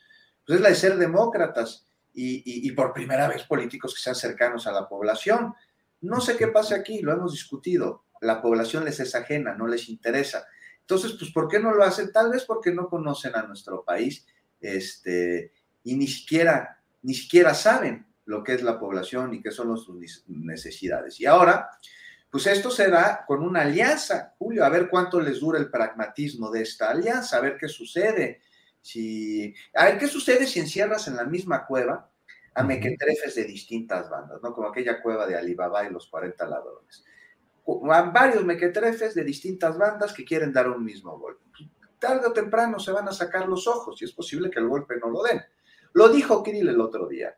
[0.46, 4.72] pues es la de ser demócratas y, por primera vez políticos que sean cercanos a
[4.72, 5.54] la población.
[6.00, 8.04] No sé qué pasa aquí, lo hemos discutido.
[8.20, 10.46] La población les es ajena, no les interesa.
[10.80, 12.12] Entonces, pues, ¿por qué no lo hacen?
[12.12, 14.26] Tal vez porque no conocen a nuestro país
[14.60, 15.52] este,
[15.84, 20.24] y ni siquiera, ni siquiera saben lo que es la población y qué son sus
[20.26, 21.20] necesidades.
[21.20, 21.70] Y ahora,
[22.30, 26.50] pues esto se da con una alianza, Julio, a ver cuánto les dura el pragmatismo
[26.50, 28.42] de esta alianza, a ver qué sucede
[28.80, 32.10] si, a ver, ¿qué sucede si encierras en la misma cueva
[32.54, 34.52] a mequetrefes de distintas bandas, ¿no?
[34.52, 37.04] Como aquella cueva de Alibaba y los 40 ladrones.
[37.66, 41.44] Varios mequetrefes de distintas bandas que quieren dar un mismo golpe.
[41.98, 44.96] Tarde o temprano se van a sacar los ojos y es posible que el golpe
[44.96, 45.40] no lo den.
[45.92, 47.36] Lo dijo Kirill el otro día.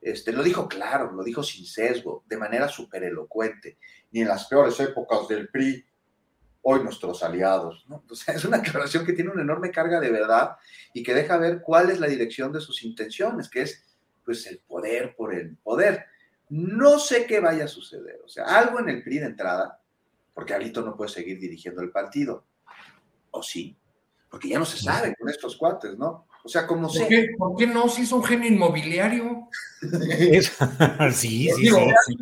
[0.00, 3.78] Este, lo dijo claro, lo dijo sin sesgo, de manera súper elocuente.
[4.10, 5.84] Ni en las peores épocas del PRI
[6.62, 7.84] hoy nuestros aliados.
[7.88, 8.02] ¿no?
[8.08, 10.56] O sea, es una declaración que tiene una enorme carga de verdad
[10.94, 13.84] y que deja ver cuál es la dirección de sus intenciones, que es
[14.24, 16.06] pues el poder por el poder.
[16.48, 18.20] No sé qué vaya a suceder.
[18.24, 19.80] O sea, algo en el PRI de entrada,
[20.34, 22.44] porque Alito no puede seguir dirigiendo el partido.
[23.30, 23.76] ¿O sí?
[24.30, 26.26] Porque ya no se sabe con estos cuates, ¿no?
[26.44, 27.88] O sea, como ¿Por qué, ¿Por qué no?
[27.88, 29.48] Si es un genio inmobiliario.
[31.12, 31.70] sí, sí, sí.
[32.06, 32.16] sí,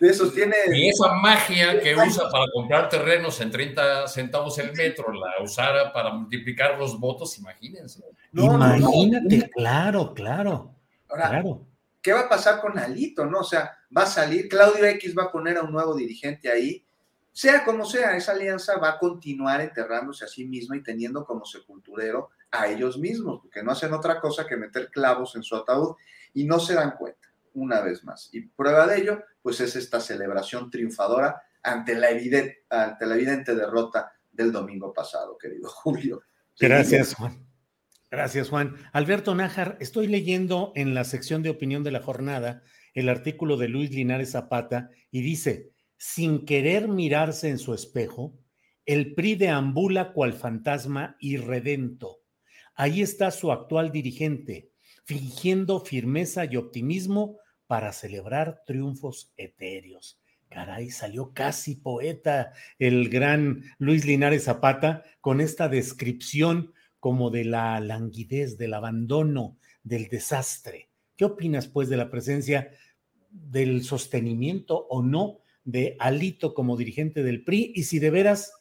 [0.00, 0.56] de esos tiene.
[0.72, 5.92] Y esa magia que usa para comprar terrenos en 30 centavos el metro, la usara
[5.92, 8.02] para multiplicar los votos, imagínense.
[8.32, 9.50] No, Imagínate, no, no.
[9.50, 10.74] claro, claro.
[11.08, 11.66] Ahora, claro.
[12.00, 13.26] ¿qué va a pasar con Alito?
[13.26, 13.40] ¿No?
[13.40, 16.82] O sea, va a salir, Claudio X va a poner a un nuevo dirigente ahí.
[17.32, 21.44] Sea como sea, esa alianza va a continuar enterrándose a sí misma y teniendo como
[21.44, 25.94] sepulturero a ellos mismos, porque no hacen otra cosa que meter clavos en su ataúd
[26.34, 28.28] y no se dan cuenta una vez más.
[28.32, 33.54] Y prueba de ello, pues es esta celebración triunfadora ante la evidente, ante la evidente
[33.54, 36.22] derrota del domingo pasado, querido Julio.
[36.58, 37.46] Gracias, Juan.
[38.10, 38.76] Gracias, Juan.
[38.92, 42.62] Alberto Nájar, estoy leyendo en la sección de opinión de la jornada
[42.92, 48.36] el artículo de Luis Linares Zapata y dice, sin querer mirarse en su espejo,
[48.84, 52.22] el PRI deambula cual fantasma irredento.
[52.74, 54.70] Ahí está su actual dirigente,
[55.04, 57.38] fingiendo firmeza y optimismo
[57.70, 60.20] para celebrar triunfos etéreos.
[60.48, 67.78] Caray, salió casi poeta el gran Luis Linares Zapata con esta descripción como de la
[67.78, 70.90] languidez, del abandono, del desastre.
[71.14, 72.72] ¿Qué opinas, pues, de la presencia
[73.30, 77.70] del sostenimiento o no de Alito como dirigente del PRI?
[77.76, 78.52] Y si de veras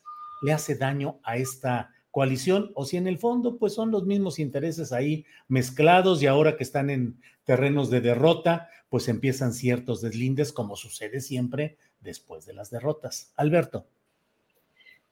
[0.44, 4.40] le hace daño a esta coalición o si en el fondo pues son los mismos
[4.40, 10.52] intereses ahí mezclados y ahora que están en terrenos de derrota pues empiezan ciertos deslindes
[10.52, 13.31] como sucede siempre después de las derrotas.
[13.36, 13.86] Alberto.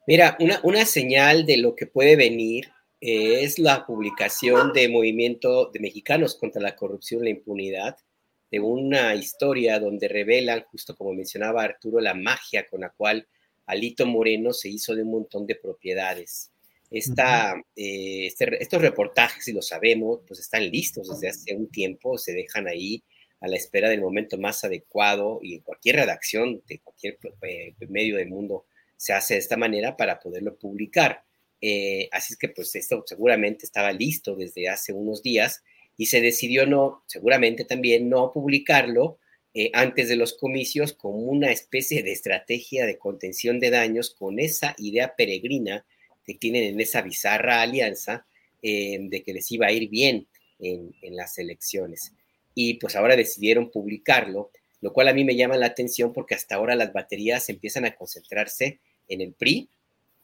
[0.08, 5.80] Mira, una, una señal de lo que puede venir es la publicación de Movimiento de
[5.80, 7.98] Mexicanos contra la Corrupción y la Impunidad,
[8.50, 13.28] de una historia donde revelan, justo como mencionaba Arturo, la magia con la cual
[13.66, 16.52] Alito Moreno se hizo de un montón de propiedades.
[16.90, 22.34] Esta, este, estos reportajes, si lo sabemos, pues están listos desde hace un tiempo, se
[22.34, 23.04] dejan ahí
[23.42, 28.16] a la espera del momento más adecuado y en cualquier redacción de cualquier eh, medio
[28.18, 28.66] del mundo
[28.96, 31.24] se hace de esta manera para poderlo publicar.
[31.60, 35.64] Eh, así es que pues esto seguramente estaba listo desde hace unos días
[35.98, 39.20] y se decidió no, seguramente también no publicarlo
[39.74, 44.76] antes de los comicios como una especie de estrategia de contención de daños con esa
[44.78, 45.84] idea peregrina
[46.28, 48.28] que tienen en esa bizarra alianza
[48.62, 50.28] eh, de que les iba a ir bien
[50.60, 52.14] en, las elecciones.
[52.54, 54.52] Y pues ahora decidieron publicarlo,
[54.82, 57.96] lo cual a mí me llama la atención porque hasta ahora las baterías empiezan a
[57.96, 59.70] concentrarse en el PRI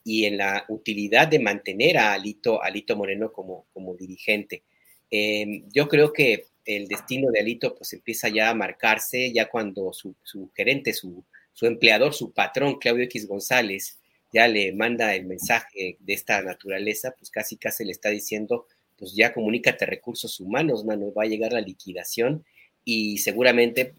[0.03, 4.63] y en la utilidad de mantener a Alito, Alito Moreno como, como dirigente.
[5.09, 9.93] Em, yo creo que el destino de Alito pues empieza ya a marcarse, ya cuando
[9.93, 11.23] su, su gerente, su,
[11.53, 13.99] su, empleador, su patrón, Claudio X González,
[14.33, 18.65] ya le manda el mensaje de esta naturaleza, pues casi casi le está diciendo,
[18.97, 22.43] pues ya comunícate recursos humanos, mano, va a llegar la liquidación
[22.83, 23.93] y seguramente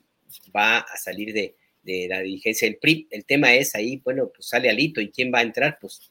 [0.54, 1.54] va a salir de,
[2.08, 3.06] la dirigencia del PRI.
[3.10, 6.10] El tema es ahí, bueno, pues sale Alito y quién va a entrar, pues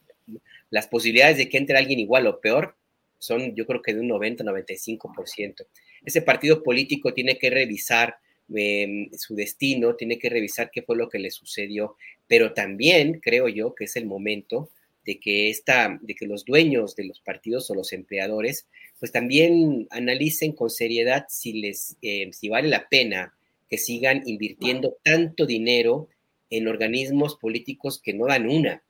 [0.70, 2.78] las posibilidades de que entre alguien igual o peor
[3.18, 5.66] son yo creo que de un 90-95%.
[6.06, 8.18] Ese partido político tiene que revisar
[8.56, 11.96] Em, su destino, tiene que revisar qué fue lo que le sucedió,
[12.28, 14.70] pero también creo yo que es el momento
[15.06, 18.68] de que, esta, de que los dueños de los partidos o los empleadores,
[19.00, 23.34] pues también analicen con seriedad si, les, em, si vale la pena
[23.70, 26.08] que sigan invirtiendo tanto dinero
[26.50, 28.84] en organismos políticos que no dan una.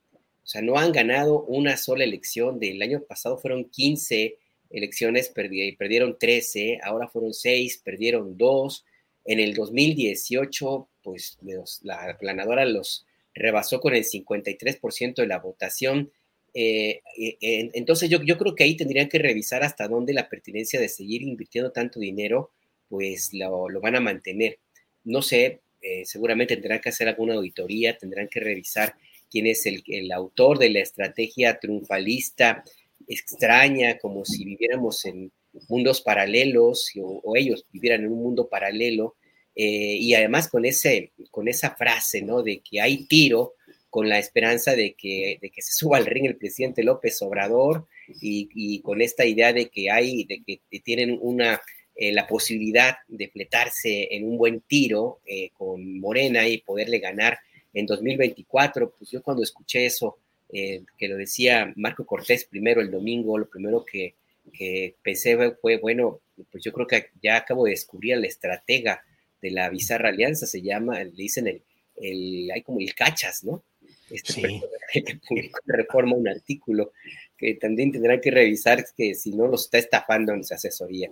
[0.44, 2.60] O sea, no han ganado una sola elección.
[2.60, 4.36] Del año pasado fueron 15
[4.70, 8.86] elecciones, perdieron 13, ahora fueron 6, perdieron 2.
[9.26, 11.38] En el 2018, pues
[11.84, 16.12] la planadora los rebasó con el 53% de la votación.
[16.54, 20.80] Eh, eh, entonces yo, yo, creo que ahí tendrían que revisar hasta dónde la pertinencia
[20.80, 22.52] de seguir invirtiendo tanto dinero,
[22.90, 24.60] pues lo, van a mantener.
[25.04, 28.96] No sé, eh, seguramente tendrán que hacer alguna auditoría, tendrán que revisar
[29.30, 32.64] quién es el, el autor de la estrategia triunfalista
[33.08, 35.32] extraña, como si viviéramos en,
[35.68, 39.16] mundos paralelos o, ellos vivieran en un mundo paralelo.
[39.56, 42.42] Eh, y además con, ese, con esa frase, ¿no?
[42.42, 43.54] De que hay tiro
[43.92, 47.88] con la esperanza de que, de que se suba al ring el presidente López Obrador
[48.20, 51.62] y, con esta idea de que hay, de que tienen una,
[51.96, 57.38] eh, la posibilidad de fletarse en un buen tiro eh, con Morena y poderle ganar
[57.74, 60.18] en 2024, pues yo cuando escuché eso,
[60.52, 64.14] que lo decía Marco Cortés primero el domingo, lo primero que,
[64.52, 66.22] que pensé fue, bueno,
[66.52, 69.04] pues yo creo que ya acabo de descubrir la estratega
[69.42, 71.64] de la bizarra alianza, se llama, le dicen el,
[71.96, 73.64] el hay como el cachas, ¿no?
[74.10, 74.62] Este sí.
[74.92, 76.92] que publicó Reforma un artículo
[77.38, 81.12] que también tendrán que revisar que si no los está estafando en su asesoría.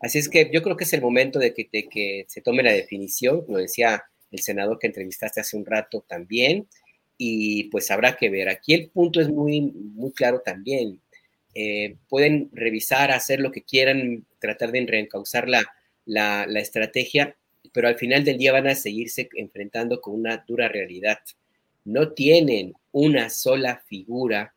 [0.00, 2.62] Así es que yo creo que es el momento de que, de que se tome
[2.62, 6.66] la definición, como decía el senador que entrevistaste hace un rato también,
[7.16, 8.48] y pues habrá que ver.
[8.48, 11.00] Aquí el punto es muy, muy claro también.
[11.54, 15.64] Eh, pueden revisar, hacer lo que quieran, tratar de reencauzar la,
[16.56, 17.36] estrategia,
[17.72, 21.18] pero al final del día van a seguirse enfrentando con una dura realidad.
[21.84, 24.54] No tienen una sola figura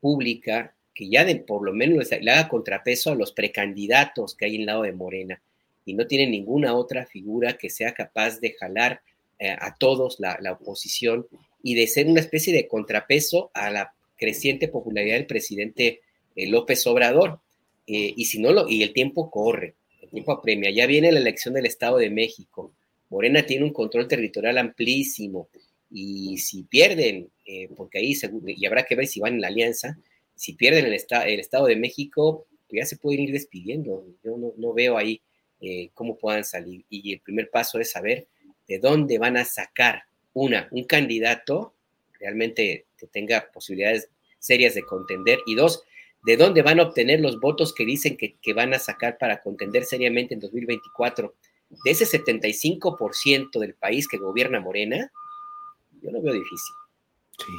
[0.00, 4.56] pública que ya de, por lo menos le haga contrapeso a los precandidatos que hay
[4.56, 5.40] en lado de Morena
[5.84, 9.02] y no tienen ninguna otra figura que sea capaz de jalar
[9.38, 11.26] eh, a todos la, oposición
[11.62, 16.00] y de ser una especie de contrapeso a la creciente popularidad del presidente
[16.36, 17.40] López Obrador.
[17.86, 20.70] Eh, y si no lo, y el tiempo corre, el tiempo apremia.
[20.70, 22.72] Ya viene la elección del Estado de México.
[23.08, 25.48] Morena tiene un control territorial amplísimo.
[25.90, 28.14] Y si pierden, eh, porque ahí
[28.46, 29.98] y habrá que ver si van en la alianza,
[30.36, 34.06] si pierden el, el Estado de México, pues ya se pueden ir despidiendo.
[34.22, 35.20] Yo no, veo ahí
[35.92, 36.84] cómo puedan salir.
[36.88, 38.28] Y el primer paso es saber
[38.68, 41.74] de dónde van a sacar una, un candidato
[42.20, 44.08] realmente que tenga posibilidades
[44.38, 45.82] serias de contender y dos,
[46.22, 49.84] ¿De dónde van a obtener los votos que dicen que, van a sacar para contender
[49.84, 51.34] seriamente en 2024?
[51.84, 55.10] De ese 75% del país que gobierna Morena,
[56.02, 56.74] yo lo veo difícil.
[57.38, 57.52] Sí.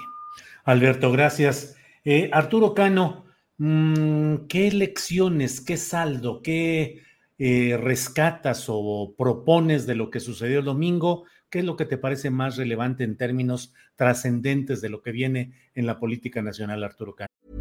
[0.66, 1.76] Alberto, gracias.
[2.04, 3.26] Eh, Arturo Cano,
[3.58, 7.02] mm, ¿qué lecciones, qué saldo, qué
[7.40, 11.26] eh, rescatas o propones de lo que sucedió el domingo?
[11.50, 15.52] ¿Qué es lo que te parece más relevante en términos trascendentes de lo que viene
[15.74, 17.61] en la política nacional, Arturo Cano?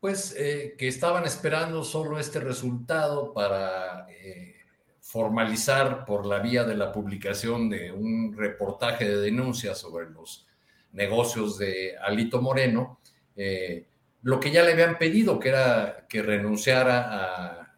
[0.00, 4.56] Pues eh, que estaban esperando solo este resultado para eh,
[5.00, 10.46] formalizar por la vía de la publicación de un reportaje de denuncia sobre los
[10.92, 12.98] negocios de Alito Moreno,
[13.36, 13.86] eh,
[14.22, 17.74] lo que ya le habían pedido, que era que renunciara a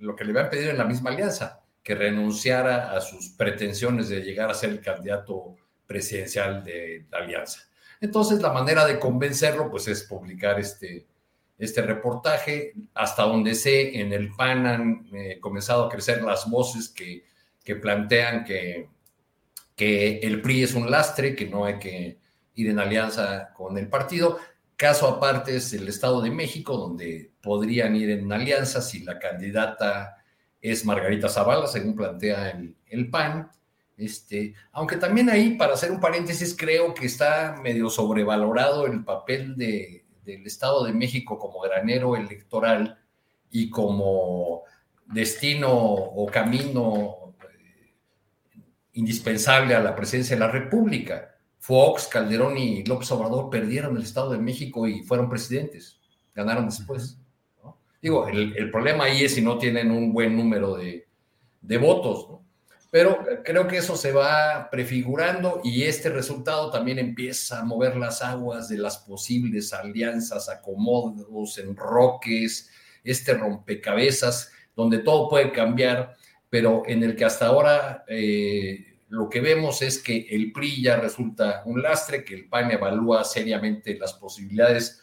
[0.00, 4.20] lo que le habían pedido en la misma alianza, que renunciara a sus pretensiones de
[4.20, 7.60] llegar a ser el candidato presidencial de la alianza.
[8.00, 11.06] Entonces, la manera de convencerlo, pues, es publicar este,
[11.58, 12.74] este reportaje.
[12.94, 17.24] Hasta donde sé, en el PAN han eh, comenzado a crecer las voces que,
[17.62, 18.88] que plantean que,
[19.76, 22.18] que el PRI es un lastre, que no hay que
[22.54, 24.38] ir en alianza con el partido.
[24.76, 30.16] Caso aparte es el Estado de México, donde podrían ir en alianza si la candidata
[30.60, 33.50] es Margarita Zavala, según plantea el, el PAN.
[33.96, 39.56] Este, aunque también ahí, para hacer un paréntesis, creo que está medio sobrevalorado el papel
[39.56, 42.98] de, del Estado de México como granero electoral
[43.50, 44.62] y como
[45.06, 47.94] destino o camino eh,
[48.94, 51.36] indispensable a la presidencia de la República.
[51.58, 55.98] Fox, Calderón y López Obrador perdieron el Estado de México y fueron presidentes,
[56.34, 57.18] ganaron después.
[58.02, 61.08] Digo, el, problema ahí es si no tienen un buen número de,
[61.62, 62.43] de votos, ¿no?
[62.94, 68.22] Pero creo que eso se va prefigurando y este resultado también empieza a mover las
[68.22, 72.70] aguas de las posibles alianzas, acomodos, enroques,
[73.02, 76.14] este rompecabezas, donde todo puede cambiar,
[76.48, 80.96] pero en el que hasta ahora eh, lo que vemos es que el PRI ya
[80.96, 85.02] resulta un lastre, que el PAN evalúa seriamente las posibilidades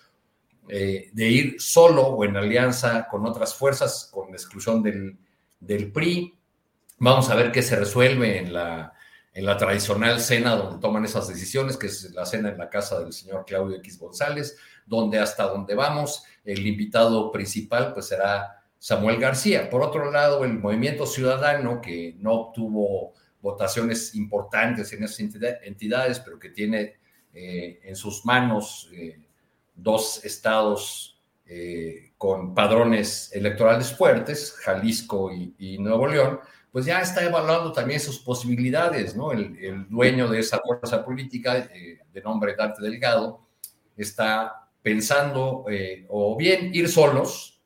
[0.69, 5.17] eh, de ir solo o en alianza con otras fuerzas, con la exclusión del,
[5.59, 6.37] del PRI
[7.03, 8.93] Vamos a ver qué se resuelve en la,
[9.57, 13.43] tradicional cena donde toman esas decisiones, que es la cena en la casa del señor
[13.43, 14.55] Claudio X González,
[14.85, 19.67] donde hasta donde vamos, el invitado principal pues será Samuel García.
[19.67, 25.21] Por otro lado, el movimiento ciudadano, que no obtuvo votaciones importantes en esas
[25.63, 26.97] entidades, pero que tiene
[27.33, 29.19] eh, en sus manos eh,
[29.73, 36.39] dos estados eh, con padrones electorales fuertes, Jalisco y Nuevo León,
[36.71, 39.33] pues ya está evaluando también sus posibilidades, ¿no?
[39.33, 43.47] El, dueño de esa fuerza política, eh, de nombre Dante Delgado,
[43.97, 47.61] está pensando eh, o bien ir solos,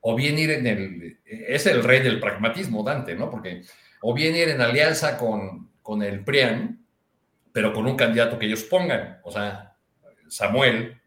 [0.00, 3.30] o bien ir en el, es el rey del pragmatismo, Dante, ¿no?
[3.30, 3.62] Porque,
[4.02, 6.84] o bien ir en alianza con, con el PRIAN,
[7.52, 9.76] pero con un candidato que ellos pongan, o sea,
[10.28, 11.00] Samuel,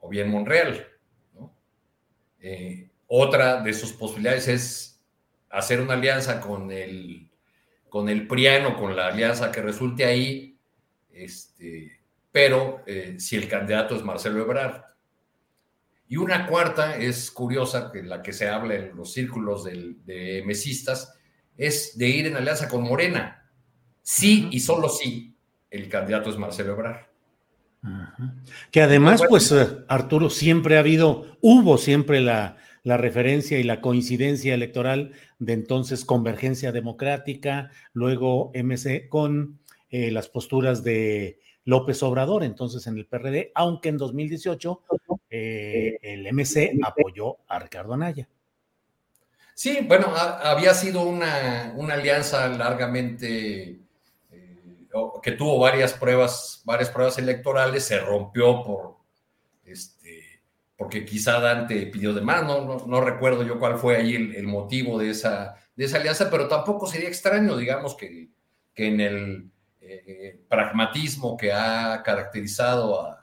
[0.00, 0.86] o bien Monreal,
[1.34, 1.54] ¿no?
[2.40, 4.85] Eh, otra de sus posibilidades es
[5.56, 7.30] hacer una alianza con el,
[7.88, 10.58] con el PRIAN o con la alianza que resulte ahí,
[11.10, 12.00] este,
[12.30, 14.82] pero eh, si el candidato es Marcelo Ebrard.
[16.08, 21.18] Y una cuarta es curiosa, que la que se habla en los círculos de mesistas,
[21.56, 23.50] es de ir en alianza con Morena.
[24.02, 25.34] Sí y solo sí,
[25.70, 27.06] el candidato es Marcelo Ebrard.
[28.70, 32.56] Que además, pues eh, Arturo, siempre ha habido, hubo siempre la,
[32.86, 35.10] la referencia y la coincidencia electoral
[35.40, 39.58] de entonces Convergencia Democrática, luego MC con
[39.90, 44.82] eh, las posturas de López Obrador, entonces en el PRD, aunque en 2018
[45.30, 48.28] eh, el MC apoyó a Ricardo Anaya.
[49.52, 53.80] Sí, bueno, había sido una, alianza largamente
[54.30, 54.86] eh,
[55.24, 58.98] que tuvo varias pruebas, varias pruebas electorales, se rompió por
[59.64, 59.95] este,
[60.76, 65.10] porque quizá Dante pidió de más, no, recuerdo yo cuál fue ahí el, motivo de
[65.10, 68.28] esa, de esa alianza, pero tampoco sería extraño, digamos, que,
[68.74, 69.50] que en el
[69.80, 73.22] eh, pragmatismo que ha caracterizado a,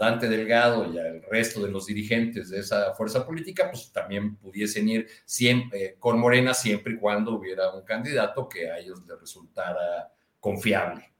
[0.00, 4.88] Dante Delgado y al resto de los dirigentes de esa fuerza política, pues también pudiesen
[4.88, 10.12] ir siempre, con Morena siempre y cuando hubiera un candidato que a ellos les resultara
[10.40, 11.12] confiable.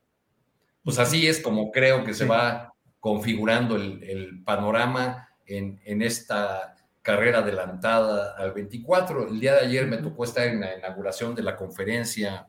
[0.82, 8.34] Pues así es como creo que se va configurando el, panorama en, esta carrera adelantada
[8.36, 9.28] al 24.
[9.28, 12.48] El día de ayer me tocó estar en la inauguración de la conferencia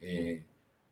[0.00, 0.44] eh,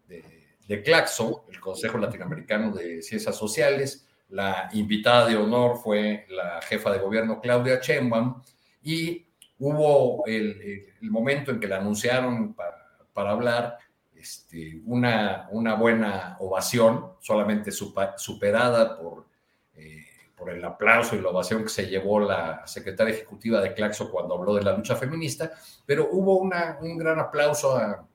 [0.08, 4.06] de, Claxo, el Consejo Latinoamericano de Ciencias Sociales.
[4.30, 8.42] La invitada de honor fue la jefa de gobierno Claudia Sheinbaum
[8.82, 9.26] y
[9.58, 13.78] hubo el, momento en que la anunciaron para, hablar,
[14.16, 19.26] este, una, una, buena ovación, solamente superada por,
[19.74, 20.04] eh,
[20.36, 24.34] por el aplauso y la ovación que se llevó la secretaria ejecutiva de Claxo cuando
[24.34, 25.52] habló de la lucha feminista,
[25.86, 28.06] pero hubo una, un gran aplauso a,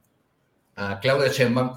[0.76, 1.72] a Claudia Sheinbaum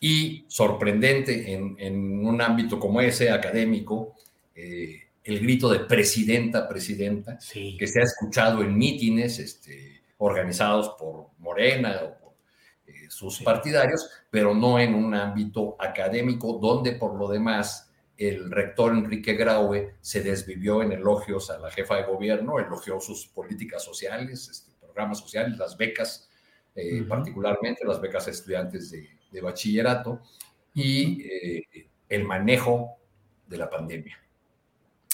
[0.00, 4.14] y sorprendente en, un ámbito como ese, académico,
[4.54, 11.30] eh, el grito de presidenta, presidenta, que se ha escuchado en mítines este, organizados por
[11.38, 12.34] Morena o por
[12.86, 18.92] eh, sus partidarios, pero no en un ámbito académico, donde por lo demás el rector
[18.92, 24.48] Enrique Graue se desvivió en elogios a la jefa de gobierno, elogió sus políticas sociales,
[24.48, 26.28] este, programas sociales, las becas,
[26.74, 30.22] eh, particularmente las becas a estudiantes de, de bachillerato
[30.74, 32.96] y eh, el manejo
[33.46, 34.18] de la pandemia.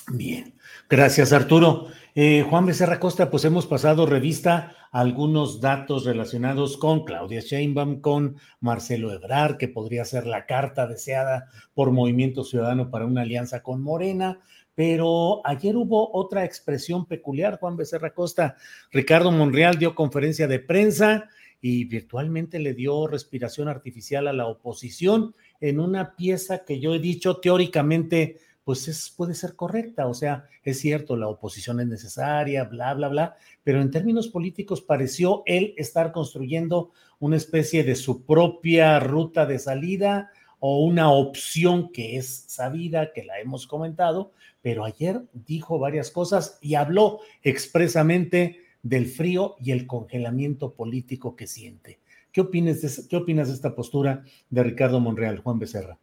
[0.08, 0.54] Bien,
[0.88, 1.88] gracias Arturo.
[2.14, 8.36] Eh, Juan Becerra Costa, pues hemos pasado revista algunos datos relacionados con Claudia Sheinbaum, con
[8.60, 13.82] Marcelo Ebrard, que podría ser la carta deseada por Movimiento Ciudadano para una alianza con
[13.82, 14.38] Morena,
[14.74, 18.56] pero ayer hubo otra expresión peculiar, Juan Becerra Costa.
[18.90, 21.28] Ricardo Monreal dio conferencia de prensa
[21.62, 26.98] y virtualmente le dio respiración artificial a la oposición en una pieza que yo he
[26.98, 32.64] dicho teóricamente pues es, puede ser correcta, o sea, es cierto, la oposición es necesaria,
[32.64, 38.24] bla, bla, bla, pero en términos políticos pareció él estar construyendo una especie de su
[38.24, 40.30] propia ruta de salida
[40.60, 46.58] o una opción que es sabida, que la hemos comentado, pero ayer dijo varias cosas
[46.60, 51.98] y habló expresamente del frío y el congelamiento político que siente.
[52.30, 55.98] ¿Qué opinas de, qué opinas de esta postura de Ricardo Monreal, Juan Becerra?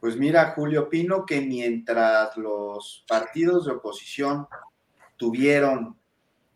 [0.00, 4.46] Pues mira, Julio, opino que mientras los partidos de oposición
[5.16, 5.96] tuvieron,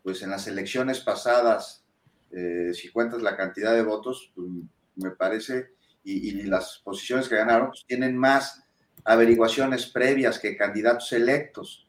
[0.01, 1.83] pues en las elecciones pasadas,
[2.31, 4.47] eh, si cuentas la cantidad de votos, pues,
[4.95, 5.71] me parece,
[6.05, 8.63] y, y, las posiciones que ganaron, pues tienen más
[9.03, 11.87] averiguaciones previas que candidatos electos.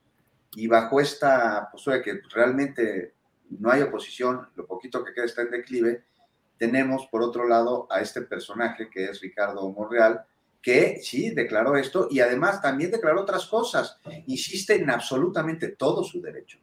[0.57, 3.15] Y bajo esta postura que realmente
[3.51, 6.05] no hay oposición, lo poquito que queda está en declive,
[6.59, 10.25] tenemos por otro lado a este personaje que es Ricardo Monreal,
[10.65, 14.01] que sí declaró esto y además también declaró otras cosas.
[14.27, 16.59] Insiste en absolutamente todo su derecho,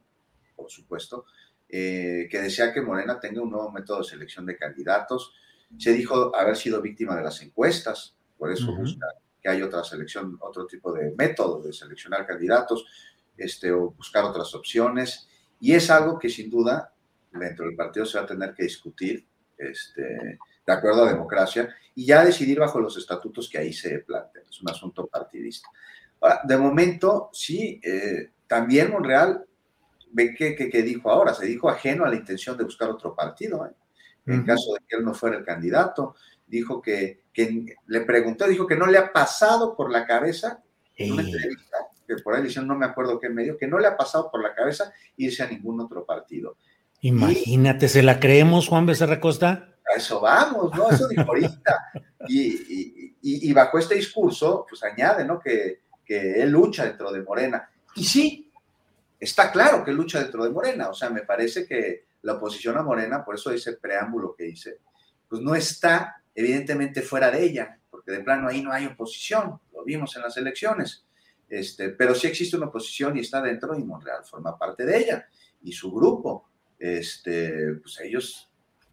[0.56, 1.26] por supuesto,
[1.68, 5.32] eh, que desea que Morena tenga un nuevo método de selección de candidatos.
[5.78, 9.06] Se dijo haber sido víctima de las encuestas, por eso busca
[9.40, 12.84] que haya otra selección, otro tipo de método de seleccionar candidatos,
[13.36, 15.28] este, o buscar otras opciones.
[15.60, 16.92] Y es algo que sin duda
[17.30, 19.24] dentro del partido se va a tener que discutir
[19.56, 24.46] este, de acuerdo a democracia y ya decidir bajo los estatutos que ahí se plantean.
[24.48, 25.68] Es un asunto partidista.
[26.20, 29.44] Ahora, de momento, sí, eh, también Monreal,
[30.12, 33.66] ve que, que, dijo ahora, se dijo ajeno a la intención de buscar otro partido.
[33.66, 33.72] ¿eh?
[34.26, 36.14] En caso de que él no fuera el candidato,
[36.46, 40.62] dijo que, que, le preguntó, dijo que no le ha pasado por la cabeza
[40.96, 41.78] en una entrevista
[42.20, 44.54] por ahí dicen, no me acuerdo qué medio, que no le ha pasado por la
[44.54, 46.56] cabeza irse a ningún otro partido.
[47.00, 49.71] Imagínate, ¿se la creemos, Juan Becerra Costa?
[49.90, 50.90] A eso vamos, ¿no?
[50.90, 51.90] Eso dijo ahorita.
[52.28, 55.38] Y, y, bajo este discurso, pues añade, ¿no?
[55.38, 57.68] Que, que él lucha dentro de Morena.
[57.94, 58.50] Y sí,
[59.18, 60.88] está claro que lucha dentro de Morena.
[60.88, 64.78] O sea, me parece que la oposición a Morena, por eso ese preámbulo que hice,
[65.28, 69.84] pues no está evidentemente fuera de ella, porque de plano ahí no hay oposición, lo
[69.84, 71.04] vimos en las elecciones.
[71.48, 75.28] Este, pero sí existe una oposición y está dentro y Monreal forma parte de ella.
[75.62, 76.48] Y su grupo,
[76.78, 78.50] este, pues ellos,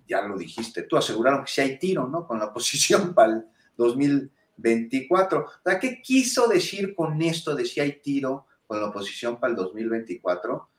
[0.09, 2.25] ya lo dijiste, tú aseguraron que sí hay tiro, ¿no?
[2.27, 3.45] Con la oposición para el
[3.77, 5.39] 2024.
[5.39, 9.57] O ¿qué quiso decir con esto de si hay tiro con la oposición para el
[9.57, 10.69] 2024?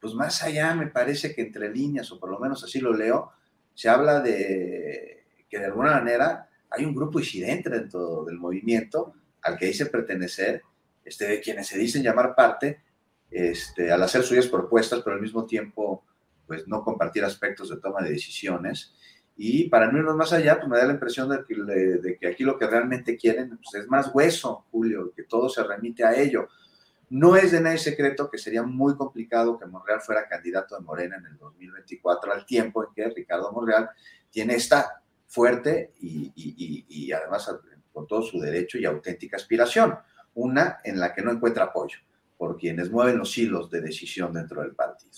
[0.00, 3.32] pues más allá me parece que entre líneas, o por lo menos así lo leo,
[3.74, 9.56] se habla de que de alguna manera hay un grupo disidente dentro del movimiento al
[9.56, 10.62] que dice pertenecer,
[11.04, 12.82] este, de quienes se dicen llamar parte,
[13.30, 16.04] este, al hacer suyas propuestas, pero al mismo tiempo,
[16.48, 18.94] pues no compartir aspectos de toma de decisiones.
[19.36, 22.58] Y para no irnos más allá, pues me da la impresión de que, aquí lo
[22.58, 26.48] que realmente quieren pues, es más hueso, Julio, que todo se remite a ello.
[27.10, 31.16] No es de nadie secreto que sería muy complicado que Monreal fuera candidato de Morena
[31.18, 33.90] en el 2024, al tiempo en que Ricardo Monreal
[34.30, 37.54] tiene esta fuerte y, y, además
[37.92, 39.96] con todo su derecho y auténtica aspiración,
[40.34, 41.98] una en la que no encuentra apoyo
[42.36, 45.10] por quienes mueven los hilos de decisión dentro del partido.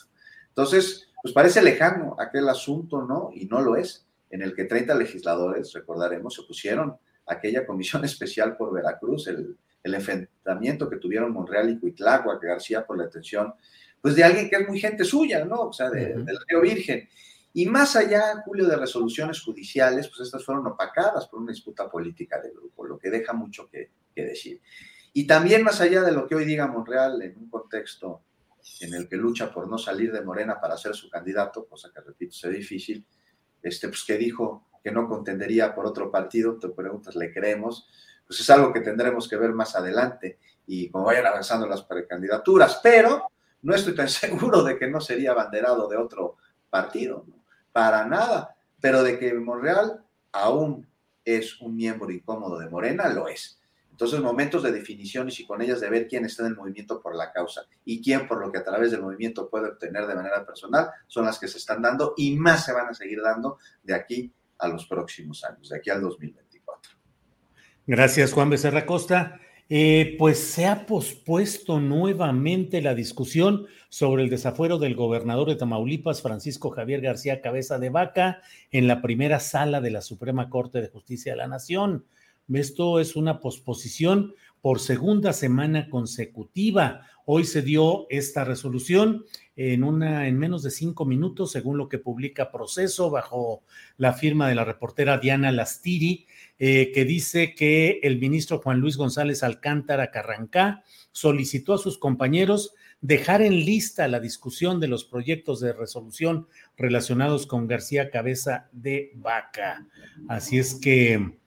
[0.48, 3.30] Entonces, pues parece lejano aquel asunto, ¿no?
[3.32, 8.56] Y no lo es, en el que 30 legisladores, recordaremos, se pusieron aquella comisión especial
[8.56, 13.54] por Veracruz, el el enfrentamiento que tuvieron Monreal y Cuitlagua, que García por la atención,
[14.00, 15.62] pues de alguien que es muy gente suya, ¿no?
[15.62, 17.08] O sea, de, del Río Virgen.
[17.52, 22.40] Y más allá, Julio, de resoluciones judiciales, pues estas fueron opacadas por una disputa política
[22.40, 24.60] del grupo, lo que deja mucho que, decir.
[25.14, 28.20] Y también más allá de lo que hoy diga Monreal en un contexto
[28.80, 32.00] en el que lucha por no salir de Morena para ser su candidato, cosa que
[32.00, 33.04] repito, es difícil,
[33.62, 37.88] este, pues que dijo que no contendería por otro partido, te preguntas, ¿le creemos?
[38.30, 42.78] pues es algo que tendremos que ver más adelante y como vayan avanzando las precandidaturas,
[42.80, 43.28] pero
[43.62, 46.36] no estoy tan seguro de que no sería abanderado de otro
[46.70, 47.26] partido,
[47.72, 50.86] para nada, pero de que Monreal aún
[51.24, 53.59] es un miembro incómodo de Morena, lo es.
[54.00, 57.14] Entonces, momentos de definiciones y con ellas de ver quién está en el movimiento por
[57.14, 60.46] la causa y quién por lo que a través del movimiento puede obtener de manera
[60.46, 63.94] personal son las que se están dando y más se van a seguir dando de
[63.94, 66.62] aquí a los próximos años, de aquí al 2020.
[67.86, 69.38] Gracias, Juan Becerra Costa.
[69.68, 76.22] Eh, pues se ha pospuesto nuevamente la discusión sobre el desafuero del gobernador de Tamaulipas,
[76.22, 78.40] Francisco Javier García Cabeza de Vaca,
[78.70, 82.06] en la primera sala de la Suprema Corte de Justicia de la Nación.
[82.52, 87.06] Esto es una posposición por segunda semana consecutiva.
[87.24, 89.24] Hoy se dio esta resolución
[89.56, 93.62] en una en menos de cinco minutos, según lo que publica Proceso, bajo
[93.96, 96.26] la firma de la reportera Diana Lastiri,
[96.58, 100.82] eh, que dice que el ministro Juan Luis González Alcántara Carrancá
[101.12, 107.46] solicitó a sus compañeros dejar en lista la discusión de los proyectos de resolución relacionados
[107.46, 109.86] con García Cabeza de Vaca.
[110.28, 111.39] Así es que,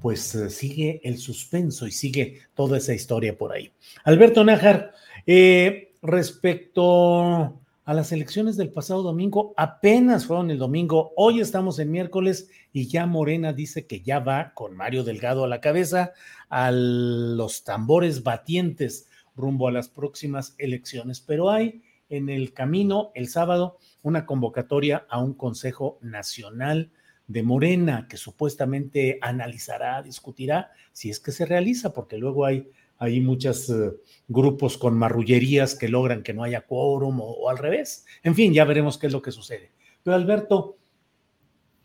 [0.00, 3.72] pues eh, sigue el suspenso y sigue toda esa historia por ahí.
[4.04, 4.92] Alberto Nájar,
[5.26, 11.90] eh, respecto a las elecciones del pasado domingo, apenas fueron el domingo, hoy estamos en
[11.90, 16.12] miércoles y ya Morena dice que ya va con Mario Delgado a la cabeza
[16.48, 21.20] a los tambores batientes rumbo a las próximas elecciones.
[21.20, 26.90] Pero hay en el camino el sábado una convocatoria a un Consejo Nacional
[27.26, 33.20] de Morena que supuestamente analizará, discutirá si es que se realiza, porque luego hay hay
[33.20, 33.92] muchos eh,
[34.28, 38.06] grupos con marrullerías que logran que no haya quórum o, al revés.
[38.22, 39.72] En fin, ya veremos qué es lo que sucede.
[40.02, 40.78] Pero Alberto,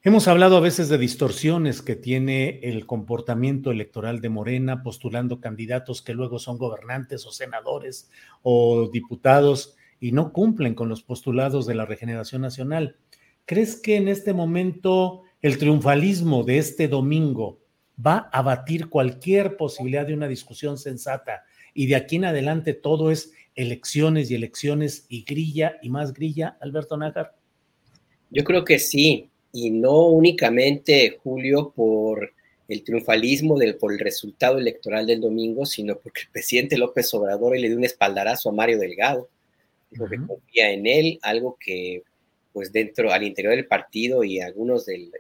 [0.04, 6.02] hemos hablado a veces de distorsiones que tiene el comportamiento electoral de Morena, postulando candidatos
[6.02, 8.10] que luego son gobernantes o senadores
[8.42, 12.98] o diputados y no cumplen con los postulados de la regeneración nacional.
[13.46, 17.60] ¿Crees que en este momento el triunfalismo de este domingo
[18.04, 21.44] va a batir cualquier posibilidad de una discusión sensata.
[21.74, 26.58] Y de aquí en adelante todo es elecciones y elecciones y grilla y más grilla,
[26.62, 27.36] Alberto Nájar?
[28.30, 32.34] Yo creo que sí, y no únicamente, Julio, por
[32.68, 37.58] el triunfalismo del, por el resultado electoral del domingo, sino porque el presidente López Obrador
[37.58, 39.28] le dio un espaldarazo a Mario Delgado,
[39.90, 42.04] dijo que confía en él, algo que
[42.54, 45.12] pues dentro, al interior del partido y algunos del,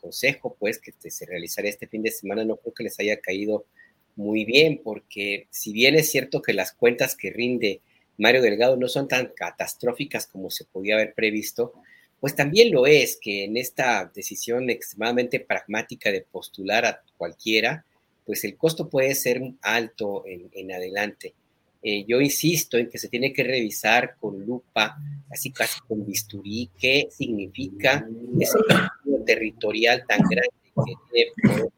[0.00, 3.66] consejo, pues que se realizaría este fin de semana, no creo que les haya caído
[4.16, 7.80] muy bien, porque si bien es cierto que las cuentas que rinde
[8.16, 11.74] Mario Delgado no son tan catastróficas como se podía haber previsto,
[12.18, 17.84] pues también lo es que en esta decisión extremadamente pragmática de postular a cualquiera,
[18.26, 21.34] pues el costo puede ser alto en adelante.
[21.82, 24.98] Eh, yo insisto en que se tiene que revisar con lupa,
[25.30, 28.06] así casi con bisturí, qué significa
[28.38, 28.58] ese
[29.24, 30.50] territorial tan grande
[30.84, 31.70] que tiene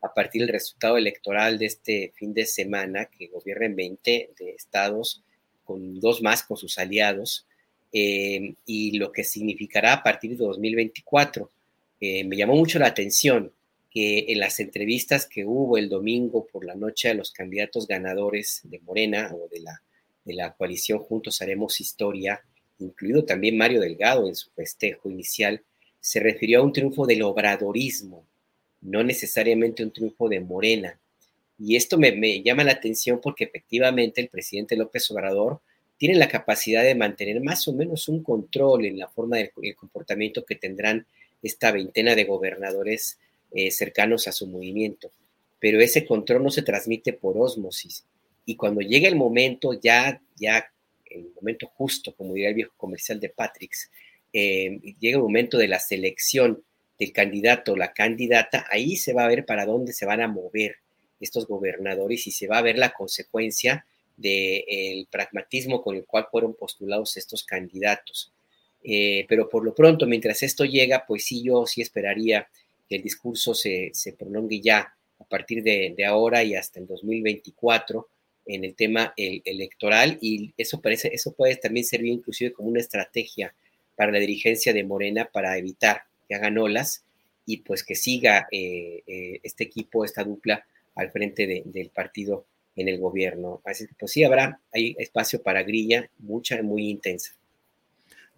[0.00, 4.50] a partir del resultado electoral de este fin de semana, que gobierna en 20 de
[4.50, 5.22] estados,
[5.64, 7.46] con dos más con sus aliados,
[7.92, 11.50] eh, y lo que significará a partir de 2024.
[12.00, 13.52] Eh, me llamó mucho la atención
[13.92, 18.60] que en las entrevistas que hubo el domingo por la noche a los candidatos ganadores
[18.64, 19.82] de Morena o de la,
[20.24, 22.42] de la coalición Juntos Haremos Historia,
[22.78, 25.62] incluido también Mario Delgado en su festejo inicial,
[26.00, 28.24] se refirió a un triunfo del obradorismo,
[28.80, 30.98] no necesariamente un triunfo de Morena.
[31.58, 35.60] Y esto me, llama la atención porque efectivamente el presidente López Obrador
[35.98, 40.46] tiene la capacidad de mantener más o menos un control en la forma del comportamiento
[40.46, 41.06] que tendrán
[41.42, 43.18] esta veintena de gobernadores
[43.54, 45.10] eh, cercanos a su movimiento.
[45.58, 48.04] Pero ese control no se transmite por ósmosis.
[48.44, 50.72] Y cuando llega el momento, ya, ya,
[51.06, 53.90] el momento justo, como diría el viejo comercial de Patricks,
[54.32, 56.62] eh, llega el momento de la selección
[56.98, 60.28] del candidato o la candidata, ahí se va a ver para dónde se van a
[60.28, 60.76] mover
[61.20, 66.54] estos gobernadores y se va a ver la consecuencia del pragmatismo con el cual fueron
[66.54, 68.32] postulados estos candidatos.
[68.84, 72.48] Eh, pero por lo pronto, mientras esto llega, pues sí, yo sí esperaría
[72.92, 78.06] que el discurso se, se prolongue ya a partir de, ahora y hasta el 2024
[78.44, 83.54] en el tema electoral y eso, parece, eso puede también servir inclusive como una estrategia
[83.96, 87.02] para la dirigencia de Morena para evitar que hagan olas
[87.46, 92.44] y pues que siga eh, eh, este equipo, esta dupla al frente del partido
[92.76, 93.62] en el gobierno.
[93.64, 97.32] Así que pues sí habrá, hay espacio para grilla, mucha, muy intensa.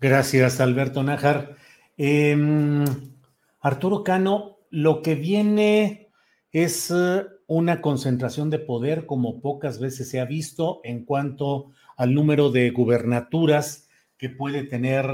[0.00, 1.56] Gracias, Alberto Nájar.
[1.96, 2.84] Em,
[3.64, 6.10] Arturo Cano, lo que viene
[6.52, 12.12] es eh, una concentración de poder como pocas veces se ha visto en cuanto al
[12.12, 13.88] número de gubernaturas
[14.18, 15.06] que puede tener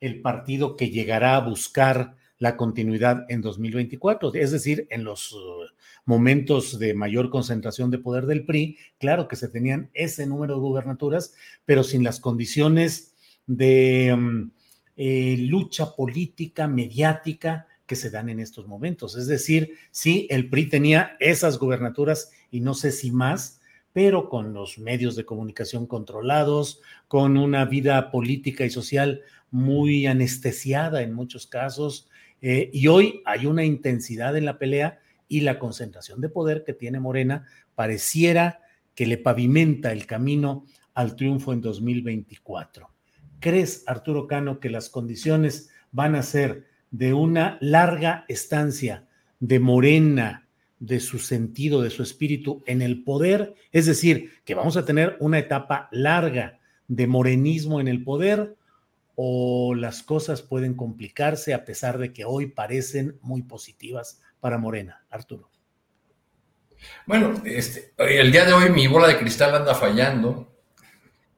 [0.00, 5.64] el partido que llegará a buscar la continuidad en 2024, es decir, en los uh,
[6.04, 10.60] momentos de mayor concentración de poder del PRI, claro que se tenían ese número de
[10.60, 13.14] gubernaturas, pero sin las condiciones
[13.46, 14.50] de um,
[14.94, 19.16] eh, lucha política, mediática que se dan en estos momentos.
[19.16, 23.60] Es decir, sí, el PRI tenía esas gubernaturas y no sé si más,
[23.92, 31.02] pero con los medios de comunicación controlados, con una vida política y social muy anestesiada
[31.02, 32.08] en muchos casos.
[32.40, 34.98] Eh, y hoy hay una intensidad en la pelea
[35.28, 38.60] y la concentración de poder que tiene Morena pareciera
[38.94, 42.88] que le pavimenta el camino al triunfo en 2024.
[43.40, 49.08] ¿Crees, Arturo Cano, que las condiciones van a ser de una larga estancia
[49.40, 50.46] de Morena,
[50.78, 53.56] de su sentido, de su espíritu en el poder?
[53.72, 58.54] Es decir, que vamos a tener una etapa larga de morenismo en el poder
[59.16, 65.04] o las cosas pueden complicarse a pesar de que hoy parecen muy positivas para Morena,
[65.10, 65.50] Arturo.
[67.06, 70.48] Bueno, este, el día de hoy mi bola de cristal anda fallando.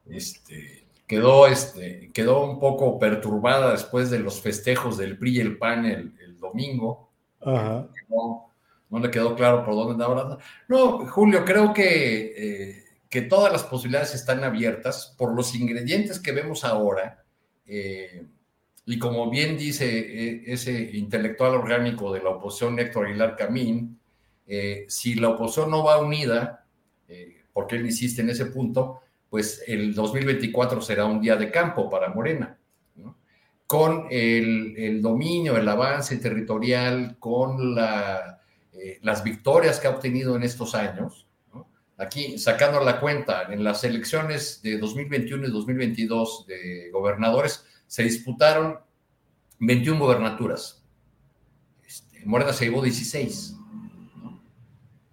[0.04, 0.75] Este,
[1.06, 5.86] quedó, este, quedó un poco perturbada después de los festejos del PRI y el PAN
[5.86, 7.10] el, domingo.
[7.44, 8.50] No,
[8.90, 10.38] no, le quedó claro por dónde andaba.
[10.68, 16.32] No, Julio, creo que, eh, que todas las posibilidades están abiertas por los ingredientes que
[16.32, 17.24] vemos ahora
[17.66, 18.24] eh,
[18.84, 23.98] y como bien dice eh, ese intelectual orgánico de la oposición, Héctor Aguilar Camín,
[24.46, 26.62] eh, si la oposición no va unida,
[27.52, 29.00] porque él insiste en ese punto,
[29.30, 32.58] pues el 2024 será un día de campo para Morena.
[33.66, 41.26] Con el, dominio, el avance territorial, con las victorias que ha obtenido en estos años,
[41.96, 48.78] aquí sacando la cuenta, en las elecciones de 2021 y 2022 de gobernadores, se disputaron
[49.58, 50.84] 21 gobernaturas.
[51.84, 53.56] Este, Morena se llevó 16.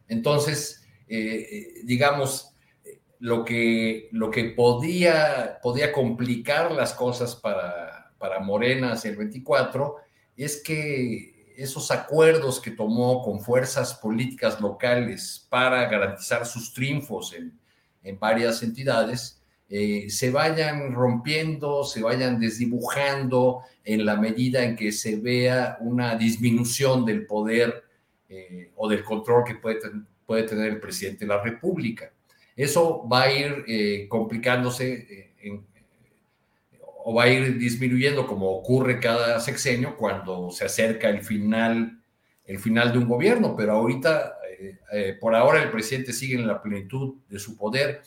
[0.10, 2.53] Entonces, eh, eh, digamos,
[3.24, 9.96] lo que, lo que podía, podía complicar las cosas para, para Morena hacia el 24
[10.36, 17.58] es que esos acuerdos que tomó con fuerzas políticas locales para garantizar sus triunfos en,
[18.20, 25.16] varias entidades, eh, se vayan rompiendo, se vayan desdibujando en la medida en que se
[25.16, 27.86] vea una disminución del poder
[28.28, 29.80] eh, o del control que puede,
[30.26, 32.12] puede, tener el presidente de la República.
[32.56, 35.66] Eso va a ir eh, complicándose en,
[37.06, 42.02] o va a ir disminuyendo como ocurre cada sexenio cuando se acerca el final,
[42.46, 46.48] el final de un gobierno, pero ahorita, eh, eh, por ahora el presidente sigue en
[46.48, 48.02] la plenitud de su poder,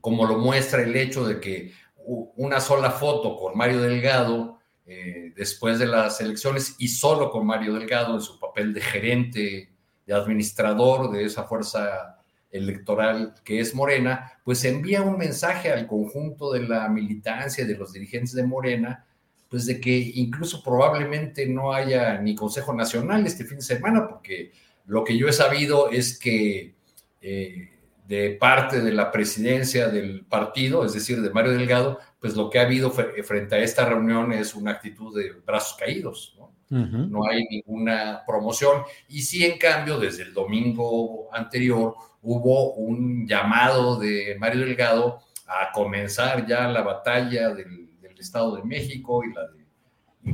[0.00, 1.72] como lo muestra el hecho de que
[2.04, 7.74] una sola foto con Mario Delgado eh, después de las elecciones y solo con Mario
[7.74, 9.70] Delgado en su papel de gerente,
[10.04, 12.21] de administrador de esa fuerza
[12.52, 17.92] electoral que es Morena, pues envía un mensaje al conjunto de la militancia, de los
[17.92, 19.06] dirigentes de Morena,
[19.48, 24.52] pues de que incluso probablemente no haya ni Consejo Nacional este fin de semana, porque
[24.86, 26.74] lo que yo he sabido es que
[27.20, 27.70] eh,
[28.06, 32.58] de parte de la presidencia del partido, es decir, de Mario Delgado, pues lo que
[32.58, 36.52] ha habido frente a esta reunión es una actitud de brazos caídos, ¿no?
[36.72, 38.82] No hay ninguna promoción.
[39.06, 45.72] Y sí, en cambio, desde el domingo anterior hubo un llamado de Mario Delgado a
[45.72, 47.80] comenzar ya la batalla del,
[48.18, 49.32] Estado de México y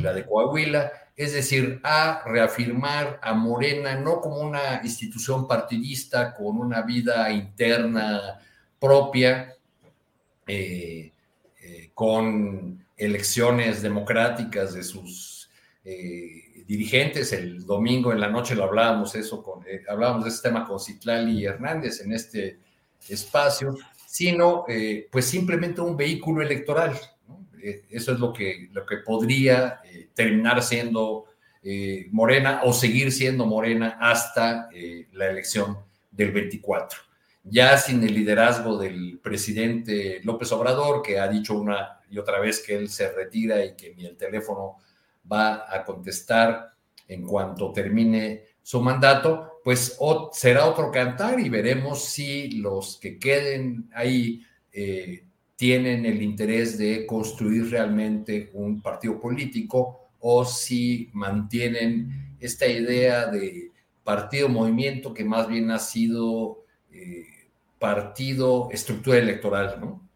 [0.02, 6.58] la de, Coahuila, es decir, a reafirmar a Morena no como una institución partidista con
[6.58, 8.40] una vida interna
[8.78, 9.56] propia,
[10.46, 11.12] eh,
[11.62, 15.50] eh, con elecciones democráticas de sus
[15.84, 17.32] eh, dirigentes.
[17.32, 21.44] El domingo en la noche lo hablábamos eso con, hablábamos de este tema con Citlali
[21.44, 22.60] Hernández en este
[23.08, 23.74] espacio,
[24.06, 24.64] sino
[25.10, 26.96] pues simplemente un vehículo electoral.
[27.90, 29.80] Eso es lo que, lo que podría
[30.14, 31.24] terminar siendo
[31.62, 35.78] eh, Morena o seguir siendo Morena hasta eh, la elección
[36.10, 37.00] del 24.
[37.44, 42.62] Ya sin el liderazgo del presidente López Obrador, que ha dicho una y otra vez
[42.64, 44.76] que él se retira y que ni el teléfono
[45.30, 46.72] va a contestar
[47.06, 49.98] en cuanto termine su mandato, pues
[50.32, 54.42] será otro cantar y veremos si los que queden ahí
[54.72, 55.24] eh,
[55.56, 63.72] tienen el interés de construir realmente un partido político o si mantienen esta idea de
[64.04, 67.26] partido-movimiento que más bien ha sido eh,
[67.78, 70.08] partido, estructura electoral, ¿no?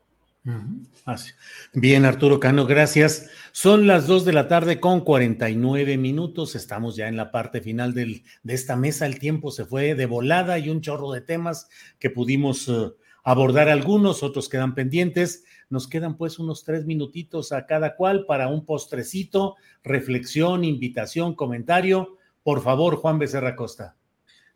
[1.73, 3.29] Bien, Arturo Cano, gracias.
[3.55, 6.55] Son las 2 de la tarde con 49 minutos.
[6.55, 9.05] Estamos ya en la parte final del, de esta mesa.
[9.05, 11.69] El tiempo se fue de volada y un chorro de temas
[11.99, 12.93] que pudimos eh,
[13.23, 15.45] abordar algunos, otros quedan pendientes.
[15.69, 22.17] Nos quedan pues unos tres minutitos a cada cual para un postrecito, reflexión, invitación, comentario.
[22.43, 23.97] Por favor, Juan Becerra Costa.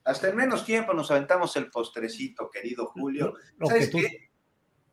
[0.04, 3.34] Hasta en menos tiempo nos aventamos el postrecito, querido Julio.
[3.62, 4.30] ¿Sabes qué?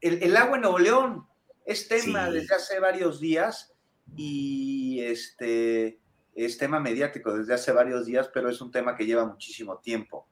[0.01, 1.25] El, agua en Nuevo León
[1.65, 3.72] es tema desde hace varios días
[4.15, 5.99] y este
[6.35, 10.27] es tema mediático desde hace varios días, pero es un tema que lleva muchísimo tiempo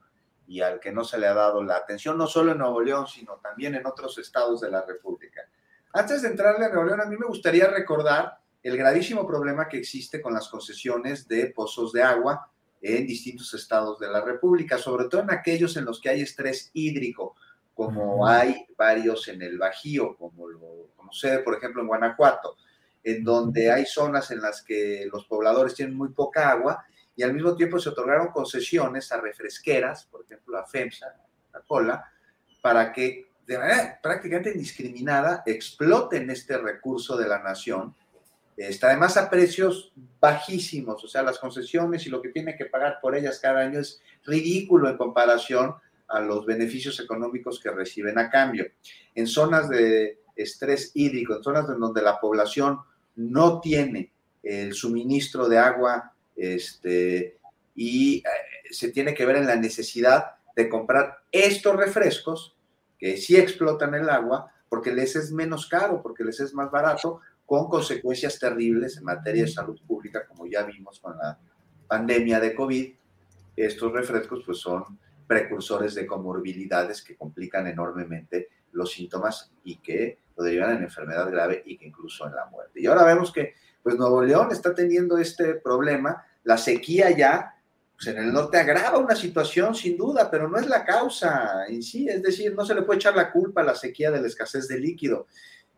[0.47, 3.07] y al que no se le ha dado la atención, no solo en Nuevo León,
[3.07, 5.41] sino también en otros estados de la República.
[5.93, 9.77] Antes de entrarle a Nuevo León, a mí me gustaría recordar el gravísimo problema que
[9.77, 12.49] existe con las concesiones de pozos de agua
[12.81, 16.69] en distintos estados de la República, sobre todo en aquellos en los que hay estrés
[16.73, 17.35] hídrico,
[17.73, 20.59] como hay varios en el Bajío, como lo
[20.95, 22.57] como sucede, por ejemplo, en Guanajuato,
[23.03, 27.33] en donde hay zonas en las que los pobladores tienen muy poca agua y al
[27.33, 31.07] mismo tiempo se otorgaron concesiones a refresqueras, por ejemplo, a FEMSA,
[31.53, 32.03] a Cola,
[32.61, 37.95] para que de manera prácticamente indiscriminada exploten este recurso de la nación,
[38.55, 42.99] está además a precios bajísimos, o sea, las concesiones y lo que tiene que pagar
[43.01, 45.75] por ellas cada año es ridículo en comparación
[46.07, 48.67] a los beneficios económicos que reciben a cambio.
[49.15, 52.79] En zonas de estrés hídrico, en zonas en donde la población
[53.15, 54.11] no tiene
[54.43, 57.37] el suministro de agua este,
[57.75, 58.23] y eh,
[58.71, 62.55] se tiene que ver en la necesidad de comprar estos refrescos
[62.97, 67.19] que sí explotan el agua porque les es menos caro, porque les es más barato,
[67.45, 71.37] con consecuencias terribles en materia de salud pública, como ya vimos con la
[71.87, 72.93] pandemia de COVID.
[73.57, 74.97] Estos refrescos pues son
[75.27, 81.63] precursores de comorbilidades que complican enormemente los síntomas y que lo derivan en enfermedad grave
[81.65, 82.81] y que incluso en la muerte.
[82.81, 83.53] Y ahora vemos que
[83.83, 87.55] pues Nuevo León está teniendo este problema, la sequía ya
[88.01, 91.83] pues, en el norte agrava una situación sin duda, pero no es la causa en
[91.83, 94.27] sí, es decir, no se le puede echar la culpa a la sequía de la
[94.27, 95.27] escasez de líquido.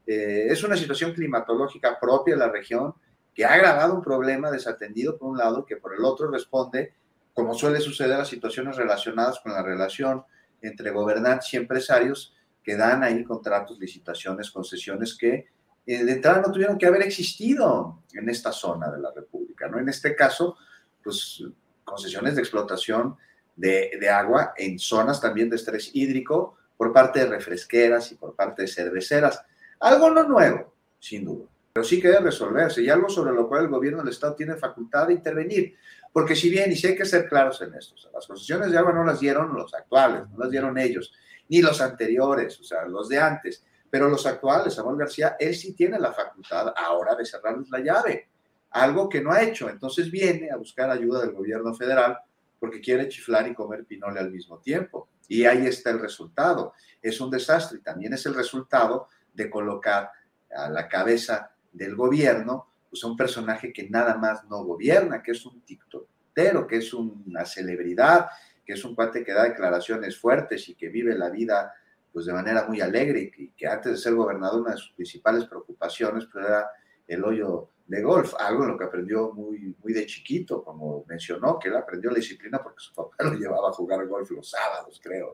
[0.07, 2.93] Eh, es una situación climatológica propia de la región
[3.33, 6.93] que ha agravado un problema desatendido por un lado, que por el otro responde,
[7.33, 10.23] como suele suceder, a situaciones relacionadas con la relación
[10.61, 12.33] entre gobernantes y empresarios
[12.64, 15.48] que dan ahí contratos, licitaciones, concesiones que
[15.85, 19.80] eh, de entrada no tuvieron que haber existido en esta zona de la República, ¿no?
[19.80, 20.56] En este caso,
[21.03, 21.44] pues
[21.84, 23.18] concesiones de explotación
[23.56, 28.64] de, agua en zonas también de estrés hídrico por parte de refresqueras y por parte
[28.64, 29.44] de cerveceras.
[29.80, 33.65] Algo no nuevo, sin duda, pero sí que debe resolverse y algo sobre lo cual
[33.65, 35.76] el gobierno del Estado tiene facultad de intervenir.
[36.11, 38.94] Porque si bien, y si hay que ser claros en esto, las concesiones de agua
[38.94, 41.11] no las dieron los actuales, no las dieron ellos,
[41.49, 45.73] ni los anteriores, o sea, los de antes, pero los actuales, Samuel García, él sí
[45.73, 48.29] tiene la facultad ahora de cerrarles la llave
[48.73, 49.69] algo que no ha hecho.
[49.69, 52.17] Entonces viene a buscar ayuda del gobierno federal
[52.59, 55.09] porque quiere chiflar y comer pinole al mismo tiempo.
[55.27, 56.73] Y ahí está el resultado.
[57.01, 60.11] Es un desastre también es el resultado de colocar
[60.55, 65.45] a la cabeza del gobierno pues, un personaje que nada más no gobierna, que es
[65.45, 68.27] un tiktokero, que es una celebridad,
[68.65, 71.73] que es un cuate que da declaraciones fuertes y que vive la vida
[72.11, 75.45] pues de manera muy alegre y que, antes de ser gobernador una de sus principales
[75.45, 76.69] preocupaciones pues, era
[77.07, 81.60] el hoyo de golf, algo en lo que aprendió muy, muy de chiquito, como mencionó,
[81.60, 84.99] que él aprendió la disciplina porque su papá lo llevaba a jugar golf los sábados,
[85.03, 85.34] creo.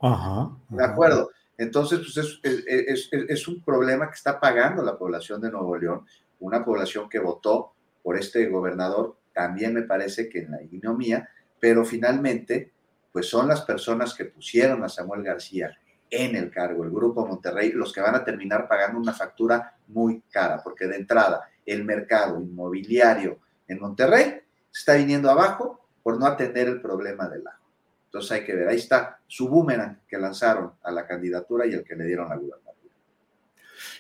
[0.70, 1.30] De acuerdo.
[1.58, 5.76] Entonces, pues es, es, es, es, un problema que está pagando la población de Nuevo
[5.78, 6.06] León,
[6.40, 11.30] una población que votó por este gobernador, también me parece que en la ignomía,
[11.60, 12.72] pero finalmente,
[13.12, 15.78] pues son las personas que pusieron a Samuel García
[16.10, 20.24] en el cargo, el Grupo Monterrey, los que van a terminar pagando una factura muy
[20.30, 24.42] cara, porque de entrada el mercado inmobiliario en Monterrey
[24.74, 27.60] está viniendo abajo por no atender el problema del agua.
[28.06, 31.84] Entonces hay que ver, ahí está su boomerang que lanzaron a la candidatura y el
[31.84, 32.70] que le dieron la gubernatura.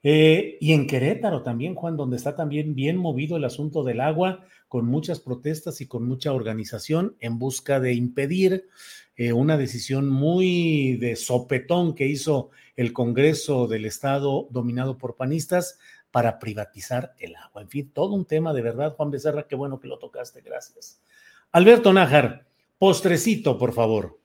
[0.03, 4.45] Eh, y en Querétaro también, Juan, donde está también bien movido el asunto del agua,
[4.67, 8.67] con muchas protestas y con mucha organización en busca de impedir
[9.15, 15.79] eh, una decisión muy de sopetón que hizo el Congreso del Estado dominado por panistas
[16.11, 17.61] para privatizar el agua.
[17.61, 20.99] En fin, todo un tema de verdad, Juan Becerra, qué bueno que lo tocaste, gracias.
[21.51, 22.45] Alberto Nájar,
[22.77, 24.22] postrecito, por favor.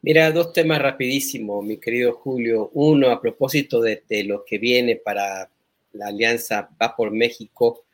[0.00, 2.70] Mira, dos temas rapidísimo, mi querido Julio.
[2.74, 5.50] Uno, a propósito de, lo que viene para
[5.92, 7.84] la alianza Va por México,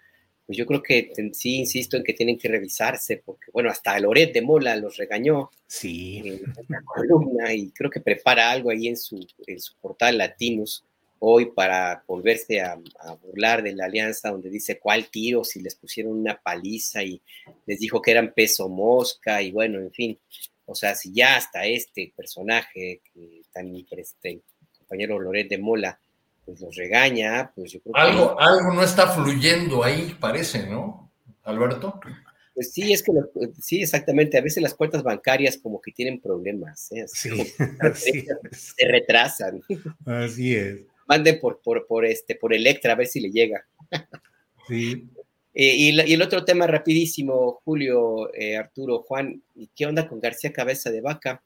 [0.47, 4.32] pues yo creo que sí insisto en que tienen que revisarse, porque bueno, hasta Loret
[4.35, 5.51] de Mola los regañó.
[5.66, 6.18] Sí.
[6.24, 10.85] En la columna y creo que prepara algo ahí en su, en su portal Latinos
[11.26, 12.78] hoy para volverse a,
[13.22, 17.20] burlar de la alianza, donde dice cuál tiro, si les pusieron una paliza y
[17.66, 20.18] les dijo que eran peso mosca y bueno, en fin.
[20.66, 24.41] O sea, si ya hasta este personaje, que tan este,
[24.78, 25.99] compañero Loret de Mola,
[26.45, 28.45] pues los regaña, pues yo creo algo, que...
[28.45, 31.11] Algo no está fluyendo ahí, parece, ¿no,
[31.43, 32.01] Alberto?
[32.55, 33.12] Pues sí, es que
[33.61, 34.39] sí, exactamente.
[34.39, 37.05] A veces las cuentas bancarias como que tienen problemas, ¿eh?
[37.09, 37.47] sí,
[37.95, 39.62] se retrasan.
[40.07, 43.65] Así es manden por, por, por, este, por Electra a ver si le llega.
[44.69, 45.09] Sí.
[45.55, 49.40] Eh, y, el otro tema rapidísimo, Julio, eh, Arturo, Juan,
[49.76, 51.43] ¿qué onda con García Cabeza de Vaca?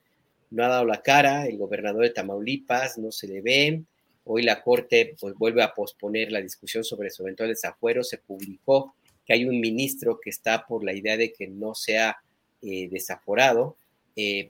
[0.49, 3.83] No ha dado la cara, el gobernador de Tamaulipas no se le ve.
[4.23, 8.03] Hoy la Corte pues, vuelve a posponer la discusión sobre su eventual desafuero.
[8.03, 8.95] Se publicó
[9.25, 12.17] que hay un ministro que está por la idea de que no sea
[12.63, 13.77] eh, desaforado,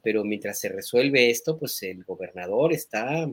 [0.01, 3.29] pero mientras se resuelve esto, pues el gobernador está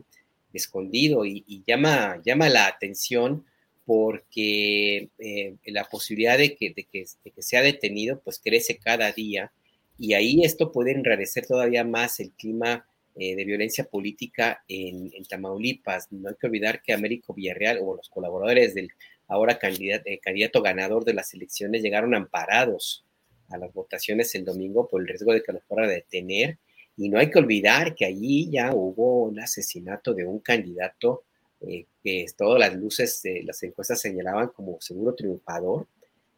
[0.53, 3.43] escondido y, llama, llama la atención
[3.87, 9.53] porque eh, la posibilidad de que, de que, sea detenido pues crece cada día
[9.97, 12.85] y ahí esto puede enrarecer todavía más el clima
[13.15, 16.11] eh, de violencia política en, Tamaulipas.
[16.11, 18.91] No hay que olvidar que Américo Villarreal o los colaboradores del
[19.25, 23.05] ahora candidato, eh, candidato ganador de las elecciones llegaron amparados
[23.47, 26.59] a las votaciones el domingo por el riesgo de que los fuera a detener
[26.97, 31.23] y no hay que olvidar que allí ya hubo un asesinato de un candidato
[31.61, 35.87] eh, que todas las luces de las encuestas señalaban como seguro triunfador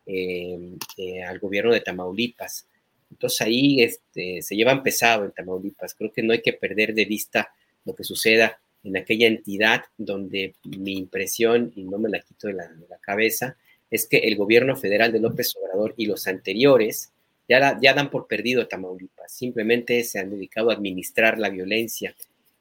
[0.05, 2.67] em, eh, al gobierno de Tamaulipas.
[3.11, 5.93] Entonces ahí este, se llevan pesado en Tamaulipas.
[5.95, 7.53] Creo que no hay que perder de vista
[7.85, 12.53] lo que suceda en aquella entidad donde mi impresión, y no me la quito de
[12.53, 13.57] la, de la cabeza,
[13.89, 17.11] es que el gobierno federal de López Obrador y los anteriores
[17.49, 22.15] ya, dan por perdido Tamaulipas, simplemente se han dedicado a administrar la violencia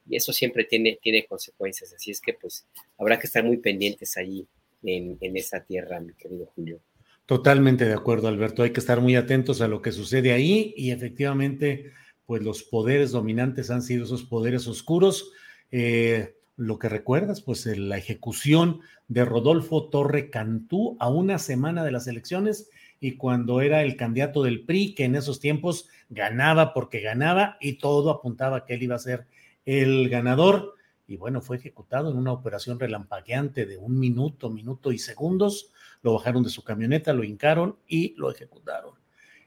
[0.09, 2.67] y eso siempre tiene, tiene consecuencias, así es que pues
[2.99, 4.47] habrá que estar muy pendientes allí
[4.83, 6.81] en, en esa tierra, mi querido Julio.
[7.29, 8.63] Totalmente de acuerdo, Alberto.
[8.63, 11.93] Hay que estar muy atentos a lo que sucede ahí y efectivamente,
[12.25, 15.31] pues los poderes dominantes han sido esos poderes oscuros.
[15.71, 21.93] Eh, lo que recuerdas, pues la ejecución de Rodolfo Torre Cantú a una semana de
[21.93, 27.01] las elecciones y cuando era el candidato del PRI, que en esos tiempos ganaba porque
[27.01, 29.27] ganaba y todo apuntaba que él iba a ser
[29.69, 30.75] el ganador
[31.07, 35.73] y bueno, fue ejecutado en una operación relampagueante de un minuto, minuto y segundos.
[36.03, 38.95] Lo bajaron de su camioneta, lo hincaron y lo ejecutaron.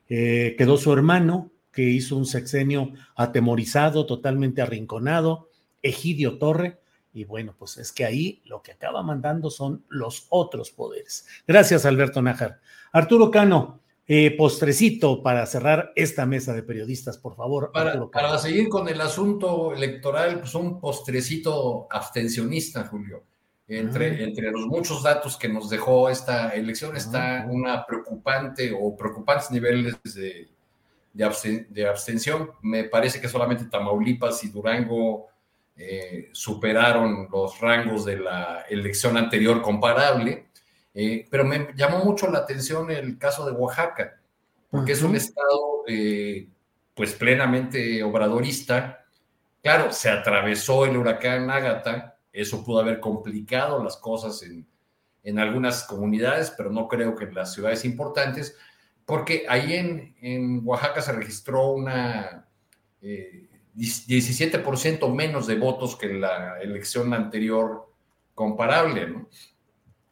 [0.10, 5.49] Eh, quedó su hermano, que hizo un sexenio atemorizado, totalmente arrinconado,
[5.81, 6.81] Egidio Torre,
[7.14, 11.27] y bueno, pues es que ahí lo que acaba mandando son los otros poderes.
[11.48, 12.60] Gracias, Alberto Nájar.
[12.91, 13.80] Arturo Cano,
[14.13, 17.71] eh, postrecito para cerrar esta mesa de periodistas, por favor.
[17.71, 23.23] Para, para, seguir con el asunto electoral, pues un postrecito abstencionista, Julio.
[23.69, 24.23] Entre, ah.
[24.23, 27.47] entre los muchos datos que nos dejó esta elección está ah.
[27.49, 30.49] una preocupante o preocupantes niveles de,
[31.13, 32.51] de, abstención.
[32.63, 35.27] Me parece que solamente Tamaulipas y Durango
[35.77, 40.47] eh, superaron los rangos de la elección anterior comparable.
[40.93, 44.19] Eh, pero me llamó mucho la atención el caso de Oaxaca,
[44.69, 46.47] porque es un estado eh,
[46.93, 49.05] pues plenamente obradorista.
[49.63, 54.65] Claro, se atravesó el huracán Ágata, eso pudo haber complicado las cosas en,
[55.23, 58.57] en algunas comunidades, pero no creo que en las ciudades importantes,
[59.05, 62.47] porque ahí en, en Oaxaca se registró una
[63.01, 67.91] 17% eh, menos de votos que la elección anterior
[68.35, 69.27] comparable, ¿no?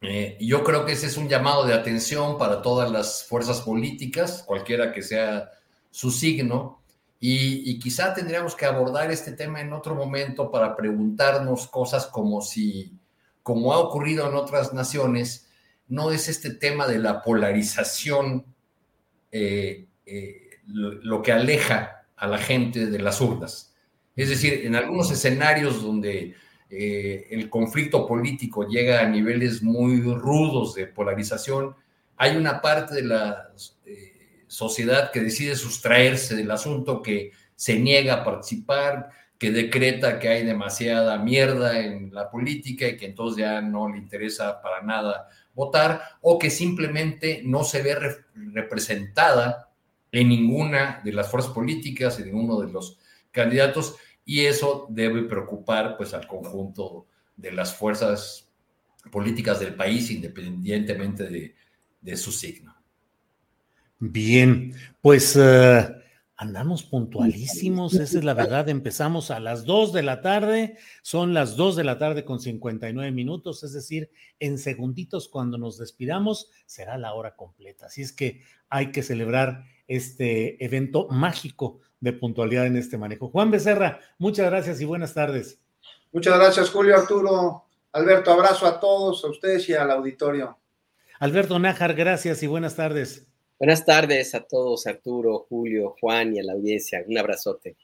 [0.02, 4.42] Eh, yo creo que ese es un llamado de atención para todas las fuerzas políticas,
[4.46, 5.50] cualquiera que sea
[5.90, 6.80] su signo,
[7.22, 12.98] y, quizá tendríamos que abordar este tema en otro momento para preguntarnos cosas como si,
[13.42, 15.46] como ha ocurrido en otras naciones,
[15.86, 18.46] no es este tema de la polarización
[19.30, 23.74] eh, eh, lo, que aleja a la gente de las urnas.
[24.16, 26.34] Es decir, en algunos escenarios donde
[26.70, 31.74] eh, el conflicto político llega a niveles muy rudos de polarización,
[32.16, 33.50] hay una parte de la
[33.86, 40.28] eh, sociedad que decide sustraerse del asunto, que se niega a participar, que decreta que
[40.28, 45.28] hay demasiada mierda en la política y que entonces ya no le interesa para nada
[45.54, 47.96] votar, o que simplemente no se ve
[48.52, 49.70] representada
[50.12, 52.98] en ninguna de las fuerzas políticas, en ninguno de los
[53.30, 53.96] candidatos,
[54.30, 58.48] y eso debe preocupar pues al conjunto de las fuerzas
[59.10, 61.52] políticas del país independientemente
[62.00, 62.76] de, su signo.
[63.98, 65.84] Bien, pues eh,
[66.36, 71.56] andamos puntualísimos, esa es la verdad, empezamos a las 2 de la tarde, son las
[71.56, 76.98] 2 de la tarde con 59 minutos, es decir, en segunditos cuando nos despidamos será
[76.98, 82.76] la hora completa, así es que hay que celebrar este evento mágico de puntualidad en
[82.76, 83.28] este manejo.
[83.28, 85.60] Juan Becerra, muchas gracias y buenas tardes.
[86.12, 87.64] Muchas gracias, Julio Arturo.
[87.92, 90.58] Alberto, abrazo a todos, a ustedes y al auditorio.
[91.18, 93.26] Alberto Nájar, gracias y buenas tardes.
[93.58, 97.04] Buenas tardes a todos, Arturo, Julio, Juan y a la audiencia.
[97.06, 97.76] Un abrazote.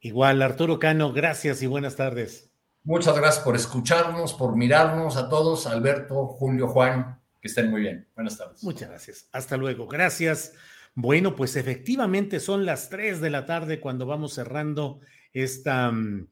[0.00, 2.50] Igual, Arturo Cano, gracias y buenas tardes.
[2.84, 8.08] Muchas gracias por escucharnos, por mirarnos a todos, Alberto, Julio, Juan, que estén muy bien.
[8.14, 8.64] Buenas tardes.
[8.64, 9.28] Muchas gracias.
[9.32, 9.86] Hasta luego.
[9.86, 10.54] Gracias.
[10.94, 15.00] Bueno, pues efectivamente son las 3 de la tarde cuando vamos cerrando
[15.32, 16.28] esta, mm,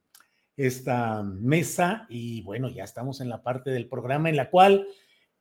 [0.57, 4.87] esta mesa y bueno, ya estamos en la parte del programa en la cual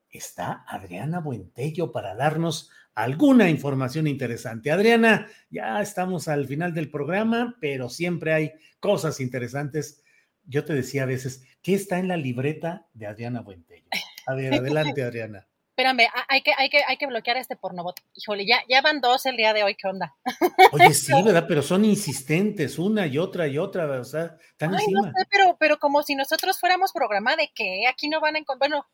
[0.09, 4.71] está Adriana Buentello para darnos alguna información interesante.
[4.71, 10.03] Adriana, ya estamos al final del programa, pero siempre hay cosas interesantes.
[10.43, 13.89] Yo te decía a veces, ¿qué está en la libreta de Adriana Buentello?
[14.27, 15.47] A ver, adelante, Adriana
[15.77, 17.99] espérame, hay que, hay que, hay que bloquear este pornobot.
[18.15, 20.15] Híjole, ya, ya van dos el día de hoy, ¿qué onda?
[20.73, 21.45] Oye, sí, ¿verdad?
[21.47, 25.01] Pero son insistentes, una y otra y otra, o sea, están Ay, encima.
[25.01, 28.39] No sé, pero, pero como si nosotros fuéramos programa de que aquí no van a
[28.39, 28.87] encontrar, bueno,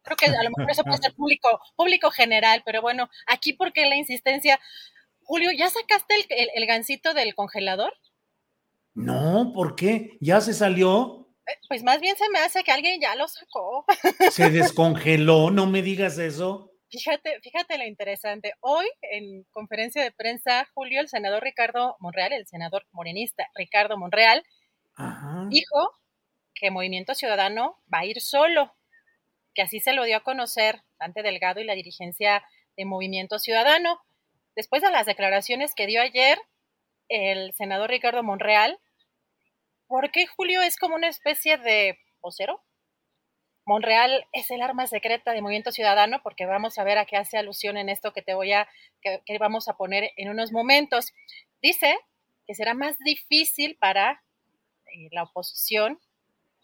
[0.00, 3.84] creo que a lo mejor eso puede ser público, público general, pero bueno, aquí porque
[3.84, 4.58] la insistencia.
[5.24, 7.92] Julio, ¿ya sacaste el, el, el gancito del congelador?
[8.94, 10.16] No, ¿por qué?
[10.20, 11.21] ¿Ya se salió?
[11.68, 13.84] Pues más bien se me hace que alguien ya lo sacó.
[14.30, 16.72] Se descongeló, no me digas eso.
[16.90, 18.52] Fíjate, fíjate lo interesante.
[18.60, 24.44] Hoy, en conferencia de prensa, Julio, el senador Ricardo Monreal, el senador morenista Ricardo Monreal,
[25.48, 25.90] dijo
[26.54, 28.74] que Movimiento Ciudadano va a ir solo,
[29.54, 32.44] que así se lo dio a conocer Dante Delgado y la dirigencia
[32.76, 33.98] de Movimiento Ciudadano.
[34.54, 36.38] Después de las declaraciones que dio ayer
[37.08, 38.78] el senador Ricardo Monreal,
[39.92, 42.64] ¿Por qué Julio es como una especie de vocero?
[43.66, 47.36] Monreal es el arma secreta de Movimiento Ciudadano, porque vamos a ver a qué hace
[47.36, 48.66] alusión en esto que te voy a,
[49.02, 51.12] que, vamos a poner en unos momentos.
[51.60, 51.98] Dice
[52.46, 54.24] que será más difícil para
[54.86, 56.00] eh, la oposición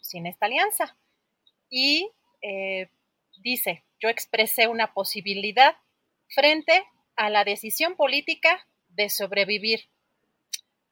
[0.00, 0.96] sin esta alianza.
[1.68, 2.10] Y
[2.40, 2.88] eh,
[3.42, 5.76] dice, yo expresé una posibilidad
[6.30, 6.82] frente
[7.14, 9.90] a la decisión política de sobrevivir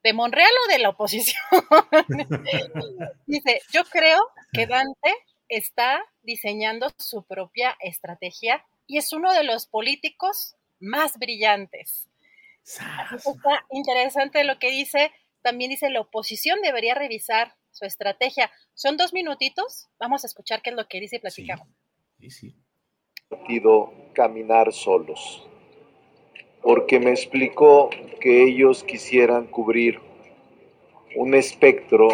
[0.06, 1.42] ¿De Monreal o de la oposición?
[3.26, 4.20] Dice, yo creo
[4.52, 5.12] que Dante
[5.48, 12.08] está diseñando su propia estrategia y es uno de los políticos más brillantes.
[12.62, 15.10] Está interesante lo que dice.
[15.42, 18.52] También dice, la oposición debería revisar su estrategia.
[18.74, 19.88] Son dos minutitos.
[19.98, 21.66] Vamos a escuchar qué es lo que dice y platicamos.
[22.20, 22.54] Sí, sí.
[23.28, 25.48] Partido caminar solos,
[26.66, 27.90] porque me explicó
[28.20, 30.00] que ellos quisieran cubrir
[31.14, 32.08] un espectro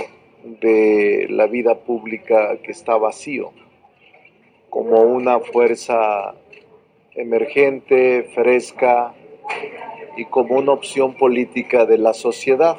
[0.45, 3.53] de la vida pública que está vacío,
[4.69, 6.35] como una fuerza
[7.15, 9.15] emergente, fresca
[10.19, 12.77] y como una opción política de la sociedad.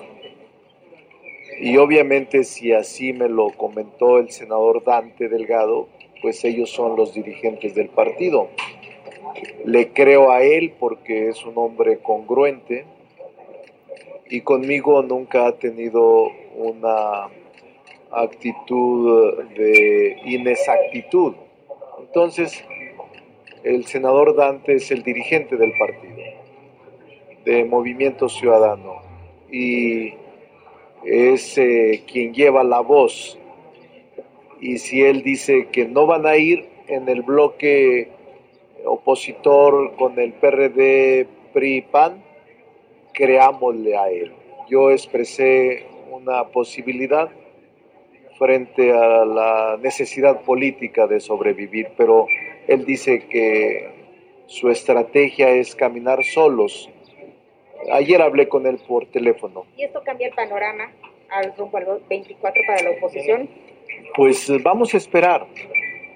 [1.60, 5.88] Y obviamente si así me lo comentó el senador Dante Delgado,
[6.22, 8.50] pues ellos son los dirigentes del partido.
[9.66, 12.86] Le creo a él porque es un hombre congruente
[14.30, 17.30] y conmigo nunca ha tenido una
[18.12, 21.34] actitud de inexactitud.
[22.00, 22.64] Entonces,
[23.64, 26.18] el senador Dante es el dirigente del partido,
[27.46, 29.02] de Movimiento Ciudadano,
[29.52, 30.14] y
[31.06, 33.38] es eh, quien lleva la voz.
[34.60, 38.10] Y si él dice que no van a ir en el bloque
[38.86, 42.24] opositor con el PRD, PRI, PAN,
[43.14, 44.34] creámosle a él.
[44.70, 47.30] Yo expresé una posibilidad
[48.38, 52.28] frente a la necesidad política de sobrevivir, pero
[52.68, 53.90] él dice que
[54.48, 56.90] su estrategia es caminar solos.
[57.92, 59.66] Ayer hablé con él por teléfono.
[59.78, 60.92] ¿Y esto cambia el panorama
[61.30, 63.50] al rumbo al 24 para la oposición?
[64.16, 65.46] Pues vamos a esperar.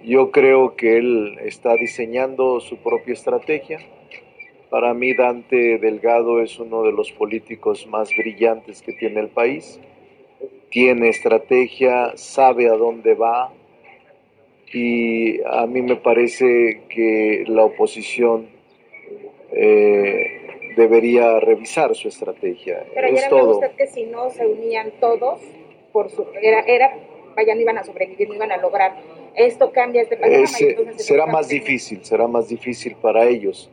[0.04, 3.80] Yo creo que él está diseñando su propia estrategia.
[4.70, 9.80] Para mí Dante Delgado es uno de los políticos más brillantes que tiene el país
[10.70, 13.52] tiene estrategia, sabe a dónde va
[14.74, 18.50] y a mí me parece que la oposición
[19.54, 22.86] eh, debería revisar su estrategia.
[22.94, 23.52] Pero es todo.
[23.52, 25.40] usted que si no se unían todos,
[25.94, 26.94] por su, era, era,
[27.36, 28.98] vaya, no iban a sobrevivir, no iban a lograr.
[29.38, 30.98] Esto cambia este panorama.
[30.98, 33.70] será más difícil, será más difícil para ellos,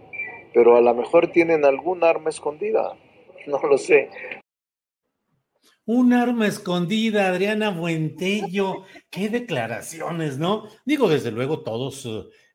[0.52, 2.98] pero a lo mejor tienen algún arma escondida,
[3.46, 4.10] no lo sé.
[5.86, 8.84] Un arma escondida, Adriana Buentello.
[9.10, 10.68] Qué declaraciones, ¿no?
[10.84, 12.08] Digo, desde luego todos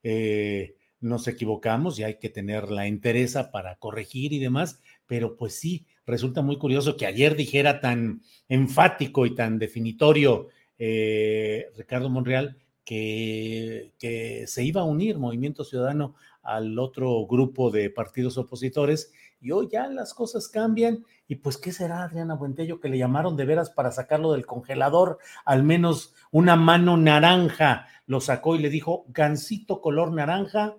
[0.04, 5.56] eh, nos equivocamos y hay que tener la entereza para corregir y demás, pero pues
[5.56, 12.58] sí, resulta muy curioso que ayer dijera tan enfático y tan definitorio eh, Ricardo Monreal
[12.90, 19.70] que, se iba a unir Movimiento Ciudadano al otro grupo de partidos opositores y hoy
[19.72, 21.06] ya las cosas cambian.
[21.28, 25.20] Y pues, ¿qué será, Adriana Buentello, que le llamaron de veras para sacarlo del congelador?
[25.46, 30.78] Al menos una mano naranja lo sacó y le dijo, gancito color naranja,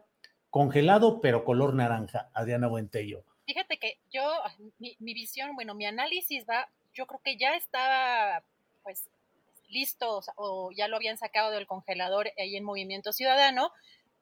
[0.48, 3.24] congelado, pero color naranja, Adriana Buentello.
[3.46, 4.28] Fíjate que yo,
[4.78, 8.42] mi visión, bueno, mi análisis va, yo creo que ya estaba,
[8.82, 9.08] pues,
[9.70, 13.72] listo o ya lo habían sacado del congelador ahí en Movimiento Ciudadano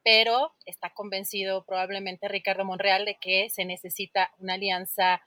[0.04, 5.20] pero está convencido probablemente Ricardo Monreal de que se necesita una alianza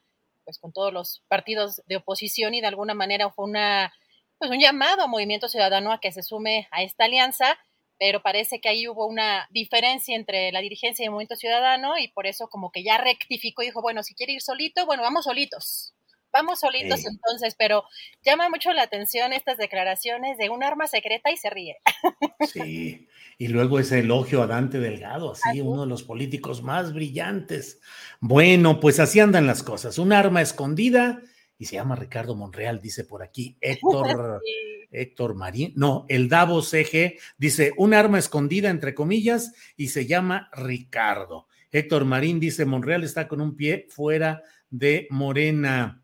[0.43, 3.93] pues con todos los partidos de oposición y de alguna manera fue una
[4.39, 7.59] pues un llamado a Movimiento Ciudadano a que se sume a esta alianza,
[7.99, 12.07] pero parece que ahí hubo una diferencia entre la dirigencia y el Movimiento Ciudadano y
[12.07, 15.25] por eso como que ya rectificó y dijo, bueno, si quiere ir solito, bueno, vamos
[15.25, 15.93] solitos.
[16.33, 17.83] Vamos solitos entonces, pero
[18.23, 21.77] llama mucho la atención estas declaraciones de un arma secreta y se ríe.
[22.51, 27.79] Sí, y luego ese elogio a Dante Delgado, así, uno de los políticos más brillantes.
[28.19, 29.97] Bueno, pues así andan las cosas.
[29.97, 31.21] Un arma escondida
[31.61, 34.41] y se llama Ricardo Monreal, dice por aquí Héctor,
[34.91, 40.49] Héctor Marín, no, el Davos EG dice un arma escondida entre comillas y se llama
[40.53, 41.47] Ricardo.
[41.71, 44.41] Héctor Marín dice Monreal está con un pie fuera
[44.71, 46.00] de Morena.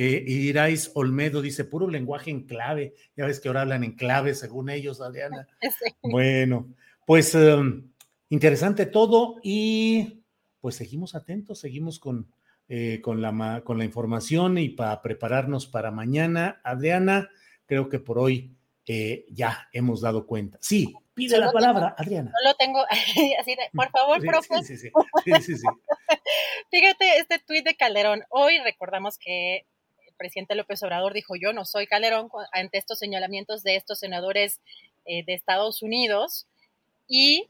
[0.00, 2.94] Eh, y diráis, Olmedo dice, puro lenguaje en clave.
[3.16, 5.48] Ya ves que ahora hablan en clave, según ellos, Adriana.
[6.02, 6.72] Bueno,
[7.04, 7.90] pues em,
[8.28, 10.22] interesante todo y
[10.60, 12.32] pues seguimos atentos, seguimos con,
[12.68, 16.60] eh, con, la, con la información y para prepararnos para mañana.
[16.62, 17.28] Adriana,
[17.66, 18.56] creo que por hoy
[18.86, 20.58] eh, ya hemos dado cuenta.
[20.60, 22.30] Sí, pide la palabra, Adriana.
[22.30, 22.84] No lo tengo
[23.40, 24.62] así de, por favor, profe.
[24.62, 25.66] Sí, sí, sí.
[26.70, 28.22] Fíjate este tuit de Calderón.
[28.30, 29.66] Hoy recordamos que
[30.18, 34.60] presidente López Obrador dijo, yo no soy Calderón ante estos señalamientos de estos senadores
[35.06, 36.46] eh, de Estados Unidos.
[37.06, 37.48] Y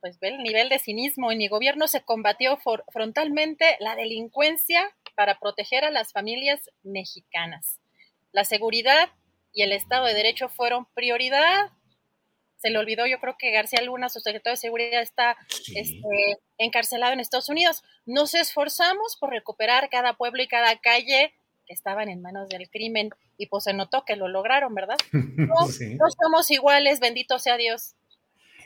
[0.00, 1.32] pues ve el nivel de cinismo.
[1.32, 2.58] En mi gobierno se combatió
[2.92, 7.80] frontalmente la delincuencia para proteger a las familias mexicanas.
[8.32, 9.10] La seguridad
[9.52, 11.70] y el Estado de Derecho fueron prioridad.
[12.56, 15.36] Se le olvidó, yo creo que García Luna, su secretario de Seguridad, está
[15.74, 17.82] este, encarcelado en Estados Unidos.
[18.04, 21.32] Nos esforzamos por recuperar cada pueblo y cada calle
[21.68, 24.96] que estaban en manos del crimen y pues se notó que lo lograron, ¿verdad?
[25.36, 27.94] No, no somos iguales, bendito sea Dios.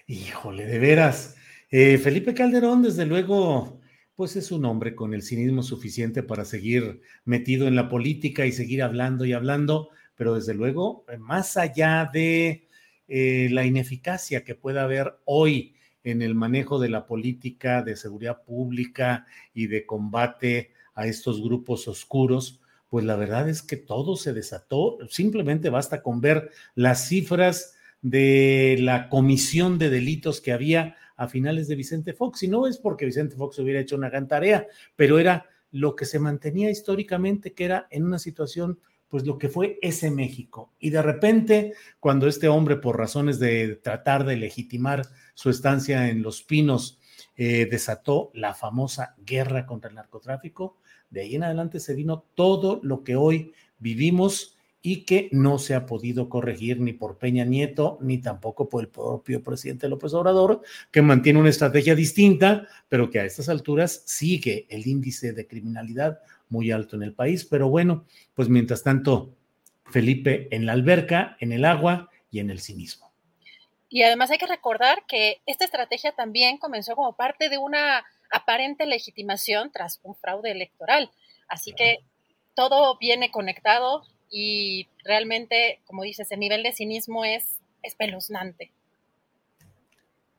[0.07, 1.37] Híjole, de veras.
[1.71, 3.81] Eh, Felipe Calderón, desde luego,
[4.15, 8.53] pues es un hombre con el cinismo suficiente para seguir metido en la política y
[8.53, 12.69] seguir hablando y hablando, pero desde luego, más allá de
[13.09, 15.75] eh, la ineficacia que pueda haber hoy
[16.05, 21.89] en el manejo de la política de seguridad pública y de combate a estos grupos
[21.89, 22.62] oscuros,
[22.93, 24.99] pues la verdad es que todo se desató.
[25.09, 31.69] Simplemente basta con ver las cifras de la comisión de delitos que había a finales
[31.69, 32.43] de Vicente Fox.
[32.43, 36.05] Y no es porque Vicente Fox hubiera hecho una gran tarea, pero era lo que
[36.05, 38.79] se mantenía históricamente, que era en una situación,
[39.09, 40.75] pues lo que fue ese México.
[40.79, 46.21] Y de repente, cuando este hombre, por razones de tratar de legitimar su estancia en
[46.21, 47.01] Los Pinos,
[47.37, 50.77] eh, desató la famosa guerra contra el narcotráfico,
[51.13, 55.75] de ahí en adelante se vino todo lo que hoy vivimos y que no se
[55.75, 60.63] ha podido corregir ni por Peña Nieto, ni tampoco por el propio presidente López Obrador,
[60.91, 66.19] que mantiene una estrategia distinta, pero que a estas alturas sigue el índice de criminalidad
[66.49, 67.45] muy alto en el país.
[67.45, 69.37] Pero bueno, pues mientras tanto,
[69.85, 73.13] Felipe en la alberca, en el agua y en el cinismo.
[73.89, 78.03] Y además hay que recordar que esta estrategia también comenzó como parte de una
[78.33, 81.11] aparente legitimación tras un fraude electoral.
[81.49, 81.99] Así que
[82.55, 84.05] todo viene conectado,
[84.35, 88.73] y realmente, como dices, el nivel de cinismo es espeluznante.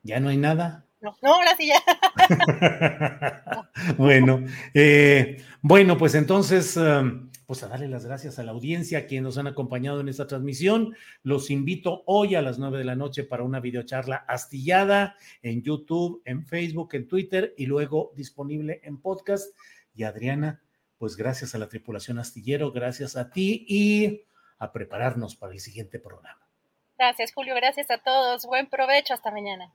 [0.02, 0.84] ¿Ya no hay nada?
[1.00, 1.80] No, no ahora sí ya.
[3.96, 4.44] bueno,
[4.74, 9.24] eh, bueno, pues entonces, um, pues a darle las gracias a la audiencia, a quienes
[9.24, 10.96] nos han acompañado en esta transmisión.
[11.22, 16.22] Los invito hoy a las nueve de la noche para una videocharla astillada en YouTube,
[16.24, 19.54] en Facebook, en Twitter y luego disponible en podcast.
[19.94, 20.62] Y Adriana,
[20.98, 24.22] pues gracias a la tripulación astillero, gracias a ti y
[24.58, 26.48] a prepararnos para el siguiente programa.
[26.96, 27.54] Gracias, Julio.
[27.54, 28.46] Gracias a todos.
[28.46, 29.14] Buen provecho.
[29.14, 29.74] Hasta mañana.